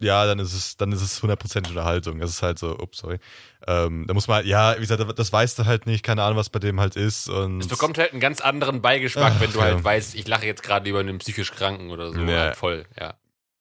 [0.00, 2.18] ja, dann ist es, dann ist es hundertprozentig Unterhaltung.
[2.18, 3.18] Das ist halt so, ups, sorry.
[3.66, 6.36] Ähm, da muss man halt, ja, wie gesagt, das weißt du halt nicht, keine Ahnung,
[6.36, 7.28] was bei dem halt ist.
[7.28, 9.74] Und es bekommt halt einen ganz anderen Beigeschmack, Ach, wenn du halt ja.
[9.76, 12.20] halt weißt, ich lache jetzt gerade über einen psychisch Kranken oder so.
[12.20, 12.40] Ja.
[12.40, 13.14] Halt voll, ja.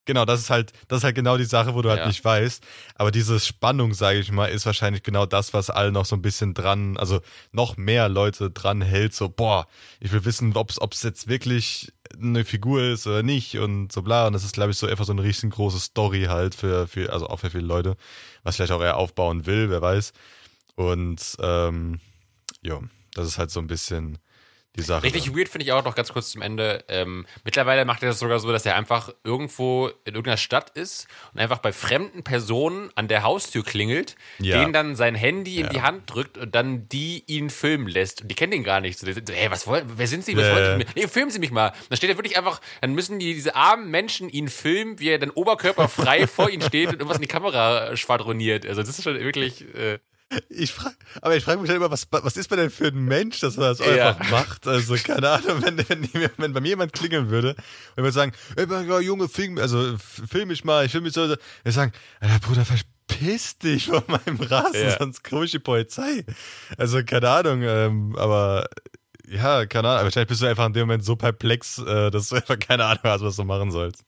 [0.05, 2.07] Genau, das ist halt, das ist halt genau die Sache, wo du halt ja.
[2.07, 2.63] nicht weißt.
[2.95, 6.21] Aber diese Spannung, sage ich mal, ist wahrscheinlich genau das, was alle noch so ein
[6.21, 9.13] bisschen dran, also noch mehr Leute dran hält.
[9.13, 9.65] So, boah,
[10.01, 14.27] ich will wissen, ob es jetzt wirklich eine Figur ist oder nicht und so bla.
[14.27, 17.27] Und das ist, glaube ich, so einfach so eine riesengroße Story halt für, für, also
[17.27, 17.95] auch für viele Leute,
[18.43, 20.11] was vielleicht auch er aufbauen will, wer weiß.
[20.75, 21.99] Und ähm,
[22.61, 22.79] ja,
[23.13, 24.17] das ist halt so ein bisschen
[24.75, 25.03] die Sache.
[25.03, 25.35] Richtig dann.
[25.35, 26.83] weird finde ich auch noch ganz kurz zum Ende.
[26.87, 31.07] Ähm, mittlerweile macht er das sogar so, dass er einfach irgendwo in irgendeiner Stadt ist
[31.33, 34.59] und einfach bei fremden Personen an der Haustür klingelt, ja.
[34.59, 35.69] denen dann sein Handy in ja.
[35.69, 38.23] die Hand drückt und dann die ihn filmen lässt.
[38.23, 38.97] Und die kennen den gar nicht.
[38.97, 40.35] So, hey, was wollen, wer sind Sie?
[40.35, 40.51] Was äh.
[40.51, 40.91] wollen Sie mir?
[40.95, 41.71] Nee, filmen Sie mich mal.
[41.89, 45.19] Dann steht er wirklich einfach, dann müssen die, diese armen Menschen ihn filmen, wie er
[45.19, 48.65] dann oberkörperfrei vor ihnen steht und irgendwas in die Kamera schwadroniert.
[48.65, 49.61] Also das ist schon wirklich.
[49.75, 49.99] Äh,
[50.49, 53.05] ich frage, aber ich frage mich halt immer, was, was ist man denn für ein
[53.05, 54.09] Mensch, dass man das ja.
[54.09, 54.67] einfach macht?
[54.67, 57.55] Also, keine Ahnung, wenn, wenn, wenn bei mir jemand klingeln würde
[57.95, 58.65] und würde sagen, ey,
[59.01, 63.57] Junge, film, also, film mich mal, ich will mich so, wir sagen, Alter, Bruder, verpiss
[63.57, 64.97] dich von meinem Rasen, ja.
[64.97, 66.25] sonst komme ich die Polizei.
[66.77, 68.67] Also, keine Ahnung, ähm, aber,
[69.27, 72.35] ja, keine Ahnung, wahrscheinlich bist du einfach in dem Moment so perplex, äh, dass du
[72.35, 74.03] einfach keine Ahnung hast, was du machen sollst.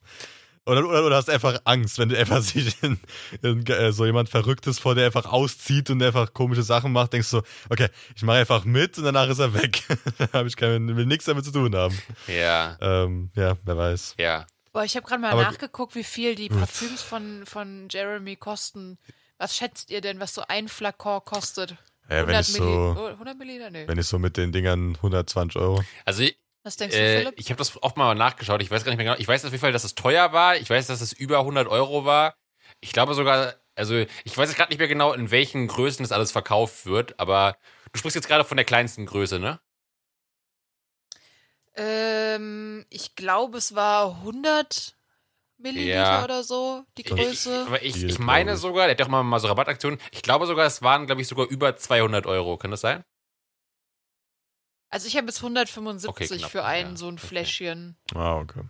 [0.66, 2.98] Oder, oder, oder hast einfach Angst, wenn du einfach sich in,
[3.42, 7.30] in, äh, so jemand Verrücktes vor dir einfach auszieht und einfach komische Sachen macht, denkst
[7.30, 9.82] du so, okay, ich mache einfach mit und danach ist er weg.
[10.18, 11.96] da habe ich keine, will nichts damit zu tun haben.
[12.26, 12.76] Ja.
[12.80, 14.16] Ähm, ja, wer weiß.
[14.18, 14.46] Ja.
[14.72, 18.98] Boah, ich habe gerade mal Aber, nachgeguckt, wie viel die Parfüms von, von Jeremy kosten.
[19.38, 21.76] Was schätzt ihr denn, was so ein Flakon kostet?
[22.10, 23.70] Ja, wenn ich so, 100 Milliliter?
[23.70, 23.88] Nee.
[23.88, 25.82] Wenn ich so mit den Dingern 120 Euro.
[26.04, 26.24] Also
[26.66, 27.34] was denkst du, äh, Philipp?
[27.38, 28.60] Ich habe das auch mal nachgeschaut.
[28.60, 29.18] Ich weiß gar nicht mehr genau.
[29.20, 30.56] Ich weiß auf jeden Fall, dass es teuer war.
[30.56, 32.34] Ich weiß, dass es über 100 Euro war.
[32.80, 36.10] Ich glaube sogar, also ich weiß jetzt gerade nicht mehr genau, in welchen Größen das
[36.10, 37.56] alles verkauft wird, aber
[37.92, 39.60] du sprichst jetzt gerade von der kleinsten Größe, ne?
[41.76, 44.96] Ähm, ich glaube, es war 100
[45.58, 46.24] Milliliter ja.
[46.24, 47.60] oder so, die Größe.
[47.62, 50.46] Ich, aber ich, ich meine sogar, der hat doch mal, mal so Rabattaktionen, ich glaube
[50.46, 52.56] sogar, es waren, glaube ich, sogar über 200 Euro.
[52.56, 53.04] Kann das sein?
[54.88, 57.96] Also ich habe bis 175 okay, für ein ja, so ein Fläschchen.
[58.10, 58.20] Okay.
[58.20, 58.62] Ah, okay.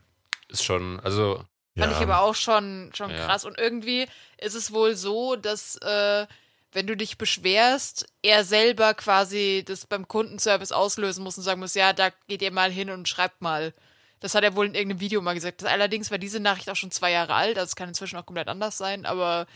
[0.49, 1.45] Ist schon, also.
[1.77, 1.99] Fand ja.
[1.99, 3.45] ich aber auch schon, schon krass.
[3.45, 4.07] Und irgendwie
[4.39, 6.27] ist es wohl so, dass äh,
[6.73, 11.75] wenn du dich beschwerst, er selber quasi das beim Kundenservice auslösen muss und sagen muss,
[11.75, 13.75] ja, da geht ihr mal hin und schreibt mal.
[14.21, 15.63] Das hat er wohl in irgendeinem Video mal gesagt.
[15.63, 18.27] Das, allerdings war diese Nachricht auch schon zwei Jahre alt, also es kann inzwischen auch
[18.27, 19.47] komplett anders sein, aber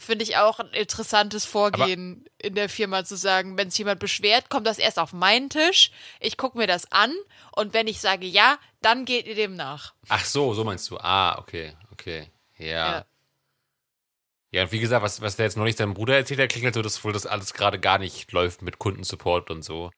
[0.00, 4.00] finde ich auch ein interessantes Vorgehen aber in der Firma zu sagen, wenn sich jemand
[4.00, 5.90] beschwert, kommt das erst auf meinen Tisch,
[6.20, 7.12] ich gucke mir das an
[7.54, 9.94] und wenn ich sage ja, dann geht ihr dem nach.
[10.08, 10.98] Ach so, so meinst du.
[10.98, 12.30] Ah, okay, okay.
[12.56, 12.66] Ja.
[12.66, 13.04] Ja,
[14.52, 16.64] ja und wie gesagt, was, was der jetzt noch nicht seinem Bruder erzählt hat, klingt
[16.64, 19.90] halt so, dass wohl das alles gerade gar nicht läuft mit Kundensupport und so.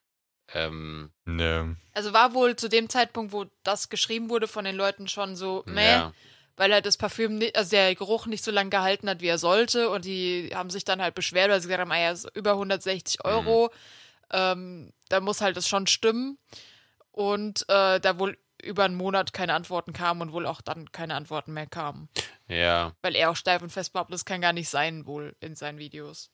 [0.52, 1.76] Ähm, ne.
[1.92, 5.62] Also war wohl zu dem Zeitpunkt, wo das geschrieben wurde von den Leuten schon so,
[5.66, 6.12] meh, ja
[6.62, 9.38] weil er das Parfüm, nicht, also der Geruch nicht so lange gehalten hat, wie er
[9.38, 9.90] sollte.
[9.90, 12.52] Und die haben sich dann halt beschwert, weil sie gesagt haben, ah ja, ist über
[12.52, 13.64] 160 Euro.
[13.66, 14.28] Mhm.
[14.32, 16.38] Ähm, da muss halt das schon stimmen.
[17.10, 21.16] Und äh, da wohl über einen Monat keine Antworten kamen und wohl auch dann keine
[21.16, 22.08] Antworten mehr kamen.
[22.46, 22.92] Ja.
[23.02, 25.78] Weil er auch steif und fest behauptet, das kann gar nicht sein, wohl in seinen
[25.78, 26.30] Videos.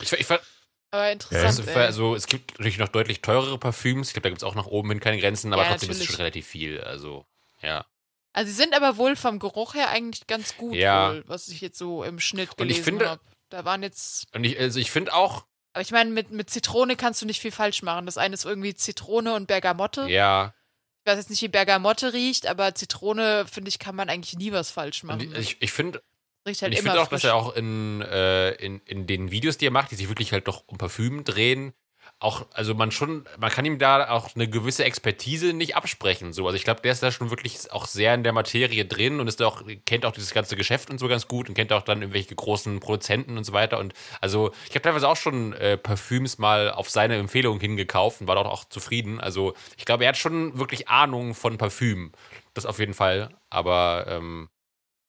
[0.00, 0.26] Ich, ich,
[0.90, 1.68] aber interessant.
[1.68, 4.08] Ja, also, es gibt natürlich noch deutlich teurere Parfüms.
[4.08, 6.02] Ich glaube, da gibt es auch nach oben hin keine Grenzen, aber ja, trotzdem natürlich.
[6.02, 6.80] ist es schon relativ viel.
[6.80, 7.24] Also,
[7.62, 7.86] ja.
[8.32, 11.10] Also sie sind aber wohl vom Geruch her eigentlich ganz gut, ja.
[11.10, 13.20] wohl, was ich jetzt so im Schnitt gelesen habe.
[13.50, 14.26] Da waren jetzt.
[14.34, 15.44] Und ich, also ich finde auch.
[15.74, 18.06] Aber ich meine, mit, mit Zitrone kannst du nicht viel falsch machen.
[18.06, 20.06] Das eine ist irgendwie Zitrone und Bergamotte.
[20.08, 20.54] Ja.
[21.04, 24.52] Ich weiß jetzt nicht, wie Bergamotte riecht, aber Zitrone, finde ich, kann man eigentlich nie
[24.52, 25.28] was falsch machen.
[25.28, 26.02] Und ich, ich finde.
[26.46, 29.66] Riecht halt ich finde auch, dass er auch in, äh, in, in den Videos, die
[29.66, 31.72] er macht, die sich wirklich halt doch um Parfüm drehen,
[32.22, 36.32] auch, also man schon, man kann ihm da auch eine gewisse Expertise nicht absprechen.
[36.32, 36.46] So.
[36.46, 39.26] Also ich glaube, der ist da schon wirklich auch sehr in der Materie drin und
[39.26, 42.00] ist auch, kennt auch dieses ganze Geschäft und so ganz gut und kennt auch dann
[42.00, 43.78] irgendwelche großen Produzenten und so weiter.
[43.78, 48.28] Und also ich habe teilweise auch schon äh, Parfüms mal auf seine Empfehlung hingekauft und
[48.28, 49.20] war dort auch zufrieden.
[49.20, 52.12] Also ich glaube, er hat schon wirklich Ahnung von Parfüm.
[52.54, 53.30] Das auf jeden Fall.
[53.50, 54.48] Aber ähm,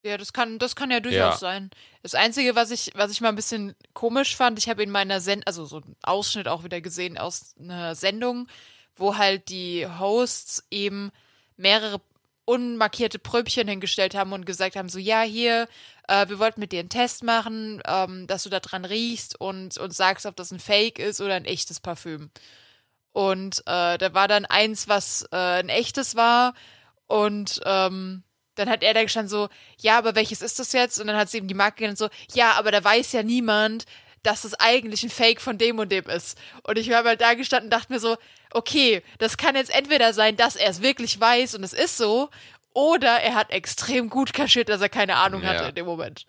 [0.03, 1.37] ja, das kann, das kann ja durchaus ja.
[1.37, 1.71] sein.
[2.01, 5.21] Das Einzige, was ich, was ich mal ein bisschen komisch fand, ich habe in meiner
[5.21, 8.47] Sendung, also so einen Ausschnitt auch wieder gesehen aus einer Sendung,
[8.95, 11.11] wo halt die Hosts eben
[11.55, 12.01] mehrere
[12.45, 15.69] unmarkierte Pröbchen hingestellt haben und gesagt haben, so ja, hier,
[16.09, 19.77] äh, wir wollten mit dir einen Test machen, ähm, dass du da dran riechst und,
[19.77, 22.29] und sagst, ob das ein Fake ist oder ein echtes Parfüm.
[23.13, 26.53] Und äh, da war dann eins, was äh, ein echtes war
[27.07, 28.23] und ähm,
[28.55, 29.49] dann hat er da gestanden so,
[29.79, 30.99] ja, aber welches ist das jetzt?
[30.99, 33.85] Und dann hat sie ihm die Marke genannt so, ja, aber da weiß ja niemand,
[34.23, 36.37] dass es eigentlich ein Fake von dem und dem ist.
[36.63, 38.17] Und ich habe halt da gestanden und dachte mir so,
[38.51, 42.29] okay, das kann jetzt entweder sein, dass er es wirklich weiß und es ist so,
[42.73, 45.49] oder er hat extrem gut kaschiert, dass er keine Ahnung ja.
[45.49, 46.25] hatte in dem Moment.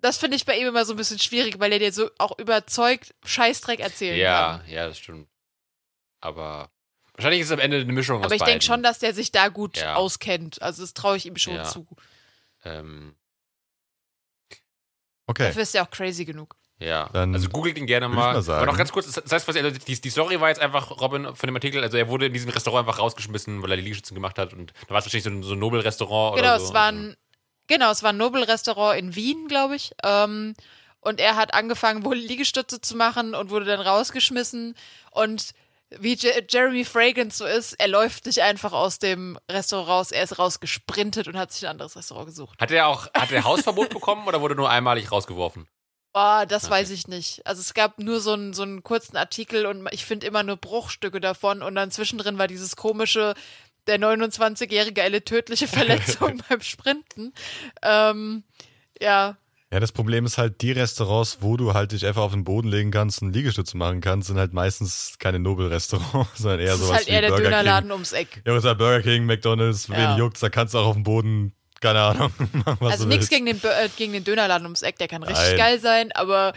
[0.00, 2.38] Das finde ich bei ihm immer so ein bisschen schwierig, weil er dir so auch
[2.38, 4.68] überzeugt Scheißdreck erzählen ja, kann.
[4.68, 5.28] Ja, ja, das stimmt.
[6.20, 6.70] Aber
[7.16, 9.32] Wahrscheinlich ist es am Ende eine Mischung Aber aus ich denke schon, dass der sich
[9.32, 9.94] da gut ja.
[9.94, 10.60] auskennt.
[10.60, 11.64] Also das traue ich ihm schon ja.
[11.64, 11.86] zu.
[12.64, 13.14] Ähm.
[15.26, 15.46] Okay.
[15.48, 16.56] Dafür ist er auch crazy genug.
[16.78, 18.34] Ja, Dann also googelt ihn gerne mal.
[18.34, 21.00] mal Aber noch ganz kurz, das heißt, was, also die, die, Story war jetzt einfach,
[21.00, 23.82] Robin, von dem Artikel, also er wurde in diesem Restaurant einfach rausgeschmissen, weil er die
[23.82, 26.60] Liegestützen gemacht hat und da war es wahrscheinlich so ein, so ein Nobel-Restaurant genau, oder
[26.60, 26.66] so.
[26.66, 27.16] Es war ein,
[27.66, 29.92] genau, es war ein Nobel-Restaurant in Wien, glaube ich.
[30.04, 30.54] Ähm,
[31.00, 34.74] und er hat angefangen, wohl Liegestütze zu machen und wurde dann rausgeschmissen
[35.12, 35.54] und
[35.90, 40.24] wie Je Jeremy Fragrance so ist, er läuft nicht einfach aus dem Restaurant raus, er
[40.24, 42.60] ist rausgesprintet und hat sich ein anderes Restaurant gesucht.
[42.60, 45.68] Hat er auch, hat er Hausverbot bekommen oder wurde nur einmalig rausgeworfen?
[46.18, 46.72] Oh, das okay.
[46.72, 47.46] weiß ich nicht.
[47.46, 50.56] Also es gab nur so einen, so einen kurzen Artikel und ich finde immer nur
[50.56, 53.34] Bruchstücke davon und dann zwischendrin war dieses komische,
[53.86, 57.34] der 29-Jährige eine tödliche Verletzung beim Sprinten.
[57.82, 58.44] Ähm,
[59.00, 59.36] ja,
[59.72, 62.68] ja, das Problem ist halt, die Restaurants, wo du halt dich einfach auf den Boden
[62.68, 66.90] legen kannst und Liegestütze machen kannst, sind halt meistens keine Nobel-Restaurants, sondern eher das sowas
[66.90, 67.92] ist halt eher der Burger Dönerladen King.
[67.92, 68.42] ums Eck.
[68.46, 69.96] Ja, was halt Burger King, McDonalds, ja.
[69.96, 73.28] wen juckt's, da kannst du auch auf dem Boden, keine Ahnung, machen, was Also nichts
[73.28, 75.58] gegen den, äh, gegen den Dönerladen ums Eck, der kann richtig Nein.
[75.58, 76.52] geil sein, aber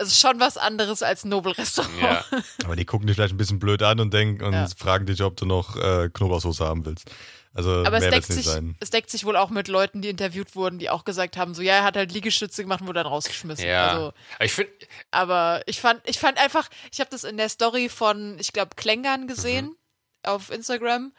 [0.00, 1.92] es ist schon was anderes als ein Nobel-Restaurant.
[2.00, 2.24] Ja.
[2.64, 4.66] Aber die gucken dich vielleicht ein bisschen blöd an und denken und ja.
[4.74, 7.10] fragen dich, ob du noch äh, Knoblauchsoße haben willst.
[7.52, 8.48] Also aber es deckt, sich,
[8.78, 11.62] es deckt sich wohl auch mit Leuten, die interviewt wurden, die auch gesagt haben, so
[11.62, 13.66] ja, er hat halt Liegestütze gemacht und wurde dann rausgeschmissen.
[13.66, 13.88] Ja.
[13.88, 14.70] Also, ich find,
[15.10, 18.76] aber ich fand, ich fand einfach, ich habe das in der Story von, ich glaube,
[18.76, 19.76] Klängern gesehen mhm.
[20.22, 21.12] auf Instagram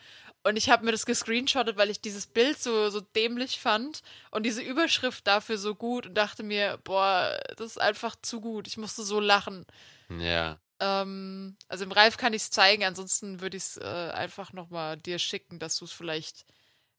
[0.44, 4.02] Und ich habe mir das gescreenshottet, weil ich dieses Bild so, so dämlich fand
[4.32, 8.68] und diese Überschrift dafür so gut und dachte mir, boah, das ist einfach zu gut.
[8.68, 9.66] Ich musste so lachen.
[10.10, 10.58] Ja.
[10.82, 14.98] Ähm, also im Ralf kann ich es zeigen, ansonsten würde ich es äh, einfach nochmal
[14.98, 16.45] dir schicken, dass du es vielleicht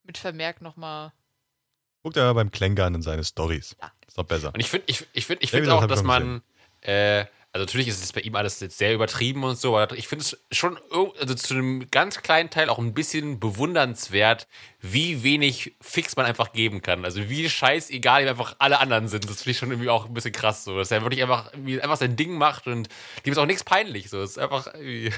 [0.04, 1.12] mit Vermerk nochmal.
[2.02, 3.76] Guckt er beim Klängern in seine Stories.
[3.80, 3.92] Ja.
[4.06, 4.54] Ist doch besser.
[4.54, 6.42] Und ich finde ich, ich find, ich find auch, dass man.
[6.80, 10.08] Äh, also natürlich ist es bei ihm alles jetzt sehr übertrieben und so, aber ich
[10.08, 10.78] finde es schon
[11.20, 14.48] also zu einem ganz kleinen Teil auch ein bisschen bewundernswert,
[14.80, 17.04] wie wenig Fix man einfach geben kann.
[17.04, 19.28] Also wie scheißegal ihm einfach alle anderen sind.
[19.28, 21.98] Das finde ich schon irgendwie auch ein bisschen krass so, dass er wirklich einfach, einfach
[21.98, 22.88] sein Ding macht und
[23.26, 24.08] dem ist auch nichts peinlich.
[24.08, 25.12] So, es ist einfach irgendwie.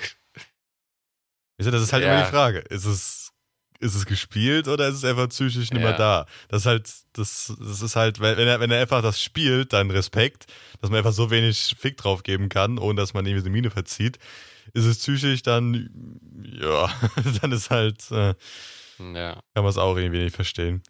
[1.56, 2.12] Das ist halt ja.
[2.12, 2.58] immer die Frage.
[2.68, 3.23] Ist es
[3.84, 5.90] ist es gespielt oder ist es einfach psychisch nicht ja.
[5.90, 6.26] mehr da?
[6.48, 9.90] Das ist halt, das, das ist halt, wenn er, wenn er einfach das spielt, dann
[9.90, 10.46] Respekt,
[10.80, 13.70] dass man einfach so wenig Fick drauf geben kann, ohne dass man irgendwie die Mine
[13.70, 14.18] verzieht.
[14.72, 16.90] Ist es psychisch, dann, ja,
[17.42, 18.34] dann ist halt, äh,
[18.98, 19.34] ja.
[19.54, 20.82] kann man es auch irgendwie nicht verstehen.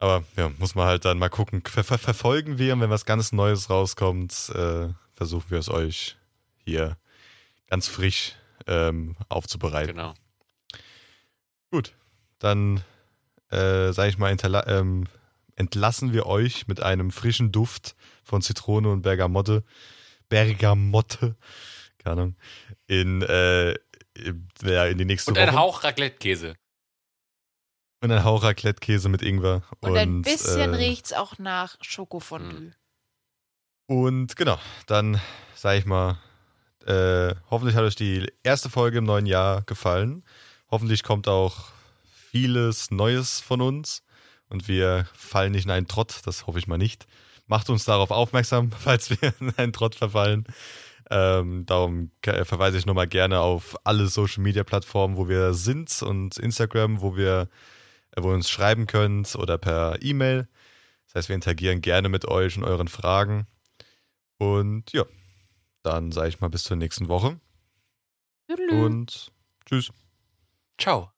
[0.00, 1.62] Aber ja, muss man halt dann mal gucken.
[1.64, 6.16] Ver ver verfolgen wir und wenn was ganz Neues rauskommt, äh, versuchen wir es euch
[6.64, 6.96] hier
[7.68, 8.34] ganz frisch
[8.66, 9.94] ähm, aufzubereiten.
[9.94, 10.14] Genau.
[11.70, 11.92] Gut,
[12.40, 12.82] dann
[13.50, 14.36] äh, sage ich mal,
[14.66, 15.06] ähm,
[15.56, 19.64] entlassen wir euch mit einem frischen Duft von Zitrone und Bergamotte.
[20.28, 21.36] Bergamotte,
[21.98, 22.36] keine Ahnung,
[22.86, 23.72] in, äh,
[24.14, 25.42] in, ja, in die nächste und Woche.
[25.42, 26.54] Und ein Hauch Raclette-Käse.
[28.02, 29.62] Und ein Hauch Raclette-Käse mit Ingwer.
[29.80, 32.72] Und, und ein bisschen äh, riecht's auch nach Schokofondue.
[33.86, 35.20] Und genau, dann
[35.56, 36.18] sage ich mal,
[36.86, 40.22] äh, hoffentlich hat euch die erste Folge im neuen Jahr gefallen.
[40.70, 41.72] Hoffentlich kommt auch
[42.30, 44.02] vieles Neues von uns
[44.48, 47.06] und wir fallen nicht in einen Trott, das hoffe ich mal nicht.
[47.46, 50.44] Macht uns darauf aufmerksam, falls wir in einen Trott verfallen.
[51.10, 56.36] Ähm, darum verweise ich nochmal gerne auf alle Social Media Plattformen, wo wir sind und
[56.36, 57.48] Instagram, wo wir,
[58.12, 60.48] äh, wo ihr uns schreiben könnt oder per E-Mail.
[61.06, 63.48] Das heißt, wir interagieren gerne mit euch und euren Fragen.
[64.38, 65.04] Und ja,
[65.82, 67.40] dann sage ich mal bis zur nächsten Woche.
[68.70, 69.32] Und
[69.66, 69.92] tschüss.
[70.78, 71.10] Ciao.